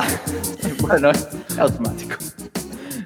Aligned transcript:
Olá! 0.00 0.06
Boa 0.80 0.98
noite. 0.98 1.28
É 1.58 1.60
automático. 1.60 2.16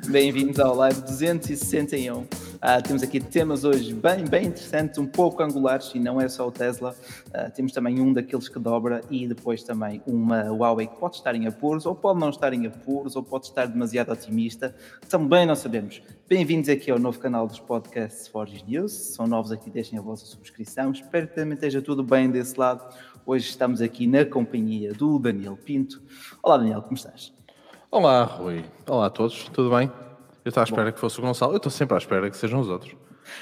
Bem-vindos 0.06 0.60
ao 0.60 0.76
Live 0.76 1.00
261. 1.00 2.24
Ah, 2.60 2.80
temos 2.80 3.02
aqui 3.02 3.18
temas 3.18 3.64
hoje 3.64 3.92
bem, 3.92 4.24
bem 4.24 4.46
interessantes, 4.46 4.96
um 4.96 5.06
pouco 5.06 5.42
angulares, 5.42 5.90
e 5.92 5.98
não 5.98 6.20
é 6.20 6.28
só 6.28 6.46
o 6.46 6.52
Tesla. 6.52 6.94
Ah, 7.32 7.50
temos 7.50 7.72
também 7.72 8.00
um 8.00 8.12
daqueles 8.12 8.48
que 8.48 8.60
dobra 8.60 9.00
e 9.10 9.26
depois 9.26 9.64
também 9.64 10.00
uma 10.06 10.44
Huawei 10.44 10.86
que 10.86 10.96
pode 10.96 11.16
estar 11.16 11.34
em 11.34 11.48
apuros, 11.48 11.84
ou 11.84 11.96
pode 11.96 12.20
não 12.20 12.30
estar 12.30 12.52
em 12.52 12.64
apuros, 12.64 13.16
ou 13.16 13.24
pode 13.24 13.46
estar 13.46 13.66
demasiado 13.66 14.12
otimista. 14.12 14.72
Também 15.08 15.44
não 15.44 15.56
sabemos. 15.56 16.00
Bem-vindos 16.28 16.68
aqui 16.68 16.92
ao 16.92 16.98
novo 16.98 17.18
canal 17.18 17.48
dos 17.48 17.58
podcasts 17.58 18.28
Forge 18.28 18.64
News. 18.66 18.92
São 18.92 19.26
novos 19.26 19.50
aqui, 19.50 19.68
deixem 19.68 19.98
a 19.98 20.02
vossa 20.02 20.24
subscrição. 20.24 20.92
Espero 20.92 21.26
que 21.26 21.34
também 21.34 21.54
esteja 21.54 21.82
tudo 21.82 22.04
bem 22.04 22.30
desse 22.30 22.58
lado. 22.58 22.82
Hoje 23.26 23.48
estamos 23.48 23.80
aqui 23.80 24.06
na 24.06 24.22
companhia 24.26 24.92
do 24.92 25.18
Daniel 25.18 25.56
Pinto. 25.56 26.02
Olá, 26.42 26.58
Daniel, 26.58 26.82
como 26.82 26.94
estás? 26.94 27.32
Olá, 27.90 28.22
Rui. 28.22 28.62
Olá 28.86 29.06
a 29.06 29.10
todos, 29.10 29.44
tudo 29.48 29.74
bem? 29.74 29.90
Eu 30.44 30.50
estava 30.50 30.64
à 30.64 30.68
espera 30.68 30.90
Bom. 30.90 30.92
que 30.92 31.00
fosse 31.00 31.18
o 31.18 31.22
Gonçalo, 31.22 31.54
eu 31.54 31.56
estou 31.56 31.72
sempre 31.72 31.94
à 31.94 31.98
espera 31.98 32.28
que 32.28 32.36
sejam 32.36 32.60
os 32.60 32.68
outros. 32.68 32.94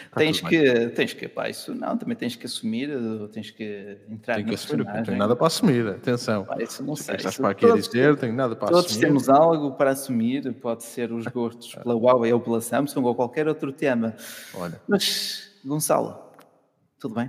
Está 0.05 0.21
tens 0.21 0.41
que, 0.41 0.89
tens 0.91 1.13
que, 1.13 1.27
pá, 1.27 1.49
isso 1.49 1.75
não, 1.75 1.97
também 1.99 2.15
tens 2.15 2.37
que 2.37 2.47
assumir, 2.47 2.91
tens 3.33 3.51
que 3.51 3.99
entrar 4.09 4.37
tenho 4.37 4.47
que 4.47 4.55
assumir, 4.55 4.85
não 4.85 5.03
tenho 5.03 5.19
nada 5.19 5.35
para 5.35 5.49
assumir, 5.49 5.89
atenção. 5.89 6.45
Pá, 6.45 6.63
isso 6.63 6.85
não 6.85 6.95
sei. 6.95 7.17
Estás 7.17 7.37
para 7.37 7.51
aqui 7.51 7.67
todos, 7.67 7.89
a 7.89 7.91
dizer, 7.91 8.17
tenho 8.17 8.35
nada 8.35 8.55
para 8.55 8.69
todos 8.69 8.87
assumir. 8.87 9.09
Todos 9.09 9.27
temos 9.27 9.41
algo 9.41 9.73
para 9.73 9.91
assumir, 9.91 10.53
pode 10.61 10.85
ser 10.85 11.11
os 11.11 11.27
gostos 11.35 11.75
pela 11.75 11.97
Huawei 11.97 12.33
ou 12.33 12.41
pela 12.41 12.61
Samsung 12.61 13.03
ou 13.03 13.17
qualquer 13.17 13.49
outro 13.49 13.73
tema. 13.73 14.15
Olha. 14.55 14.81
Mas, 14.87 15.51
Gonçalo, 15.65 16.17
tudo 17.01 17.17
bem? 17.17 17.29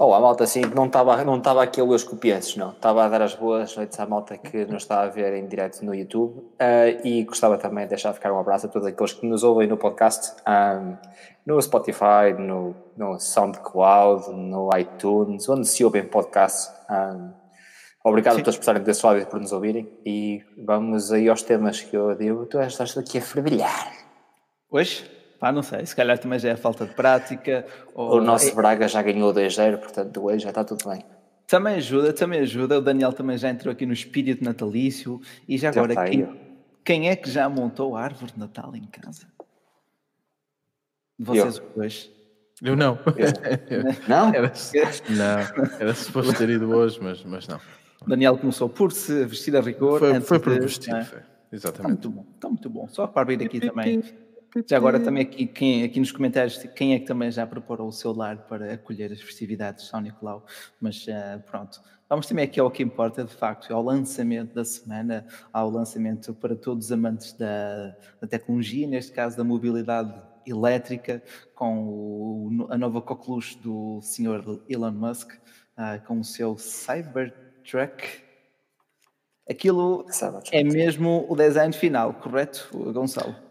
Olá, 0.00 0.18
malta, 0.18 0.46
sim, 0.46 0.62
não 0.74 0.86
estava 0.86 1.22
não 1.24 1.36
estava 1.36 1.62
aqui 1.62 1.78
a 1.78 1.84
ler 1.84 1.90
os 1.90 2.04
copiantes, 2.04 2.56
não. 2.56 2.70
Estava 2.70 3.04
a 3.04 3.08
dar 3.10 3.20
as 3.20 3.34
boas 3.34 3.76
noites 3.76 4.00
à 4.00 4.06
malta 4.06 4.38
que 4.38 4.64
nos 4.64 4.84
está 4.84 5.02
a 5.02 5.08
ver 5.08 5.34
em 5.34 5.46
direto 5.46 5.84
no 5.84 5.94
YouTube 5.94 6.38
uh, 6.38 7.06
e 7.06 7.22
gostava 7.24 7.58
também 7.58 7.84
de 7.84 7.90
deixar 7.90 8.14
ficar 8.14 8.32
um 8.32 8.38
abraço 8.38 8.64
a 8.64 8.70
todos 8.70 8.88
aqueles 8.88 9.12
que 9.12 9.26
nos 9.26 9.44
ouvem 9.44 9.68
no 9.68 9.76
podcast, 9.76 10.36
um, 10.48 10.96
no 11.44 11.60
Spotify, 11.60 12.32
no, 12.38 12.74
no 12.96 13.20
SoundCloud, 13.20 14.30
no 14.30 14.70
iTunes, 14.74 15.46
onde 15.50 15.68
se 15.68 15.84
ouvem 15.84 16.06
podcasts. 16.06 16.72
Um, 16.88 17.32
obrigado 18.02 18.36
sim. 18.36 18.40
a 18.40 18.44
todos 18.44 18.56
por 18.56 18.62
estarem 18.62 18.82
desse 18.82 19.04
lado 19.04 19.18
e 19.18 19.26
por 19.26 19.38
nos 19.38 19.52
ouvirem 19.52 19.86
e 20.06 20.42
vamos 20.64 21.12
aí 21.12 21.28
aos 21.28 21.42
temas 21.42 21.78
que 21.78 21.94
eu 21.94 22.14
digo. 22.14 22.46
Tu 22.46 22.58
estás 22.58 22.96
aqui 22.96 23.18
a 23.18 23.20
fervilhar. 23.20 23.92
Hoje? 24.70 25.19
Pá, 25.40 25.50
não 25.50 25.62
sei, 25.62 25.86
se 25.86 25.96
calhar 25.96 26.18
também 26.18 26.38
já 26.38 26.50
é 26.50 26.56
falta 26.56 26.84
de 26.84 26.94
prática. 26.94 27.64
Ou... 27.94 28.18
O 28.18 28.20
nosso 28.20 28.50
é... 28.50 28.54
Braga 28.54 28.86
já 28.86 29.02
ganhou 29.02 29.32
2-0, 29.32 29.78
portanto 29.78 30.22
hoje 30.22 30.40
já 30.44 30.50
está 30.50 30.62
tudo 30.62 30.86
bem. 30.86 31.02
Também 31.46 31.76
ajuda, 31.76 32.12
também 32.12 32.40
ajuda. 32.40 32.78
O 32.78 32.82
Daniel 32.82 33.14
também 33.14 33.38
já 33.38 33.48
entrou 33.48 33.72
aqui 33.72 33.86
no 33.86 33.94
espírito 33.94 34.44
natalício. 34.44 35.18
E 35.48 35.56
já, 35.56 35.72
já 35.72 35.82
agora, 35.82 36.08
quem, 36.08 36.28
quem, 36.84 37.08
é 37.08 37.16
que 37.16 37.30
já 37.30 37.48
montou 37.48 37.96
a 37.96 38.02
árvore 38.02 38.32
de 38.32 38.38
Natal 38.38 38.76
em 38.76 38.84
casa? 38.84 39.26
Vocês 41.18 41.56
eu. 41.56 41.72
dois? 41.74 42.10
Eu 42.62 42.76
não. 42.76 42.98
Eu. 43.16 43.82
não? 44.06 44.28
Era, 44.34 44.52
não, 45.08 45.78
era 45.80 45.94
suposto 45.94 46.34
ter 46.34 46.50
ido 46.50 46.70
hoje, 46.70 47.00
mas, 47.02 47.24
mas 47.24 47.48
não. 47.48 47.58
O 48.02 48.08
Daniel 48.08 48.36
começou 48.36 48.68
por 48.68 48.92
se 48.92 49.24
vestir 49.24 49.56
a 49.56 49.60
rigor. 49.62 49.98
Foi, 49.98 50.20
foi 50.20 50.38
por 50.38 50.60
vestir, 50.60 50.94
é? 50.94 51.06
exatamente. 51.50 51.96
Está 51.96 52.08
muito 52.08 52.10
bom, 52.10 52.26
está 52.34 52.48
muito 52.48 52.70
bom. 52.70 52.88
Só 52.88 53.06
para 53.06 53.24
vir 53.24 53.42
aqui 53.42 53.58
também 53.58 54.02
já 54.66 54.76
agora 54.76 54.98
também 54.98 55.22
aqui, 55.22 55.46
quem, 55.46 55.84
aqui 55.84 56.00
nos 56.00 56.10
comentários, 56.10 56.58
quem 56.74 56.94
é 56.94 56.98
que 56.98 57.06
também 57.06 57.30
já 57.30 57.46
preparou 57.46 57.88
o 57.88 57.92
seu 57.92 58.12
lar 58.12 58.36
para 58.48 58.74
acolher 58.74 59.12
as 59.12 59.20
festividades 59.20 59.84
de 59.84 59.90
São 59.90 60.00
Nicolau? 60.00 60.44
Mas 60.80 61.06
uh, 61.06 61.40
pronto, 61.46 61.80
vamos 62.08 62.26
também 62.26 62.44
aqui 62.44 62.58
ao 62.58 62.70
que 62.70 62.82
importa, 62.82 63.22
de 63.24 63.32
facto, 63.32 63.72
ao 63.72 63.82
lançamento 63.82 64.52
da 64.52 64.64
semana, 64.64 65.24
ao 65.52 65.70
lançamento 65.70 66.34
para 66.34 66.56
todos 66.56 66.86
os 66.86 66.92
amantes 66.92 67.32
da, 67.34 67.96
da 68.20 68.26
tecnologia, 68.26 68.86
neste 68.88 69.12
caso 69.12 69.36
da 69.36 69.44
mobilidade 69.44 70.12
elétrica, 70.44 71.22
com 71.54 71.84
o, 71.86 72.66
a 72.70 72.76
nova 72.76 73.00
coqueluche 73.00 73.56
do 73.58 74.00
senhor 74.02 74.60
Elon 74.68 74.90
Musk, 74.90 75.32
uh, 75.32 76.04
com 76.06 76.18
o 76.18 76.24
seu 76.24 76.58
Cybertruck. 76.58 78.28
Aquilo 79.48 80.06
é 80.52 80.62
mesmo 80.62 81.26
o 81.28 81.36
design 81.36 81.72
final, 81.72 82.14
correto, 82.14 82.68
Gonçalo? 82.92 83.49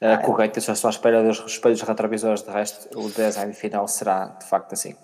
Uh, 0.00 0.14
ah, 0.14 0.18
correto, 0.18 0.58
eu 0.58 0.62
já 0.62 0.72
estou 0.72 0.88
à 0.88 0.90
espera 0.90 1.24
dos 1.24 1.44
espelhos 1.44 1.82
retrovisores, 1.82 2.42
de 2.42 2.50
resto 2.50 2.96
o 2.96 3.10
design 3.10 3.52
final 3.52 3.88
será 3.88 4.26
de 4.26 4.46
facto 4.46 4.72
assim. 4.72 4.94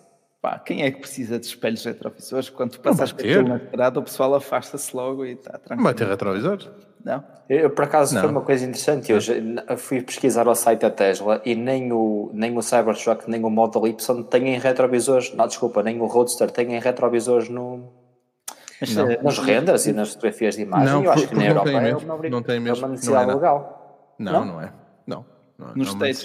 Pá, 0.41 0.59
quem 0.59 0.83
é 0.83 0.91
que 0.91 1.01
precisa 1.01 1.39
de 1.39 1.47
espelhos 1.47 1.83
retrovisores? 1.85 2.51
Quando 2.51 2.73
tu 2.73 2.81
passas 2.81 3.11
por 3.13 3.25
na 3.45 3.57
estrada, 3.57 3.99
o 3.99 4.03
pessoal 4.03 4.35
afasta-se 4.35 4.95
logo 4.95 5.25
e 5.25 5.33
está 5.33 5.53
tranquilo. 5.53 5.77
Não 5.77 5.85
vai 5.85 5.95
ter 5.95 6.07
retrovisores? 6.07 6.69
Não? 7.03 7.25
Eu, 7.49 7.71
por 7.71 7.85
acaso, 7.85 8.15
não. 8.15 8.21
foi 8.21 8.31
uma 8.31 8.43
coisa 8.43 8.65
interessante. 8.65 9.11
Hoje 9.11 9.43
fui 9.79 10.03
pesquisar 10.03 10.47
o 10.47 10.55
site 10.55 10.81
da 10.81 10.91
Tesla 10.91 11.41
e 11.47 11.55
nem 11.55 11.91
o, 11.93 12.31
nem 12.35 12.57
o 12.57 12.63
Cybertruck, 12.63 13.29
nem 13.29 13.43
o 13.43 13.49
Model 13.49 13.87
Y 13.87 14.23
têm 14.25 14.59
retrovisores. 14.59 15.35
Não, 15.35 15.47
desculpa, 15.47 15.83
nem 15.83 15.99
o 15.99 16.07
Roadster 16.07 16.51
têm 16.51 16.79
retrovisores 16.79 17.49
no, 17.49 17.91
não. 18.95 19.23
nos 19.23 19.39
renders 19.39 19.87
e 19.87 19.95
nas 19.95 20.11
fotografias 20.11 20.57
de 20.57 20.63
imagem. 20.63 20.95
Não, 20.95 21.05
eu 21.05 21.11
acho 21.11 21.27
que 21.27 21.35
na 21.35 21.47
Europa 21.47 21.71
é 21.71 21.97
uma, 21.97 22.29
não 22.29 22.43
tem 22.43 22.61
mesmo. 22.61 22.85
é 22.85 22.87
uma 22.87 22.93
necessidade 22.93 23.27
não 23.27 23.33
é 23.33 23.35
legal. 23.35 24.15
Não, 24.19 24.33
não, 24.33 24.45
não 24.45 24.61
é. 24.61 24.84
Não, 25.59 25.69
não, 25.69 25.75
Nos 25.77 25.95
não 25.95 26.07
States, 26.07 26.25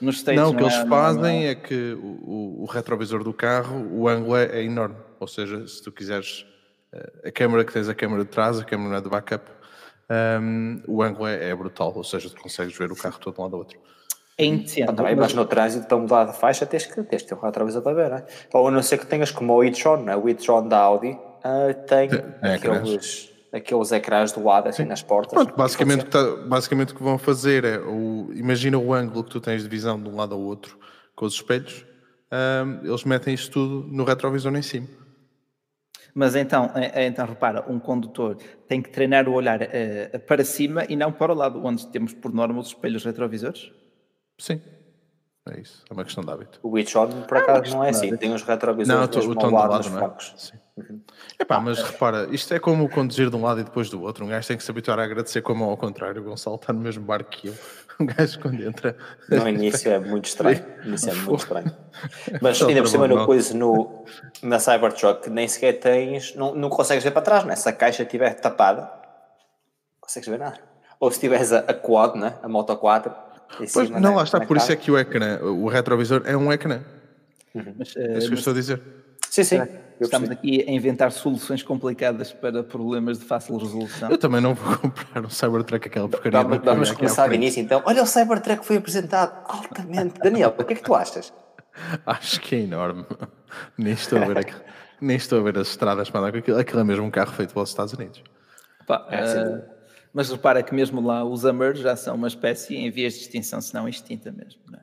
Nos 0.00 0.16
States 0.16 0.40
não, 0.40 0.50
o 0.50 0.56
que 0.56 0.62
eles 0.62 0.74
é, 0.74 0.86
fazem 0.86 1.46
é, 1.46 1.50
é, 1.50 1.54
que 1.54 1.94
o, 1.94 2.62
o, 2.62 2.66
retrovisor 2.66 3.22
do 3.24 3.32
carro, 3.32 3.86
o 3.90 4.08
ângulo 4.08 4.36
é, 4.36 4.46
é, 4.46 4.62
enorme. 4.62 4.96
Ou 5.18 5.26
seja, 5.26 5.66
se 5.66 5.82
tu 5.82 5.90
quiseres 5.90 6.46
eh, 6.92 7.28
a 7.28 7.30
câmera 7.30 7.64
que 7.64 7.72
tens 7.72 7.88
a 7.88 7.94
câmera 7.94 8.24
de 8.24 8.30
trás, 8.30 8.58
a 8.58 8.64
câmera 8.64 9.00
de 9.00 9.08
backup, 9.08 9.44
um, 10.10 10.14
ehm, 10.14 10.82
o 10.86 11.02
ângulo 11.02 11.26
é, 11.26 11.48
é, 11.48 11.54
brutal. 11.54 11.92
Ou 11.94 12.04
seja, 12.04 12.28
tu 12.28 12.40
consegues 12.40 12.76
ver 12.76 12.92
o 12.92 12.96
carro 12.96 13.18
todo 13.18 13.34
de 13.34 13.40
um 13.40 13.44
lado 13.44 13.54
ao 13.54 13.60
outro. 13.60 13.78
Entendo. 14.38 14.90
Ah, 14.90 14.92
também, 14.92 15.14
mas 15.14 15.32
no 15.32 15.46
trânsito, 15.46 15.86
para 15.86 15.96
mudar 15.96 16.24
de 16.24 16.36
faixa, 16.36 16.66
tens 16.66 16.86
que, 16.86 17.02
tens 17.04 17.22
que 17.22 17.28
ter 17.28 17.34
um 17.34 17.40
retrovisor 17.40 17.82
para 17.82 17.94
ver, 17.94 18.10
não 18.10 18.16
é? 18.18 18.26
Ou 18.52 18.68
a 18.68 18.70
não 18.70 18.82
ser 18.82 18.98
que 18.98 19.06
tenhas 19.06 19.30
como 19.30 19.54
o 19.54 19.64
e-tron, 19.64 19.98
né? 20.02 20.16
o 20.16 20.28
e-tron 20.28 20.66
da 20.66 20.78
Audi 20.78 21.10
uh, 21.12 21.74
tem, 21.86 22.08
tem 22.08 22.22
aqueles 22.42 23.33
aqueles 23.54 23.92
ecrãs 23.92 24.32
do 24.32 24.42
lado, 24.42 24.68
assim, 24.68 24.82
Sim. 24.82 24.88
nas 24.88 25.02
portas. 25.02 25.32
Pronto, 25.32 25.56
basicamente, 25.56 26.06
tá, 26.06 26.36
basicamente 26.46 26.92
o 26.92 26.96
que 26.96 27.02
vão 27.02 27.16
fazer 27.16 27.64
é, 27.64 27.78
o, 27.78 28.30
imagina 28.34 28.76
o 28.76 28.92
ângulo 28.92 29.22
que 29.22 29.30
tu 29.30 29.40
tens 29.40 29.62
de 29.62 29.68
visão 29.68 30.00
de 30.02 30.08
um 30.08 30.16
lado 30.16 30.34
ao 30.34 30.40
outro 30.40 30.76
com 31.14 31.24
os 31.24 31.34
espelhos, 31.34 31.86
um, 32.32 32.84
eles 32.84 33.04
metem 33.04 33.32
isto 33.32 33.52
tudo 33.52 33.86
no 33.86 34.02
retrovisor 34.02 34.54
em 34.56 34.62
cima. 34.62 34.88
Mas 36.12 36.34
então, 36.34 36.70
é, 36.74 37.02
é, 37.02 37.06
então, 37.06 37.26
repara, 37.26 37.64
um 37.68 37.78
condutor 37.78 38.36
tem 38.68 38.82
que 38.82 38.90
treinar 38.90 39.28
o 39.28 39.32
olhar 39.32 39.60
uh, 39.62 40.18
para 40.26 40.44
cima 40.44 40.84
e 40.88 40.96
não 40.96 41.12
para 41.12 41.32
o 41.32 41.34
lado, 41.34 41.64
onde 41.64 41.86
temos 41.88 42.12
por 42.12 42.32
norma 42.32 42.60
os 42.60 42.68
espelhos 42.68 43.04
retrovisores? 43.04 43.72
Sim. 44.38 44.60
É 45.48 45.60
isso, 45.60 45.84
é 45.88 45.92
uma 45.92 46.04
questão 46.04 46.24
de 46.24 46.30
hábito. 46.30 46.58
O 46.62 46.70
Witchon, 46.70 47.22
por 47.28 47.36
acaso, 47.36 47.66
é 47.66 47.70
não 47.70 47.84
é 47.84 47.90
assim, 47.90 48.16
tem 48.16 48.32
os 48.32 48.42
retrovisores 48.42 49.26
não, 49.26 49.32
o 49.32 49.34
tom 49.34 49.48
do 49.48 49.54
lado, 49.54 49.90
não 49.90 50.06
é? 50.06 50.14
Sim. 50.36 50.58
Epá, 51.38 51.60
mas 51.60 51.80
repara, 51.80 52.26
isto 52.32 52.52
é 52.52 52.58
como 52.58 52.88
conduzir 52.88 53.30
de 53.30 53.36
um 53.36 53.42
lado 53.42 53.60
e 53.60 53.64
depois 53.64 53.88
do 53.88 54.02
outro. 54.02 54.24
Um 54.24 54.28
gajo 54.28 54.48
tem 54.48 54.56
que 54.56 54.62
se 54.64 54.70
habituar 54.70 54.98
a 54.98 55.04
agradecer 55.04 55.40
com 55.40 55.52
a 55.52 55.54
mão 55.54 55.70
ao 55.70 55.76
contrário. 55.76 56.20
O 56.20 56.24
Gonçalo 56.24 56.56
está 56.56 56.72
no 56.72 56.80
mesmo 56.80 57.04
barco 57.04 57.30
que 57.30 57.48
eu. 57.48 57.54
Um 58.00 58.06
gajo 58.06 58.40
quando 58.40 58.60
entra. 58.60 58.96
No 59.28 59.48
início 59.48 59.88
é 59.88 60.00
muito 60.00 60.24
estranho. 60.24 60.66
No 60.82 60.88
início 60.88 61.12
é 61.12 61.14
muito 61.14 61.42
estranho. 61.42 61.76
Mas 62.42 62.58
ainda 62.66 62.82
por 62.82 62.88
cima, 62.88 63.06
no 63.06 63.24
coisa, 63.24 63.56
no, 63.56 64.04
na 64.42 64.58
Cybertruck, 64.58 65.30
nem 65.30 65.46
sequer 65.46 65.74
tens. 65.74 66.34
Não, 66.34 66.56
não 66.56 66.68
consegues 66.68 67.04
ver 67.04 67.12
para 67.12 67.22
trás, 67.22 67.44
né? 67.44 67.54
Se 67.54 67.68
a 67.68 67.72
caixa 67.72 68.02
estiver 68.02 68.34
tapada, 68.34 68.80
não 68.80 70.00
consegues 70.00 70.28
ver 70.28 70.40
nada. 70.40 70.58
Ou 70.98 71.08
se 71.08 71.20
tiveres 71.20 71.52
a, 71.52 71.60
a 71.60 71.72
quad, 71.72 72.16
né? 72.18 72.34
a 72.42 72.48
Moto 72.48 72.76
4. 72.76 73.14
Pois, 73.72 73.88
não, 73.90 74.00
né? 74.00 74.08
lá 74.10 74.24
está, 74.24 74.40
por 74.40 74.56
isso 74.56 74.72
é 74.72 74.74
que 74.74 74.90
o 74.90 74.98
ecrã, 74.98 75.38
o 75.40 75.68
retrovisor 75.68 76.22
é 76.24 76.36
um 76.36 76.52
ecrã. 76.52 76.82
Uhum. 77.54 77.76
Mas, 77.78 77.94
é 77.96 78.18
isso 78.18 78.26
que 78.26 78.34
eu 78.34 78.38
estou 78.38 78.52
a 78.52 78.56
dizer. 78.56 78.82
Sim, 79.30 79.44
sim. 79.44 79.68
Estamos 80.00 80.30
aqui 80.30 80.64
a 80.66 80.70
inventar 80.70 81.12
soluções 81.12 81.62
complicadas 81.62 82.32
para 82.32 82.62
problemas 82.62 83.18
de 83.18 83.24
fácil 83.24 83.56
resolução. 83.56 84.10
Eu 84.10 84.18
também 84.18 84.40
não 84.40 84.54
vou 84.54 84.76
comprar 84.78 85.24
um 85.24 85.30
Cybertruck, 85.30 85.86
aquela 85.86 86.08
porcaria. 86.08 86.42
Vamos, 86.42 86.64
vamos 86.64 86.92
começar 86.92 87.28
do 87.28 87.34
início 87.34 87.60
então. 87.60 87.82
Olha, 87.84 88.02
o 88.02 88.06
Cybertruck 88.06 88.64
foi 88.64 88.76
apresentado 88.76 89.44
altamente. 89.48 90.20
Daniel, 90.20 90.54
o 90.58 90.64
que 90.64 90.72
é 90.72 90.76
que 90.76 90.82
tu 90.82 90.94
achas? 90.94 91.32
Acho 92.06 92.40
que 92.40 92.54
é 92.56 92.60
enorme. 92.60 93.04
Nem 93.76 93.92
estou 93.92 94.20
a 94.20 94.26
ver, 94.26 94.38
aquilo, 94.38 94.60
nem 95.00 95.16
estou 95.16 95.40
a 95.40 95.42
ver 95.42 95.58
as 95.58 95.68
estradas 95.68 96.10
para 96.10 96.20
andar 96.20 96.32
com 96.32 96.38
aquilo. 96.38 96.58
Aquilo 96.58 96.80
é 96.80 96.84
mesmo 96.84 97.04
um 97.04 97.10
carro 97.10 97.32
feito 97.32 97.52
pelos 97.52 97.68
Estados 97.68 97.92
Unidos. 97.92 98.22
Pá, 98.86 99.06
é, 99.10 99.22
uh, 99.22 99.62
mas 100.12 100.30
repara 100.30 100.62
que 100.62 100.74
mesmo 100.74 101.00
lá 101.00 101.24
os 101.24 101.44
Hummers 101.44 101.80
já 101.80 101.96
são 101.96 102.14
uma 102.14 102.28
espécie 102.28 102.76
em 102.76 102.90
vias 102.90 103.14
de 103.14 103.20
extinção, 103.20 103.60
se 103.60 103.72
não 103.74 103.88
extinta 103.88 104.30
mesmo. 104.30 104.60
Não 104.70 104.78
é? 104.78 104.82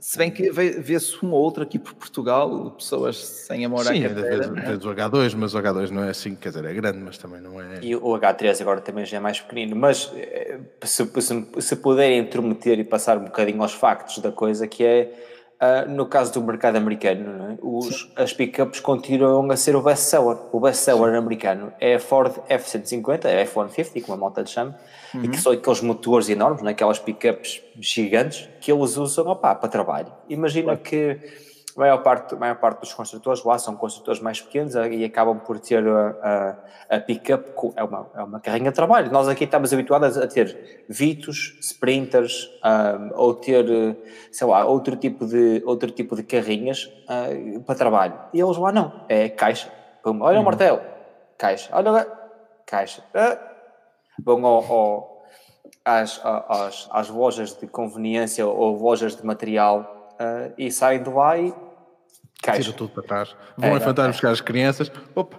Se 0.00 0.16
bem 0.16 0.30
que 0.30 0.50
vê-se 0.50 1.22
uma 1.22 1.34
ou 1.34 1.42
outra 1.42 1.64
aqui 1.64 1.78
por 1.78 1.94
Portugal, 1.94 2.70
pessoas 2.72 3.16
sem 3.16 3.64
amor 3.64 3.84
Sim, 3.84 4.04
à 4.04 4.08
carteira. 4.08 4.44
Sim, 4.44 4.50
é? 4.60 4.72
o 4.74 4.94
H2, 4.94 5.34
mas 5.36 5.54
o 5.54 5.58
H2 5.58 5.90
não 5.90 6.04
é 6.04 6.10
assim, 6.10 6.34
quer 6.34 6.50
dizer, 6.50 6.64
é 6.64 6.72
grande, 6.72 6.98
mas 6.98 7.18
também 7.18 7.40
não 7.40 7.60
é... 7.60 7.80
E 7.82 7.96
o 7.96 8.00
H3 8.00 8.60
agora 8.60 8.80
também 8.80 9.04
já 9.04 9.16
é 9.16 9.20
mais 9.20 9.40
pequenino, 9.40 9.74
mas 9.76 10.12
eh, 10.14 10.58
se, 10.82 11.04
se, 11.20 11.46
se 11.60 11.76
puderem 11.76 12.20
intrometer 12.20 12.78
e 12.78 12.84
passar 12.84 13.18
um 13.18 13.24
bocadinho 13.24 13.62
aos 13.62 13.72
factos 13.72 14.18
da 14.18 14.32
coisa, 14.32 14.66
que 14.66 14.84
é 14.84 15.12
Uh, 15.60 15.90
no 15.90 16.06
caso 16.06 16.32
do 16.34 16.40
mercado 16.40 16.76
americano, 16.76 17.50
é? 17.50 17.58
Os, 17.60 18.08
as 18.14 18.32
pickups 18.32 18.78
continuam 18.78 19.50
a 19.50 19.56
ser 19.56 19.74
o 19.74 19.82
best-seller. 19.82 20.36
O 20.52 20.60
best-seller 20.60 21.16
americano 21.16 21.72
é 21.80 21.96
a 21.96 21.98
Ford 21.98 22.32
F-150, 22.48 23.24
a 23.24 23.30
F-150, 23.30 24.02
como 24.02 24.14
a 24.14 24.16
malta 24.16 24.42
lhe 24.42 24.46
chama, 24.46 24.78
uhum. 25.12 25.24
e 25.24 25.28
que 25.28 25.40
são 25.40 25.50
aqueles 25.50 25.80
motores 25.80 26.28
enormes, 26.28 26.62
né? 26.62 26.70
aquelas 26.70 27.00
pickups 27.00 27.60
gigantes, 27.80 28.48
que 28.60 28.70
eles 28.70 28.96
usam 28.96 29.26
opa, 29.26 29.52
para 29.52 29.68
trabalho. 29.68 30.12
Imagina 30.28 30.76
que 30.76 31.18
a 31.78 31.80
maior 31.80 32.02
parte, 32.02 32.34
a 32.34 32.36
maior 32.36 32.56
parte 32.56 32.80
dos 32.80 32.92
construtores 32.92 33.44
lá 33.44 33.56
são 33.56 33.76
construtores 33.76 34.20
mais 34.20 34.40
pequenos 34.40 34.74
e 34.74 35.04
acabam 35.04 35.38
por 35.38 35.60
ter 35.60 35.86
a, 35.86 36.56
a, 36.90 36.96
a 36.96 37.00
pick-up, 37.00 37.72
é 37.76 37.84
uma, 37.84 38.10
é 38.16 38.22
uma 38.24 38.40
carrinha 38.40 38.70
de 38.70 38.74
trabalho. 38.74 39.12
Nós 39.12 39.28
aqui 39.28 39.44
estamos 39.44 39.72
habituados 39.72 40.18
a 40.18 40.26
ter 40.26 40.84
Vitos, 40.88 41.56
Sprinters, 41.60 42.50
um, 42.64 43.10
ou 43.14 43.32
ter, 43.32 43.96
sei 44.32 44.46
lá, 44.48 44.64
outro 44.64 44.96
tipo 44.96 45.24
de, 45.24 45.62
outro 45.64 45.88
tipo 45.92 46.16
de 46.16 46.24
carrinhas 46.24 46.90
uh, 47.08 47.60
para 47.60 47.76
trabalho. 47.76 48.18
E 48.34 48.40
eles 48.40 48.56
lá 48.56 48.72
não, 48.72 49.04
é 49.08 49.28
caixa. 49.28 49.72
Pum, 50.02 50.20
olha 50.20 50.34
o 50.34 50.38
uhum. 50.38 50.46
martelo, 50.46 50.80
caixa. 51.38 51.70
Olha 51.72 51.92
lá, 51.92 52.06
caixa. 52.66 53.04
Uh, 53.14 53.38
vão 54.24 54.44
ao, 54.44 54.64
ao, 54.64 55.24
às, 55.84 56.20
às, 56.24 56.88
às 56.90 57.08
lojas 57.08 57.56
de 57.56 57.68
conveniência 57.68 58.44
ou 58.44 58.76
lojas 58.76 59.14
de 59.14 59.24
material 59.24 60.10
uh, 60.14 60.52
e 60.58 60.72
saem 60.72 61.04
de 61.04 61.10
lá 61.10 61.38
e 61.38 61.54
Caixa. 62.42 62.62
Tira 62.62 62.76
tudo 62.76 62.90
para 62.90 63.02
trás. 63.02 63.36
Vão 63.56 63.70
é, 63.70 63.76
é. 63.76 64.08
buscar 64.08 64.30
as 64.30 64.40
crianças. 64.40 64.90
Opa. 65.14 65.38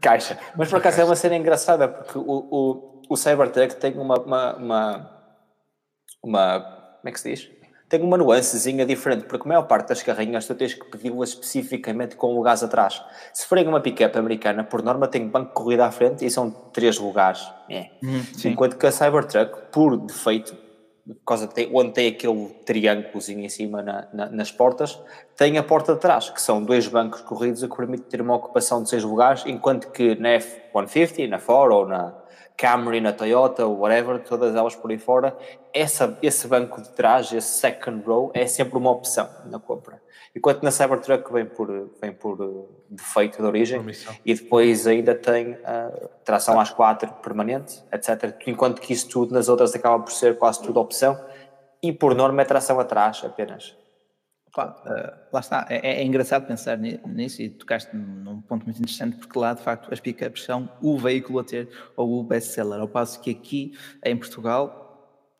Caixa. 0.00 0.38
Mas 0.56 0.68
por 0.68 0.76
acaso 0.78 1.00
é 1.00 1.04
uma 1.04 1.16
cena 1.16 1.36
engraçada, 1.36 1.88
porque 1.88 2.18
o, 2.18 2.22
o, 2.50 3.02
o 3.08 3.16
Cybertruck 3.16 3.76
tem 3.76 3.94
uma, 3.98 4.16
uma, 4.20 4.56
uma, 4.56 5.10
uma. 6.22 6.60
Como 6.60 7.08
é 7.08 7.12
que 7.12 7.20
se 7.20 7.30
diz? 7.30 7.50
Tem 7.88 8.02
uma 8.02 8.16
nuancezinha 8.16 8.84
diferente, 8.84 9.26
porque 9.26 9.46
a 9.46 9.48
maior 9.48 9.62
parte 9.62 9.88
das 9.88 10.02
carrinhas 10.02 10.44
tu 10.44 10.56
tens 10.56 10.74
que 10.74 10.84
pedi-las 10.90 11.30
especificamente 11.30 12.16
com 12.16 12.36
o 12.36 12.42
gás 12.42 12.62
atrás. 12.64 13.00
Se 13.32 13.46
forem 13.46 13.66
uma 13.68 13.80
pick-up 13.80 14.18
americana, 14.18 14.64
por 14.64 14.82
norma 14.82 15.06
tem 15.06 15.28
banco 15.28 15.48
de 15.48 15.54
corrida 15.54 15.86
à 15.86 15.90
frente 15.92 16.26
e 16.26 16.30
são 16.30 16.50
três 16.50 16.98
lugares. 16.98 17.48
É. 17.70 17.90
Hum, 18.02 18.22
Enquanto 18.44 18.76
que 18.76 18.86
a 18.86 18.90
Cybertruck, 18.90 19.70
por 19.70 19.96
defeito, 19.96 20.56
por 21.06 21.24
causa 21.24 21.46
de, 21.46 21.68
onde 21.72 21.92
tem 21.92 22.08
aquele 22.08 22.48
triângulozinho 22.64 23.44
em 23.44 23.48
cima 23.48 23.80
na, 23.80 24.08
na, 24.12 24.26
nas 24.30 24.50
portas, 24.50 25.00
tem 25.36 25.56
a 25.56 25.62
porta 25.62 25.94
de 25.94 26.00
trás, 26.00 26.30
que 26.30 26.42
são 26.42 26.62
dois 26.62 26.88
bancos 26.88 27.20
corridos 27.20 27.62
que 27.62 27.76
permitem 27.76 28.08
ter 28.08 28.20
uma 28.20 28.34
ocupação 28.34 28.82
de 28.82 28.88
seis 28.88 29.04
lugares, 29.04 29.44
enquanto 29.46 29.92
que 29.92 30.16
na 30.16 30.30
F-150, 30.30 31.28
na 31.28 31.38
Ford 31.38 31.72
ou 31.72 31.86
na 31.86 32.12
Camry, 32.56 33.00
na 33.00 33.12
Toyota, 33.12 33.66
ou 33.66 33.78
whatever, 33.78 34.18
todas 34.24 34.56
elas 34.56 34.74
por 34.74 34.90
aí 34.90 34.98
fora, 34.98 35.36
essa, 35.72 36.18
esse 36.22 36.48
banco 36.48 36.82
de 36.82 36.88
trás, 36.90 37.32
esse 37.32 37.58
second 37.58 38.02
row, 38.04 38.32
é 38.34 38.46
sempre 38.46 38.76
uma 38.76 38.90
opção 38.90 39.28
na 39.44 39.60
compra. 39.60 40.00
Enquanto 40.36 40.62
na 40.62 40.70
Cybertruck 40.70 41.32
vem 41.32 41.46
por, 41.46 41.90
vem 41.98 42.12
por 42.12 42.38
eh, 42.38 42.74
defeito 42.90 43.38
de 43.38 43.44
origem 43.44 43.82
e 44.22 44.34
depois 44.34 44.86
ainda 44.86 45.14
tem 45.14 45.52
uh, 45.52 46.10
tração 46.26 46.60
às 46.60 46.68
quatro 46.68 47.10
permanente, 47.22 47.82
etc. 47.90 48.36
Enquanto 48.46 48.82
que 48.82 48.92
isso 48.92 49.08
tudo 49.08 49.32
nas 49.32 49.48
outras 49.48 49.74
acaba 49.74 49.98
por 49.98 50.12
ser 50.12 50.36
quase 50.36 50.62
tudo 50.62 50.78
opção 50.78 51.18
e 51.82 51.90
por 51.90 52.14
norma 52.14 52.42
é 52.42 52.44
tração 52.44 52.78
atrás 52.78 53.22
apenas. 53.24 53.74
Claro, 54.52 54.74
uh, 54.84 55.16
lá 55.32 55.40
está, 55.40 55.66
é, 55.70 56.02
é, 56.02 56.04
engraçado 56.04 56.46
pensar 56.46 56.76
nisso 56.76 57.40
e 57.40 57.48
tocaste 57.48 57.96
num 57.96 58.42
ponto 58.42 58.66
muito 58.66 58.78
interessante 58.78 59.16
porque 59.16 59.38
lá 59.38 59.54
de 59.54 59.62
facto 59.62 59.90
as 59.90 60.00
pickups 60.00 60.44
são 60.44 60.68
o 60.82 60.98
veículo 60.98 61.38
a 61.38 61.44
ter 61.44 61.66
ou 61.96 62.20
o 62.20 62.22
best-seller, 62.22 62.78
ao 62.78 62.88
passo 62.88 63.22
que 63.22 63.30
aqui 63.30 63.72
em 64.04 64.14
Portugal, 64.14 65.32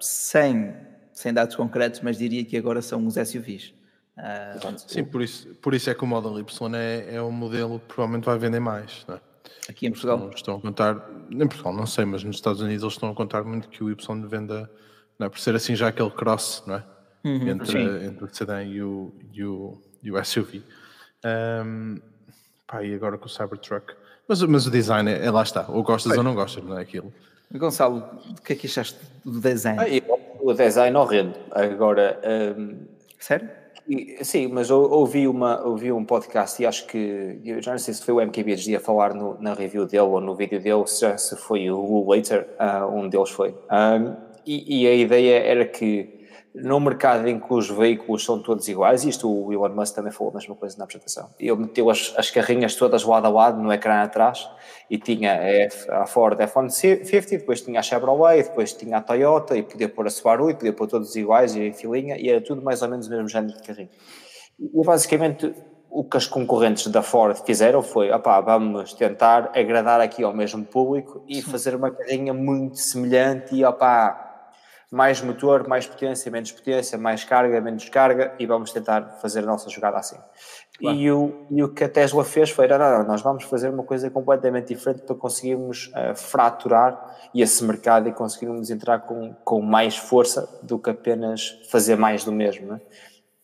sem, 0.00 0.76
sem 1.12 1.32
dados 1.32 1.56
concretos, 1.56 2.00
mas 2.02 2.18
diria 2.18 2.44
que 2.44 2.56
agora 2.56 2.80
são 2.80 3.04
os 3.04 3.14
SUVs. 3.14 3.74
Uh, 4.16 4.78
Sim, 4.78 5.04
por 5.04 5.22
isso, 5.22 5.48
por 5.56 5.74
isso 5.74 5.90
é 5.90 5.94
que 5.94 6.04
o 6.04 6.06
Model 6.06 6.38
Y 6.38 6.74
é, 6.74 7.16
é 7.16 7.22
um 7.22 7.32
modelo 7.32 7.80
que 7.80 7.86
provavelmente 7.86 8.24
vai 8.24 8.38
vender 8.38 8.60
mais. 8.60 9.04
Não 9.08 9.16
é? 9.16 9.20
Aqui 9.68 9.86
em 9.86 9.90
Portugal? 9.90 10.16
Estão, 10.16 10.34
estão, 10.34 10.56
a 10.56 10.60
contar, 10.60 11.10
em 11.30 11.46
Portugal 11.46 11.72
não 11.72 11.86
sei, 11.86 12.04
mas 12.04 12.22
nos 12.22 12.36
Estados 12.36 12.60
Unidos 12.60 12.82
eles 12.82 12.94
estão 12.94 13.10
a 13.10 13.14
contar 13.14 13.42
muito 13.44 13.68
que 13.68 13.82
o 13.82 13.90
Y 13.90 14.28
venda, 14.28 14.70
não 15.18 15.26
é? 15.26 15.30
por 15.30 15.40
ser 15.40 15.54
assim 15.54 15.74
já 15.74 15.88
aquele 15.88 16.10
cross, 16.10 16.62
não 16.66 16.76
é? 16.76 16.84
Uhum, 17.24 17.48
entre, 17.48 18.06
entre, 18.06 18.24
o 18.24 18.34
sedã 18.34 18.62
e 18.62 18.82
o, 18.82 19.12
e 19.32 19.44
o, 19.44 19.82
e 20.02 20.12
o 20.12 20.24
SUV. 20.24 20.62
Um, 21.24 21.98
pá, 22.66 22.84
e 22.84 22.94
agora 22.94 23.16
com 23.16 23.26
o 23.26 23.28
Cybertruck. 23.28 23.94
Mas, 24.28 24.42
mas 24.42 24.66
o 24.66 24.70
design 24.70 25.10
é, 25.10 25.24
é 25.24 25.30
lá 25.30 25.42
está, 25.42 25.66
ou 25.68 25.82
gostas 25.82 26.16
ou 26.16 26.22
não 26.22 26.34
gostas, 26.34 26.62
não 26.62 26.78
é 26.78 26.82
aquilo. 26.82 27.12
Gonçalo, 27.50 28.04
o 28.30 28.42
que 28.42 28.52
é 28.52 28.56
que 28.56 28.66
achaste 28.66 28.98
do 29.24 29.40
design? 29.40 29.78
Ah, 29.80 29.86
o 30.40 30.52
design 30.52 30.96
horrendo. 30.96 31.34
Agora. 31.50 32.20
Um... 32.58 32.86
Sério? 33.18 33.48
Sim, 34.22 34.48
mas 34.48 34.70
eu 34.70 34.78
ouvi, 34.90 35.28
uma, 35.28 35.62
ouvi 35.62 35.92
um 35.92 36.04
podcast 36.04 36.62
e 36.62 36.64
acho 36.64 36.86
que, 36.86 37.38
já 37.60 37.72
não 37.72 37.78
sei 37.78 37.92
se 37.92 38.02
foi 38.02 38.14
o 38.14 38.26
MKBHD 38.26 38.76
a 38.76 38.80
falar 38.80 39.12
no, 39.12 39.38
na 39.38 39.52
review 39.52 39.84
dele 39.84 40.04
ou 40.04 40.20
no 40.22 40.34
vídeo 40.34 40.58
dele, 40.58 40.86
se, 40.86 41.18
se 41.18 41.36
foi 41.36 41.70
o 41.70 41.78
Will 41.78 42.06
Waiter, 42.06 42.48
uh, 42.58 42.86
um 42.86 43.08
deles 43.10 43.28
foi. 43.28 43.50
Um, 43.50 44.16
e, 44.46 44.82
e, 44.82 44.86
a 44.86 44.94
ideia 44.94 45.38
era 45.38 45.66
que 45.66 46.23
no 46.54 46.78
mercado 46.78 47.26
em 47.26 47.40
que 47.40 47.52
os 47.52 47.68
veículos 47.68 48.24
são 48.24 48.40
todos 48.40 48.68
iguais, 48.68 49.04
isto 49.04 49.28
o 49.28 49.52
Elon 49.52 49.74
Musk 49.74 49.96
também 49.96 50.12
falou 50.12 50.30
a 50.30 50.36
mesma 50.36 50.54
coisa 50.54 50.78
na 50.78 50.84
apresentação, 50.84 51.28
ele 51.38 51.56
meteu 51.56 51.90
as, 51.90 52.14
as 52.16 52.30
carrinhas 52.30 52.76
todas 52.76 53.02
lado 53.02 53.26
a 53.26 53.28
lado 53.28 53.60
no 53.60 53.72
ecrã 53.72 54.02
atrás 54.02 54.48
e 54.88 54.96
tinha 54.96 55.40
a, 55.90 56.02
a 56.02 56.06
Ford 56.06 56.40
F-150, 56.40 57.30
depois 57.30 57.60
tinha 57.60 57.80
a 57.80 57.82
Chevrolet, 57.82 58.44
depois 58.44 58.72
tinha 58.72 58.98
a 58.98 59.00
Toyota 59.00 59.56
e 59.56 59.62
podia 59.64 59.88
pôr 59.88 60.06
a 60.06 60.10
Subaru 60.10 60.50
e 60.50 60.54
podia 60.54 60.72
pôr 60.72 60.86
todos 60.86 61.16
iguais 61.16 61.56
e 61.56 61.62
em 61.62 61.72
filinha 61.72 62.16
e 62.16 62.28
era 62.28 62.40
tudo 62.40 62.62
mais 62.62 62.82
ou 62.82 62.88
menos 62.88 63.08
o 63.08 63.10
mesmo 63.10 63.28
género 63.28 63.54
de 63.54 63.62
carrinho. 63.62 63.90
E 64.60 64.84
basicamente 64.84 65.52
o 65.94 66.02
que 66.02 66.16
as 66.16 66.26
concorrentes 66.26 66.88
da 66.88 67.02
Ford 67.02 67.36
fizeram 67.46 67.80
foi, 67.80 68.10
opá, 68.10 68.40
vamos 68.40 68.94
tentar 68.94 69.52
agradar 69.54 70.00
aqui 70.00 70.24
ao 70.24 70.34
mesmo 70.34 70.64
público 70.64 71.24
e 71.28 71.40
fazer 71.40 71.74
uma 71.76 71.90
carrinha 71.90 72.34
muito 72.34 72.78
semelhante 72.78 73.54
e 73.54 73.64
opá, 73.64 74.33
mais 74.94 75.20
motor, 75.20 75.66
mais 75.66 75.88
potência, 75.88 76.30
menos 76.30 76.52
potência, 76.52 76.96
mais 76.96 77.24
carga, 77.24 77.60
menos 77.60 77.88
carga 77.88 78.32
e 78.38 78.46
vamos 78.46 78.70
tentar 78.70 79.18
fazer 79.20 79.40
a 79.40 79.46
nossa 79.46 79.68
jogada 79.68 79.98
assim. 79.98 80.16
Claro. 80.78 80.96
E, 80.96 81.10
o, 81.10 81.46
e 81.50 81.64
o 81.64 81.68
que 81.68 81.82
a 81.82 81.88
Tesla 81.88 82.24
fez 82.24 82.50
foi, 82.50 82.68
não, 82.68 82.78
não, 82.78 83.04
nós 83.04 83.20
vamos 83.20 83.42
fazer 83.42 83.70
uma 83.70 83.82
coisa 83.82 84.08
completamente 84.08 84.68
diferente 84.68 85.02
para 85.02 85.16
conseguirmos 85.16 85.88
uh, 85.88 86.14
fraturar 86.14 87.16
esse 87.34 87.64
mercado 87.64 88.08
e 88.08 88.12
conseguirmos 88.12 88.70
entrar 88.70 89.00
com, 89.00 89.34
com 89.44 89.60
mais 89.60 89.96
força 89.96 90.48
do 90.62 90.78
que 90.78 90.90
apenas 90.90 91.60
fazer 91.70 91.96
mais 91.96 92.24
do 92.24 92.30
mesmo. 92.30 92.68
Né? 92.68 92.80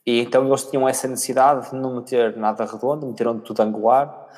E 0.07 0.21
então 0.21 0.47
eles 0.47 0.63
tinham 0.63 0.89
essa 0.89 1.09
necessidade 1.09 1.71
de 1.71 1.75
não 1.75 1.97
meter 1.97 2.37
nada 2.37 2.65
redondo, 2.65 3.09
meteram 3.09 3.41
tudo 3.41 3.61
angular, 3.61 4.29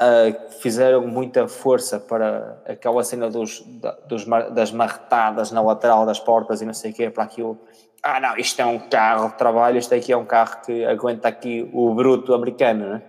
uh, 0.00 0.50
fizeram 0.60 1.06
muita 1.06 1.46
força 1.46 2.00
para 2.00 2.60
aquela 2.66 3.04
cena 3.04 3.28
dos, 3.28 3.60
dos, 4.08 4.24
das 4.52 4.72
marretadas 4.72 5.52
na 5.52 5.60
lateral 5.60 6.06
das 6.06 6.18
portas 6.18 6.62
e 6.62 6.66
não 6.66 6.74
sei 6.74 6.90
o 6.90 6.94
quê, 6.94 7.10
para 7.10 7.24
aquilo. 7.24 7.58
Ah, 8.02 8.18
não, 8.18 8.36
isto 8.36 8.60
é 8.60 8.64
um 8.64 8.78
carro 8.78 9.28
de 9.28 9.36
trabalho, 9.36 9.78
isto 9.78 9.94
aqui 9.94 10.12
é 10.12 10.16
um 10.16 10.24
carro 10.24 10.62
que 10.64 10.84
aguenta 10.86 11.28
aqui 11.28 11.68
o 11.72 11.94
bruto 11.94 12.32
americano, 12.32 12.88
né? 12.88 13.02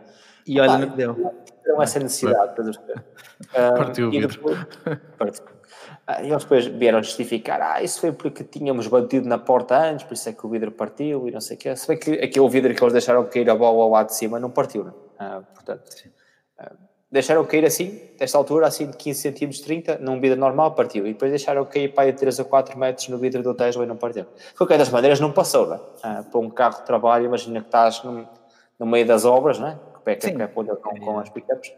E 0.45 0.59
olha 0.59 0.85
que 0.85 0.97
deu. 0.97 1.13
Tiveram 1.45 1.81
essa 1.81 1.99
necessidade, 1.99 2.51
estás 2.51 2.77
a 2.77 2.81
ver? 2.81 3.03
Partiu 3.77 4.07
o 4.07 4.11
vidro. 4.11 4.41
Ah, 6.05 6.21
e 6.21 6.29
eles 6.29 6.43
depois 6.43 6.65
vieram 6.65 7.01
justificar, 7.01 7.61
ah, 7.61 7.81
isso 7.81 8.01
foi 8.01 8.11
porque 8.11 8.43
tínhamos 8.43 8.87
batido 8.87 9.29
na 9.29 9.37
porta 9.37 9.77
antes, 9.77 10.03
por 10.03 10.13
isso 10.13 10.27
é 10.27 10.33
que 10.33 10.45
o 10.45 10.49
vidro 10.49 10.71
partiu 10.71 11.27
e 11.27 11.31
não 11.31 11.39
sei 11.39 11.55
o 11.55 11.59
quê. 11.59 11.75
Se 11.75 11.87
bem 11.87 11.97
que 11.97 12.11
aquele 12.13 12.49
vidro 12.49 12.73
que 12.73 12.83
eles 12.83 12.91
deixaram 12.91 13.23
cair 13.25 13.49
a 13.49 13.55
bola 13.55 13.89
lá 13.89 14.03
de 14.03 14.13
cima 14.13 14.39
não 14.39 14.49
partiu, 14.49 14.83
né? 14.83 14.91
Ah, 15.17 15.41
portanto, 15.53 15.83
Sim 15.89 16.09
deixaram 17.11 17.43
cair 17.45 17.65
assim, 17.65 17.99
desta 18.17 18.37
altura, 18.37 18.67
assim 18.67 18.89
de 18.89 18.95
15 18.95 19.33
cm, 19.33 19.63
30, 19.63 19.97
num 19.99 20.19
vidro 20.19 20.39
normal, 20.39 20.71
partiu. 20.73 21.05
E 21.05 21.11
depois 21.11 21.29
deixaram 21.29 21.65
cair 21.65 21.93
para 21.93 22.11
de 22.11 22.17
3 22.17 22.39
a 22.39 22.45
4 22.45 22.79
metros 22.79 23.07
no 23.09 23.17
vidro 23.17 23.43
do 23.43 23.53
Tesla 23.53 23.83
e 23.83 23.87
não 23.87 23.97
partiu. 23.97 24.23
De 24.23 24.53
qualquer 24.55 24.77
das 24.77 24.89
maneiras, 24.89 25.19
não 25.19 25.31
passou, 25.31 25.67
né? 25.67 25.79
Ah, 26.01 26.23
para 26.29 26.39
um 26.39 26.49
carro 26.49 26.79
de 26.79 26.85
trabalho, 26.85 27.25
imagina 27.25 27.59
que 27.59 27.67
estás 27.67 28.01
no, 28.03 28.27
no 28.79 28.85
meio 28.85 29.05
das 29.05 29.25
obras, 29.25 29.59
né? 29.59 29.77
Que 29.95 29.99
pé, 30.01 30.15
que 30.15 30.31
pé, 30.31 30.47
com, 30.47 30.65
com 30.65 31.19
as 31.19 31.29
pickups. 31.29 31.73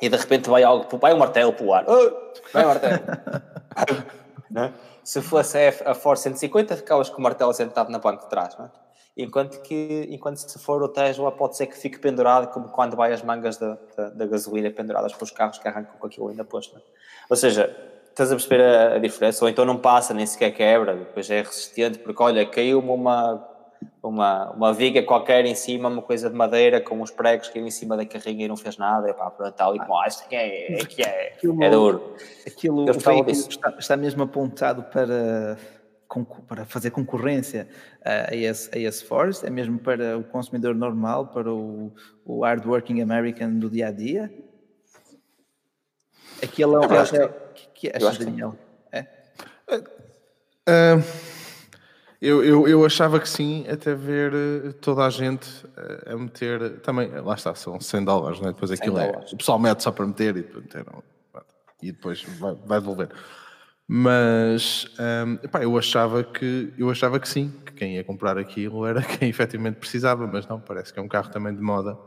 E 0.00 0.08
de 0.08 0.16
repente 0.16 0.50
vai 0.50 0.62
algo, 0.62 0.98
vai 0.98 1.14
um 1.14 1.18
martelo 1.18 1.52
para 1.52 1.64
o 1.64 1.72
ar. 1.72 1.84
Oh, 1.88 2.32
vai 2.52 2.64
um 2.64 2.68
martelo. 2.68 3.00
né? 4.50 4.72
Se 5.02 5.22
fosse 5.22 5.58
a, 5.58 5.92
a 5.92 5.94
Ford 5.94 6.18
150, 6.18 6.76
ficavas 6.76 7.08
com 7.08 7.18
o 7.18 7.22
martelo 7.22 7.52
sentado 7.54 7.90
na 7.90 7.98
banca 7.98 8.24
de 8.24 8.28
trás, 8.28 8.56
né? 8.58 8.68
Enquanto 9.16 9.60
que 9.62 10.08
enquanto 10.10 10.36
se 10.36 10.58
for 10.58 10.82
o 10.82 10.88
Tesla 10.88 11.30
pode 11.30 11.56
ser 11.56 11.66
que 11.66 11.76
fique 11.76 11.98
pendurado 11.98 12.52
como 12.52 12.68
quando 12.68 12.96
vai 12.96 13.12
as 13.12 13.22
mangas 13.22 13.58
da, 13.58 13.78
da, 13.96 14.08
da 14.08 14.26
gasolina 14.26 14.70
penduradas 14.70 15.12
para 15.12 15.24
os 15.24 15.30
carros 15.30 15.58
que 15.58 15.68
arrancam 15.68 15.94
com 15.98 16.06
aquilo 16.06 16.28
ainda 16.28 16.44
posto. 16.44 16.74
Né? 16.74 16.80
Ou 17.28 17.36
seja, 17.36 17.74
estás 18.08 18.32
a 18.32 18.36
perceber 18.36 18.62
a, 18.62 18.94
a, 18.94 18.98
diferença? 18.98 19.44
Ou 19.44 19.48
então 19.48 19.64
não 19.64 19.76
passa, 19.76 20.14
nem 20.14 20.24
sequer 20.24 20.52
quebra, 20.52 20.94
depois 20.94 21.30
é 21.30 21.42
resistente, 21.42 21.98
porque 21.98 22.22
olha, 22.22 22.46
caiu-me 22.46 22.90
uma, 22.90 23.46
uma, 24.02 24.50
uma 24.52 24.72
viga 24.72 25.02
qualquer 25.02 25.44
em 25.44 25.54
cima, 25.54 25.90
uma 25.90 26.02
coisa 26.02 26.30
de 26.30 26.36
madeira 26.36 26.80
com 26.80 27.00
uns 27.00 27.10
pregos 27.10 27.48
que 27.48 27.58
em 27.58 27.70
cima 27.70 27.96
da 27.96 28.06
carrinha 28.06 28.46
e 28.46 28.48
não 28.48 28.56
fez 28.56 28.78
nada, 28.78 29.10
e 29.10 29.14
pá, 29.14 29.30
pronto, 29.30 29.54
tal 29.54 29.76
e 29.76 29.78
como, 29.78 29.98
ah, 29.98 30.06
isto 30.06 30.24
é, 30.30 30.36
é, 30.36 30.72
é, 30.72 30.82
aquilo, 30.82 31.62
é 31.62 31.70
duro. 31.70 32.16
Aquilo, 32.46 32.82
o 32.82 32.92
veículo 32.92 33.30
está, 33.30 33.74
está 33.78 33.96
mesmo 33.96 34.22
apontado 34.22 34.84
para 34.84 35.58
para 36.46 36.64
fazer 36.64 36.90
concorrência 36.90 37.68
a 38.04 38.34
esse, 38.34 38.68
a 38.74 38.78
esse 38.78 39.04
Force? 39.04 39.44
É 39.46 39.50
mesmo 39.50 39.78
para 39.78 40.18
o 40.18 40.24
consumidor 40.24 40.74
normal, 40.74 41.28
para 41.28 41.52
o, 41.52 41.92
o 42.24 42.44
hardworking 42.44 43.00
American 43.00 43.58
do 43.58 43.70
dia 43.70 43.88
a 43.88 43.90
dia? 43.90 44.32
Aquilo 46.42 46.76
é 46.76 46.86
o 46.86 47.28
que, 47.54 47.68
que 47.74 47.96
achas, 47.96 48.18
Daniel? 48.18 48.56
É? 48.90 49.06
Uh, 50.68 51.02
eu, 52.20 52.44
eu, 52.44 52.68
eu 52.68 52.84
achava 52.84 53.18
que 53.18 53.28
sim, 53.28 53.66
até 53.68 53.96
ver 53.96 54.32
eh, 54.32 54.72
toda 54.80 55.04
a 55.04 55.10
gente 55.10 55.48
a 56.06 56.16
meter. 56.16 56.78
Também, 56.80 57.08
lá 57.08 57.34
está, 57.34 57.52
são 57.52 57.80
100 57.80 58.04
dólares, 58.04 58.40
né? 58.40 58.52
depois 58.52 58.70
aquilo 58.70 58.96
é. 58.96 59.10
O 59.32 59.36
pessoal 59.36 59.58
mete 59.58 59.82
só 59.82 59.90
para 59.90 60.06
meter 60.06 60.36
e, 60.36 60.48
e 61.82 61.90
depois 61.90 62.22
vai, 62.38 62.54
vai 62.64 62.78
devolver. 62.78 63.08
Mas 63.94 64.86
um, 64.98 65.34
epá, 65.44 65.62
eu, 65.62 65.76
achava 65.76 66.24
que, 66.24 66.72
eu 66.78 66.88
achava 66.88 67.20
que 67.20 67.28
sim, 67.28 67.52
que 67.66 67.74
quem 67.74 67.96
ia 67.96 68.02
comprar 68.02 68.38
aquilo 68.38 68.86
era 68.86 69.02
quem 69.04 69.28
efetivamente 69.28 69.74
precisava, 69.74 70.26
mas 70.26 70.46
não, 70.46 70.58
parece 70.58 70.94
que 70.94 70.98
é 70.98 71.02
um 71.02 71.08
carro 71.08 71.30
também 71.30 71.54
de 71.54 71.60
moda 71.60 71.98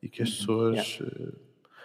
e 0.00 0.08
que 0.08 0.22
as 0.22 0.28
uhum. 0.28 0.36
pessoas. 0.36 1.00
Yeah. 1.00 1.32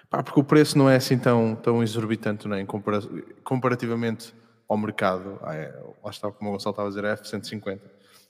Pá, 0.08 0.22
porque 0.22 0.39
o 0.39 0.44
preço 0.44 0.77
não 0.77 0.88
é 0.88 0.98
assim 0.98 1.18
tão, 1.18 1.56
tão 1.56 1.82
exorbitante, 1.82 2.48
é? 2.53 2.63
Compara 2.63 3.00
comparativamente 3.44 4.36
ao 4.68 4.77
mercado. 4.77 5.39
Ah, 5.41 5.56
é, 5.56 5.84
lá 6.03 6.12
está, 6.12 6.32
como 6.32 6.51
o 6.51 6.53
Gonçalo 6.53 6.74
estava 6.74 6.88
a 6.88 6.91
dizer, 6.91 7.06
é 7.06 7.13
F-150. 7.13 7.79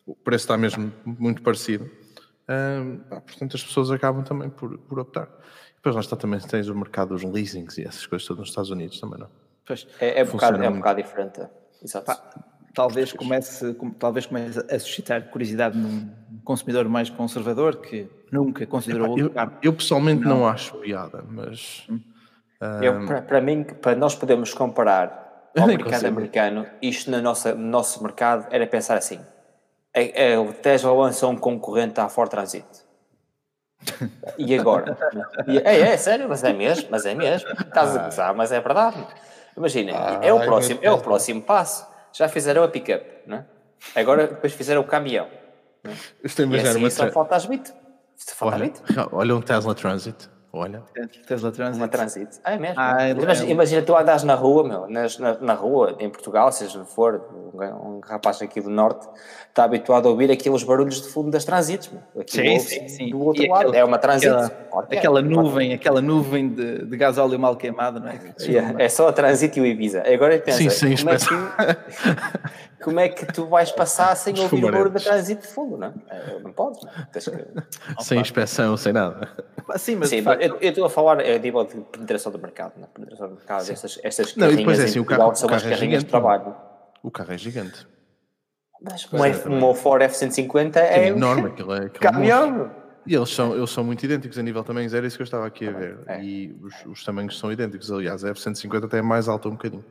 O 0.05 0.15
preço 0.15 0.45
está 0.45 0.57
mesmo 0.57 0.89
muito 1.05 1.41
parecido. 1.41 1.91
Um, 2.47 2.97
pá, 3.09 3.19
portanto, 3.19 3.57
as 3.57 3.63
pessoas 3.65 3.91
acabam 3.91 4.23
também 4.23 4.49
por, 4.49 4.77
por 4.77 4.97
optar. 4.99 5.27
Depois 5.75 5.95
lá 5.95 5.99
está 5.99 6.15
também 6.15 6.39
tens 6.39 6.69
o 6.69 6.75
mercado 6.75 7.09
dos 7.09 7.23
leasings 7.23 7.77
e 7.77 7.83
essas 7.83 8.07
coisas 8.07 8.25
todas 8.25 8.39
nos 8.39 8.49
Estados 8.49 8.71
Unidos 8.71 9.01
também, 9.01 9.19
não? 9.19 9.48
Pois, 9.69 9.85
é, 9.99 10.21
é, 10.21 10.23
um 10.23 10.27
bocado, 10.27 10.63
é 10.63 10.67
um 10.67 10.77
bocado 10.77 10.99
diferente. 10.99 11.41
Exato. 11.79 12.07
Pá, 12.07 12.19
talvez 12.73 13.13
comece, 13.13 13.75
talvez 13.99 14.25
comece 14.25 14.59
a 14.67 14.79
suscitar 14.79 15.29
curiosidade 15.29 15.77
num 15.77 16.09
consumidor 16.43 16.89
mais 16.89 17.11
conservador 17.11 17.77
que 17.77 18.09
nunca 18.31 18.65
considerou 18.65 19.15
eu, 19.15 19.31
eu, 19.61 19.71
pessoalmente 19.71 20.23
não. 20.23 20.39
não. 20.39 20.47
acho 20.47 20.75
piada, 20.79 21.23
mas. 21.29 21.85
Hum. 21.87 22.01
Um... 22.59 23.21
Para, 23.27 23.39
mim, 23.39 23.63
para 23.63 23.95
nós 23.95 24.15
podermos 24.15 24.55
comparar 24.55 25.51
ao 25.55 25.67
mercado 25.69 26.07
americano, 26.07 26.65
isto 26.81 27.11
no 27.11 27.21
nosso, 27.21 27.53
no 27.53 27.67
nosso 27.67 28.01
mercado 28.01 28.47
era 28.49 28.65
pensar 28.65 28.97
assim: 28.97 29.19
é, 29.93 30.31
é, 30.31 30.39
o 30.39 30.51
Tesla 30.51 30.91
lançou 30.91 31.29
um 31.29 31.37
concorrente 31.37 31.99
à 31.99 32.09
Ford 32.09 32.31
Transit. 32.31 32.65
E 34.35 34.57
agora? 34.57 34.97
é, 35.63 35.79
é, 35.79 35.97
sério, 35.97 36.27
mas 36.27 36.43
é 36.43 36.53
mesmo, 36.53 36.87
mas 36.89 37.05
é 37.05 37.13
mesmo. 37.13 37.51
Estás 37.51 37.95
a 37.95 37.99
pensar, 38.05 38.33
mas 38.33 38.51
é 38.51 38.59
verdade. 38.59 38.97
Imagina, 39.59 39.91
ah, 39.93 40.19
é, 40.23 40.31
o 40.31 40.39
próximo, 40.39 40.79
é 40.81 40.89
o 40.89 40.97
próximo 40.97 41.41
passo. 41.41 41.85
Já 42.13 42.29
fizeram 42.29 42.63
a 42.63 42.67
pick-up, 42.69 43.05
né? 43.27 43.45
agora 43.93 44.25
depois 44.27 44.53
fizeram 44.53 44.81
o 44.81 44.85
caminhão. 44.85 45.27
Né? 45.83 45.93
Estou 46.23 46.43
a 46.43 46.47
imaginar 46.47 46.69
assim, 46.71 46.79
uma 46.79 46.89
só 46.89 47.11
falta 47.11 47.35
as 47.35 47.45
bit. 47.45 47.73
Falta 48.35 48.55
olha, 48.55 48.65
bit. 48.65 48.81
olha 49.11 49.35
um 49.35 49.41
Tesla 49.41 49.75
Transit. 49.75 50.29
Olha. 50.51 50.81
Tesla 51.27 51.51
Transit. 51.51 51.77
Uma 51.77 51.87
Transit. 51.87 52.39
Ah, 52.43 52.53
é 52.53 52.57
mesmo. 52.57 52.75
Ah, 52.77 53.03
é 53.03 53.11
imagina, 53.11 53.51
imagina, 53.51 53.81
tu 53.83 53.95
andas 53.95 54.23
na 54.23 54.33
rua, 54.33 54.63
meu, 54.63 54.89
nas, 54.89 55.19
na, 55.19 55.37
na, 55.39 55.53
rua, 55.53 55.95
em 55.99 56.09
Portugal, 56.09 56.51
seja 56.51 56.83
for, 56.85 57.21
um, 57.53 57.63
um, 57.63 57.99
rapaz 57.99 58.41
aqui 58.41 58.59
do 58.59 58.69
Norte 58.69 59.07
está 59.47 59.63
habituado 59.63 60.07
a 60.07 60.11
ouvir 60.11 60.31
aqueles 60.31 60.63
barulhos 60.63 61.01
de 61.03 61.09
fundo 61.09 61.29
das 61.29 61.45
transits, 61.45 61.91
meu. 61.91 62.01
sim, 62.25 62.59
sim, 62.59 62.87
sim. 62.87 63.09
Do 63.11 63.23
outro 63.23 63.43
e 63.43 63.47
lado, 63.47 63.59
aquela, 63.67 63.77
é 63.77 63.83
uma 63.83 63.99
transit. 63.99 64.31
Aquela, 64.31 64.87
aquela 64.91 65.21
nuvem, 65.21 65.73
aquela 65.73 66.01
nuvem 66.01 66.49
de, 66.49 66.85
de 66.85 66.97
gasóleo 66.97 67.37
mal 67.37 67.55
queimado, 67.55 67.99
não 67.99 68.09
é? 68.09 68.19
Yeah, 68.39 68.81
é 68.81 68.89
só 68.89 69.09
a 69.09 69.13
transit 69.13 69.55
e 69.59 69.61
o 69.61 69.65
Ibiza. 69.65 70.03
Agora 70.11 70.39
pensa, 70.39 70.57
sim, 70.57 70.95
sim, 70.95 71.03
como, 71.03 71.09
é 71.11 71.17
que, 71.17 72.68
como 72.81 72.99
é 72.99 73.09
que 73.09 73.25
tu 73.25 73.45
vais 73.45 73.71
passar 73.71 74.15
sem 74.15 74.37
ouvir 74.39 74.63
o 74.63 74.71
barulho 74.71 74.89
da 74.89 74.99
transit 74.99 75.41
de 75.41 75.47
fundo, 75.47 75.77
não 75.77 75.87
é? 75.87 76.39
Não 76.41 76.51
podes, 76.51 76.83
não 76.83 76.91
é? 76.91 77.07
Que... 77.11 78.03
Sem 78.03 78.19
inspeção, 78.19 78.77
sem 78.77 78.93
nada. 78.93 79.29
Sim, 79.77 79.97
mas 79.97 80.09
sim, 80.09 80.21
facto... 80.21 80.41
eu, 80.41 80.57
eu 80.59 80.69
estou 80.69 80.85
a 80.85 80.89
falar 80.89 81.19
a 81.19 81.37
nível 81.37 81.63
de 81.65 81.75
penetração 81.75 82.31
do 82.31 82.39
mercado, 82.39 82.73
não 82.77 82.85
é? 82.85 82.87
Penetração 82.87 83.27
do 83.27 83.35
mercado, 83.35 83.69
estas, 83.69 83.99
estas 84.03 84.35
não, 84.35 84.49
e 84.49 84.57
depois 84.57 84.79
é 84.79 84.85
assim, 84.85 84.99
o 84.99 85.05
carro, 85.05 85.35
são 85.35 85.47
o 85.47 85.51
carro 85.51 85.65
as 85.65 85.71
é 85.71 85.75
gigante, 85.75 86.05
de 86.05 86.09
trabalho. 86.09 86.55
O 87.03 87.11
carro 87.11 87.33
é 87.33 87.37
gigante. 87.37 87.87
Mas 88.81 89.05
uma, 89.45 89.75
Ford 89.75 90.01
F-150 90.01 90.77
é, 90.77 90.79
é 91.05 91.07
enorme, 91.09 91.47
aquilo 91.47 91.73
é, 91.73 91.89
caminhão. 91.89 92.71
E 93.05 93.15
eles 93.15 93.29
são, 93.29 93.55
eles 93.55 93.69
são 93.71 93.83
muito 93.83 94.03
idênticos 94.03 94.37
a 94.37 94.43
nível 94.43 94.63
também, 94.63 94.87
era 94.93 95.05
isso 95.05 95.17
que 95.17 95.21
eu 95.21 95.25
estava 95.25 95.47
aqui 95.47 95.67
a 95.67 95.71
ver. 95.71 95.99
É. 96.07 96.23
E 96.23 96.55
os, 96.61 96.85
os 96.85 97.03
tamanhos 97.03 97.37
são 97.39 97.51
idênticos. 97.51 97.91
Aliás, 97.91 98.23
a 98.23 98.29
F-150 98.29 98.85
até 98.85 98.99
é 98.99 99.01
mais 99.01 99.27
alta 99.27 99.47
um 99.47 99.53
bocadinho. 99.53 99.83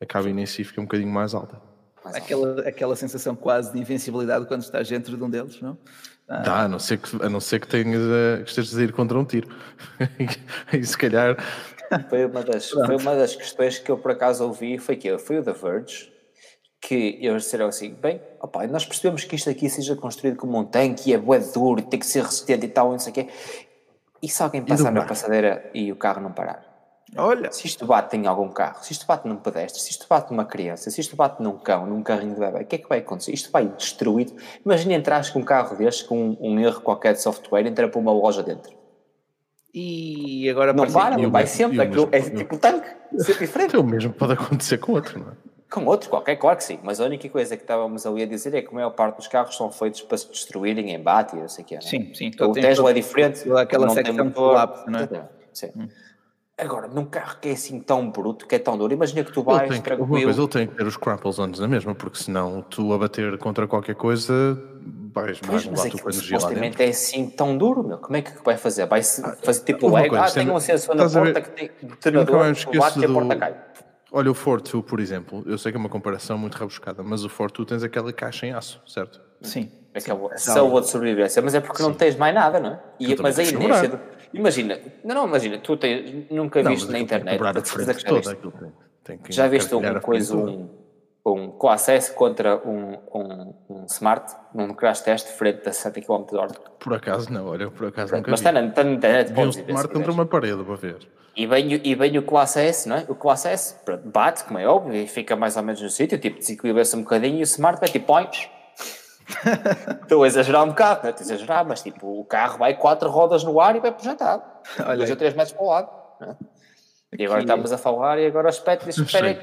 A 0.00 0.06
cabine 0.06 0.42
em 0.42 0.46
si 0.46 0.62
fica 0.64 0.80
um 0.80 0.84
bocadinho 0.84 1.10
mais 1.10 1.34
alta. 1.34 1.60
Aquela, 2.04 2.60
aquela 2.68 2.96
sensação 2.96 3.34
quase 3.34 3.72
de 3.72 3.78
invencibilidade 3.78 4.46
quando 4.46 4.62
estás 4.62 4.88
dentro 4.88 5.16
de 5.16 5.22
um 5.22 5.30
deles, 5.30 5.60
não? 5.60 5.78
Ah. 6.28 6.38
Dá, 6.38 6.60
a 6.62 6.68
não 6.68 6.78
ser 6.78 6.98
que, 6.98 7.22
a 7.22 7.28
não 7.28 7.40
ser 7.40 7.60
que, 7.60 7.68
tenhas 7.68 8.02
a, 8.02 8.42
que 8.42 8.48
estejas 8.48 8.76
a 8.76 8.82
ir 8.82 8.92
contra 8.92 9.18
um 9.18 9.24
tiro. 9.24 9.48
e 10.72 10.84
se 10.84 10.96
calhar. 10.96 11.36
Foi 12.08 12.24
uma, 12.24 12.42
das, 12.42 12.70
foi 12.70 12.96
uma 12.96 13.14
das 13.14 13.36
questões 13.36 13.78
que 13.78 13.90
eu 13.90 13.98
por 13.98 14.10
acaso 14.10 14.44
ouvi, 14.44 14.78
foi 14.78 14.96
que 14.96 15.16
foi 15.18 15.38
o 15.38 15.42
The 15.42 15.52
Verge, 15.52 16.12
que 16.80 17.18
eles 17.20 17.44
disseram 17.44 17.66
assim, 17.66 17.94
bem, 17.94 18.20
opa, 18.40 18.66
nós 18.66 18.84
percebemos 18.84 19.24
que 19.24 19.36
isto 19.36 19.48
aqui 19.48 19.68
seja 19.68 19.94
construído 19.94 20.36
como 20.36 20.58
um 20.58 20.64
tanque 20.64 21.10
e 21.10 21.14
é 21.14 21.18
bué 21.18 21.38
duro 21.38 21.80
e 21.80 21.82
tem 21.82 22.00
que 22.00 22.06
ser 22.06 22.22
resistente 22.22 22.66
e 22.66 22.68
tal, 22.68 22.90
não 22.90 22.98
sei 22.98 23.10
o 23.10 23.14
quê. 23.14 23.28
E 24.22 24.28
se 24.28 24.42
alguém 24.42 24.62
passar 24.62 24.90
na 24.90 25.04
passadeira 25.04 25.70
e 25.74 25.92
o 25.92 25.96
carro 25.96 26.20
não 26.22 26.32
parar? 26.32 26.73
Olha. 27.16 27.52
Se 27.52 27.66
isto 27.66 27.86
bate 27.86 28.16
em 28.16 28.26
algum 28.26 28.48
carro, 28.48 28.82
se 28.82 28.92
isto 28.92 29.06
bate 29.06 29.28
num 29.28 29.36
pedestre, 29.36 29.80
se 29.80 29.90
isto 29.90 30.06
bate 30.08 30.30
numa 30.30 30.44
criança, 30.44 30.90
se 30.90 31.00
isto 31.00 31.14
bate 31.14 31.42
num 31.42 31.56
cão, 31.58 31.86
num 31.86 32.02
carrinho 32.02 32.34
de 32.34 32.40
bebê, 32.40 32.62
o 32.62 32.66
que 32.66 32.76
é 32.76 32.78
que 32.78 32.88
vai 32.88 32.98
acontecer? 32.98 33.32
Isto 33.32 33.50
vai 33.50 33.66
destruído. 33.68 34.34
Imagina 34.64 34.94
entrar 34.94 35.32
com 35.32 35.38
um 35.38 35.44
carro 35.44 35.76
deste, 35.76 36.04
com 36.04 36.30
um, 36.30 36.36
um, 36.40 36.60
erro 36.60 36.80
qualquer 36.80 37.14
de 37.14 37.22
software, 37.22 37.66
entrar 37.66 37.88
para 37.88 38.00
uma 38.00 38.12
loja 38.12 38.42
dentro. 38.42 38.72
E 39.72 40.48
agora 40.50 40.72
não 40.72 40.90
para, 40.90 41.16
não 41.18 41.30
vai 41.30 41.46
sempre. 41.46 41.80
Aquilo, 41.80 42.08
é 42.12 42.20
tipo 42.20 42.56
tanque, 42.58 42.88
sempre 43.18 43.46
diferente. 43.46 43.76
É 43.76 43.78
o 43.78 43.84
mesmo 43.84 44.12
pode 44.12 44.32
acontecer 44.32 44.78
com 44.78 44.92
outro, 44.92 45.18
não 45.18 45.30
é? 45.30 45.54
Com 45.70 45.86
outro, 45.86 46.08
qualquer, 46.08 46.36
claro 46.36 46.56
que 46.56 46.62
sim. 46.62 46.78
Mas 46.84 47.00
a 47.00 47.04
única 47.04 47.28
coisa 47.28 47.56
que 47.56 47.64
estávamos 47.64 48.06
ali 48.06 48.22
a 48.22 48.26
dizer 48.26 48.54
é 48.54 48.62
que 48.62 48.68
a 48.68 48.72
maior 48.72 48.90
parte 48.90 49.16
dos 49.16 49.26
carros 49.26 49.56
são 49.56 49.72
feitos 49.72 50.02
para 50.02 50.16
se 50.16 50.28
destruírem 50.28 50.92
em 50.92 51.02
bate 51.02 51.34
e 51.34 51.40
não 51.40 51.48
sei 51.48 51.64
o 51.64 51.66
que 51.66 51.74
é. 51.74 51.80
Sim, 51.80 52.14
sim. 52.14 52.30
O 52.40 52.52
Tesla 52.52 52.90
é 52.90 52.92
diferente. 52.92 53.50
Aquela 53.52 53.88
secção 53.88 54.28
de 54.28 54.34
colapso, 54.34 54.88
não 54.88 55.00
é? 55.00 55.28
Sim. 55.52 55.70
Hum. 55.76 55.88
Agora, 56.56 56.86
num 56.86 57.04
carro 57.04 57.36
que 57.40 57.48
é 57.48 57.52
assim 57.52 57.80
tão 57.80 58.08
bruto, 58.10 58.46
que 58.46 58.54
é 58.54 58.58
tão 58.60 58.78
duro, 58.78 58.92
imagina 58.92 59.24
que 59.24 59.32
tu 59.32 59.42
vais 59.42 59.68
ele 59.68 59.80
tem, 59.80 59.96
Uma 59.96 60.06
coisa, 60.06 60.40
ele 60.40 60.48
tem 60.48 60.66
que 60.68 60.76
ter 60.76 60.86
os 60.86 60.96
cramples 60.96 61.38
antes 61.40 61.58
na 61.58 61.66
mesma, 61.66 61.96
porque 61.96 62.18
senão 62.18 62.62
tu 62.62 62.92
a 62.92 62.98
bater 62.98 63.36
contra 63.38 63.66
qualquer 63.66 63.96
coisa 63.96 64.56
vais 65.12 65.40
mais 65.40 65.64
tua 65.64 66.10
energia 66.10 66.38
lá 66.38 66.50
dentro. 66.50 66.82
é 66.82 66.88
assim 66.88 67.28
tão 67.28 67.56
duro, 67.56 67.82
meu. 67.82 67.98
Como 67.98 68.16
é 68.16 68.22
que 68.22 68.32
vai 68.44 68.56
fazer? 68.56 68.86
Vai 68.86 69.02
fazer 69.02 69.64
tipo 69.64 69.90
o 69.90 69.98
ego? 69.98 70.14
Ah, 70.14 70.30
tem 70.30 70.48
um 70.48 70.60
sensor 70.60 70.94
na 70.94 71.08
porta 71.08 71.40
que 71.40 71.50
tem 71.50 71.70
detonador, 71.82 72.54
bate 72.78 73.00
e 73.00 73.04
a 73.04 73.08
porta 73.08 73.36
cai. 73.36 73.56
Olha, 74.12 74.30
o 74.30 74.34
Ford 74.34 74.62
2, 74.62 74.84
por 74.84 75.00
exemplo, 75.00 75.42
eu 75.46 75.58
sei 75.58 75.72
que 75.72 75.76
é 75.76 75.80
uma 75.80 75.88
comparação 75.88 76.38
muito 76.38 76.54
rebuscada, 76.54 77.02
mas 77.02 77.24
o 77.24 77.28
Ford 77.28 77.52
2 77.52 77.68
tens 77.68 77.82
aquela 77.82 78.12
caixa 78.12 78.46
em 78.46 78.52
aço, 78.52 78.80
certo? 78.86 79.20
Sim. 79.42 79.72
Aquela 79.92 80.36
salva 80.38 80.80
de 80.80 80.88
sobrevivência, 80.88 81.42
mas 81.42 81.52
é 81.54 81.60
porque 81.60 81.78
Sim. 81.78 81.88
não 81.88 81.94
tens 81.94 82.16
mais 82.16 82.32
nada, 82.32 82.60
não 82.60 82.70
é? 82.70 82.80
E, 83.00 83.20
mas 83.20 83.38
a 83.38 83.42
inércia... 83.42 84.00
Imagina, 84.34 84.78
não, 85.04 85.14
não, 85.14 85.28
imagina, 85.28 85.58
tu 85.58 85.76
tens, 85.76 86.30
nunca 86.30 86.62
não, 86.62 86.72
viste 86.72 86.90
na 86.90 86.98
internet... 86.98 87.38
Comprar 87.38 87.56
a 87.56 87.60
diferença 87.60 87.94
toda, 88.04 88.34
tem, 88.34 88.72
tem 89.04 89.18
que 89.18 89.32
já 89.32 89.46
viste 89.46 89.74
um 89.74 90.00
coisa, 90.00 90.36
um, 90.36 90.68
um 91.24 91.50
co-acesso 91.50 92.14
contra 92.14 92.56
um, 92.66 92.98
um, 93.14 93.54
um, 93.70 93.84
Smart 93.86 94.34
num 94.52 94.74
crash 94.74 95.02
test 95.02 95.28
frente 95.28 95.68
a 95.68 95.72
60 95.72 96.00
km 96.00 96.24
h 96.36 96.48
Por 96.80 96.94
acaso 96.94 97.32
não, 97.32 97.46
olha, 97.46 97.70
por 97.70 97.86
acaso 97.86 98.14
nunca 98.14 98.30
Mas 98.30 98.40
está 98.40 98.50
na, 98.50 98.66
está 98.66 98.82
na 98.82 98.92
internet, 98.92 99.32
Vi 99.32 99.40
um 99.40 99.48
Smart 99.48 99.88
contra 99.88 100.12
uma 100.12 100.26
parede 100.26 100.64
para 100.64 100.76
ver. 100.76 101.08
E 101.36 101.46
vem, 101.46 101.80
e 101.84 101.94
vem 101.94 102.18
o 102.18 102.22
classe 102.22 102.60
S, 102.60 102.88
não 102.88 102.96
é? 102.96 103.06
O 103.08 103.14
classe 103.14 103.48
S 103.48 103.76
bate, 104.04 104.44
como 104.44 104.58
é 104.58 104.66
óbvio, 104.66 104.94
e 104.94 105.06
fica 105.06 105.34
mais 105.34 105.56
ou 105.56 105.62
menos 105.62 105.80
no 105.80 105.90
sítio, 105.90 106.18
tipo, 106.18 106.38
desequilibra-se 106.38 106.94
um 106.96 107.02
bocadinho 107.02 107.38
e 107.38 107.40
o 107.40 107.44
Smart 107.44 107.80
vai 107.80 107.88
tipo. 107.88 108.12
Estou 110.02 110.22
a 110.22 110.26
exagerar 110.26 110.64
um 110.64 110.68
bocado, 110.68 111.00
não 111.02 111.08
é? 111.08 111.10
Estou 111.10 111.24
a 111.24 111.26
exagerar, 111.26 111.66
mas 111.66 111.82
tipo, 111.82 112.20
o 112.20 112.24
carro 112.24 112.58
vai 112.58 112.74
quatro 112.74 113.10
rodas 113.10 113.42
no 113.44 113.60
ar 113.60 113.76
e 113.76 113.80
vai 113.80 113.92
projetado. 113.92 114.42
Olha. 114.80 114.96
Dois 114.96 115.10
ou 115.10 115.16
três 115.16 115.34
metros 115.34 115.52
para 115.52 115.64
o 115.64 115.68
lado. 115.68 115.90
É? 116.20 116.36
E 117.18 117.24
agora 117.24 117.40
estamos 117.40 117.72
a 117.72 117.78
falar 117.78 118.18
e 118.18 118.26
agora 118.26 118.46
o 118.46 118.48
aspecto 118.48 118.86
diz, 118.86 118.98
espera 118.98 119.38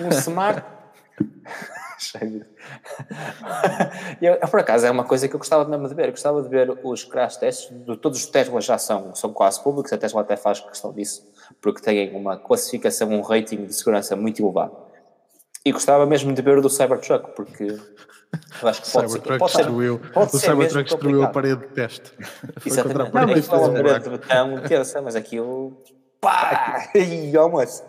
um 0.00 0.08
Smart... 0.08 0.62
eu, 4.20 4.36
por 4.48 4.60
acaso 4.60 4.86
é 4.86 4.90
uma 4.90 5.04
coisa 5.04 5.28
que 5.28 5.34
eu 5.34 5.38
gostava 5.38 5.64
mesmo 5.64 5.88
de 5.88 5.94
ver. 5.94 6.06
Eu 6.06 6.10
gostava 6.12 6.42
de 6.42 6.48
ver 6.48 6.76
os 6.82 7.04
crash 7.04 7.36
tests. 7.36 7.70
De, 7.70 7.96
todos 7.96 8.18
os 8.18 8.26
Teslas 8.26 8.64
já 8.64 8.78
são, 8.78 9.14
são 9.14 9.32
quase 9.32 9.62
públicos. 9.62 9.92
A 9.92 9.98
Tesla 9.98 10.22
até 10.22 10.36
faz 10.36 10.60
questão 10.60 10.92
disso, 10.92 11.24
porque 11.60 11.80
têm 11.80 12.14
uma 12.14 12.36
classificação, 12.36 13.08
um 13.10 13.20
rating 13.20 13.66
de 13.66 13.74
segurança 13.74 14.16
muito 14.16 14.42
elevado. 14.42 14.76
E 15.64 15.72
gostava 15.72 16.04
mesmo 16.06 16.32
de 16.32 16.42
ver 16.42 16.58
o 16.58 16.62
do 16.62 16.68
Cybertruck, 16.68 17.36
porque 17.36 17.64
eu 18.62 18.68
acho 18.68 18.82
que 18.82 18.90
pode 18.90 19.12
ser, 19.12 19.20
pode 19.20 19.56
destruiu, 19.56 20.00
pode 20.12 20.34
o 20.34 20.38
ser 20.38 20.50
Cybertruck 20.50 20.90
destruiu 20.90 21.22
a 21.22 21.28
parede 21.28 21.60
de 21.60 21.68
teste. 21.68 22.12
Exatamente. 22.64 23.14
Não, 23.14 23.26
mas 23.26 23.46
foi 23.46 23.58
uma 23.58 23.72
parede 23.72 24.04
de 24.04 24.10
botão 24.10 24.62
tensa, 24.62 25.02
mas 25.02 25.16
aquilo. 25.16 25.82
Pá! 26.20 26.88
E 26.94 27.36
almoço. 27.36 27.84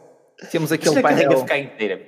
Temos 0.52 0.72
aquele 0.72 1.02
painel. 1.02 1.40
ficar 1.40 1.58
inteira. 1.58 2.02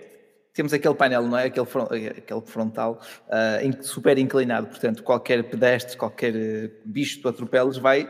temos 0.53 0.73
aquele 0.73 0.93
painel, 0.95 1.23
não 1.23 1.37
é? 1.37 1.45
Aquele, 1.45 1.67
aquele 2.09 2.41
frontal 2.41 2.99
uh, 3.27 3.83
super 3.83 4.17
inclinado, 4.17 4.67
portanto, 4.67 5.03
qualquer 5.03 5.43
pedestre, 5.43 5.95
qualquer 5.95 6.33
uh, 6.35 6.71
bicho 6.83 7.17
que 7.17 7.21
tu 7.21 7.29
atropeles 7.29 7.77
vai, 7.77 8.09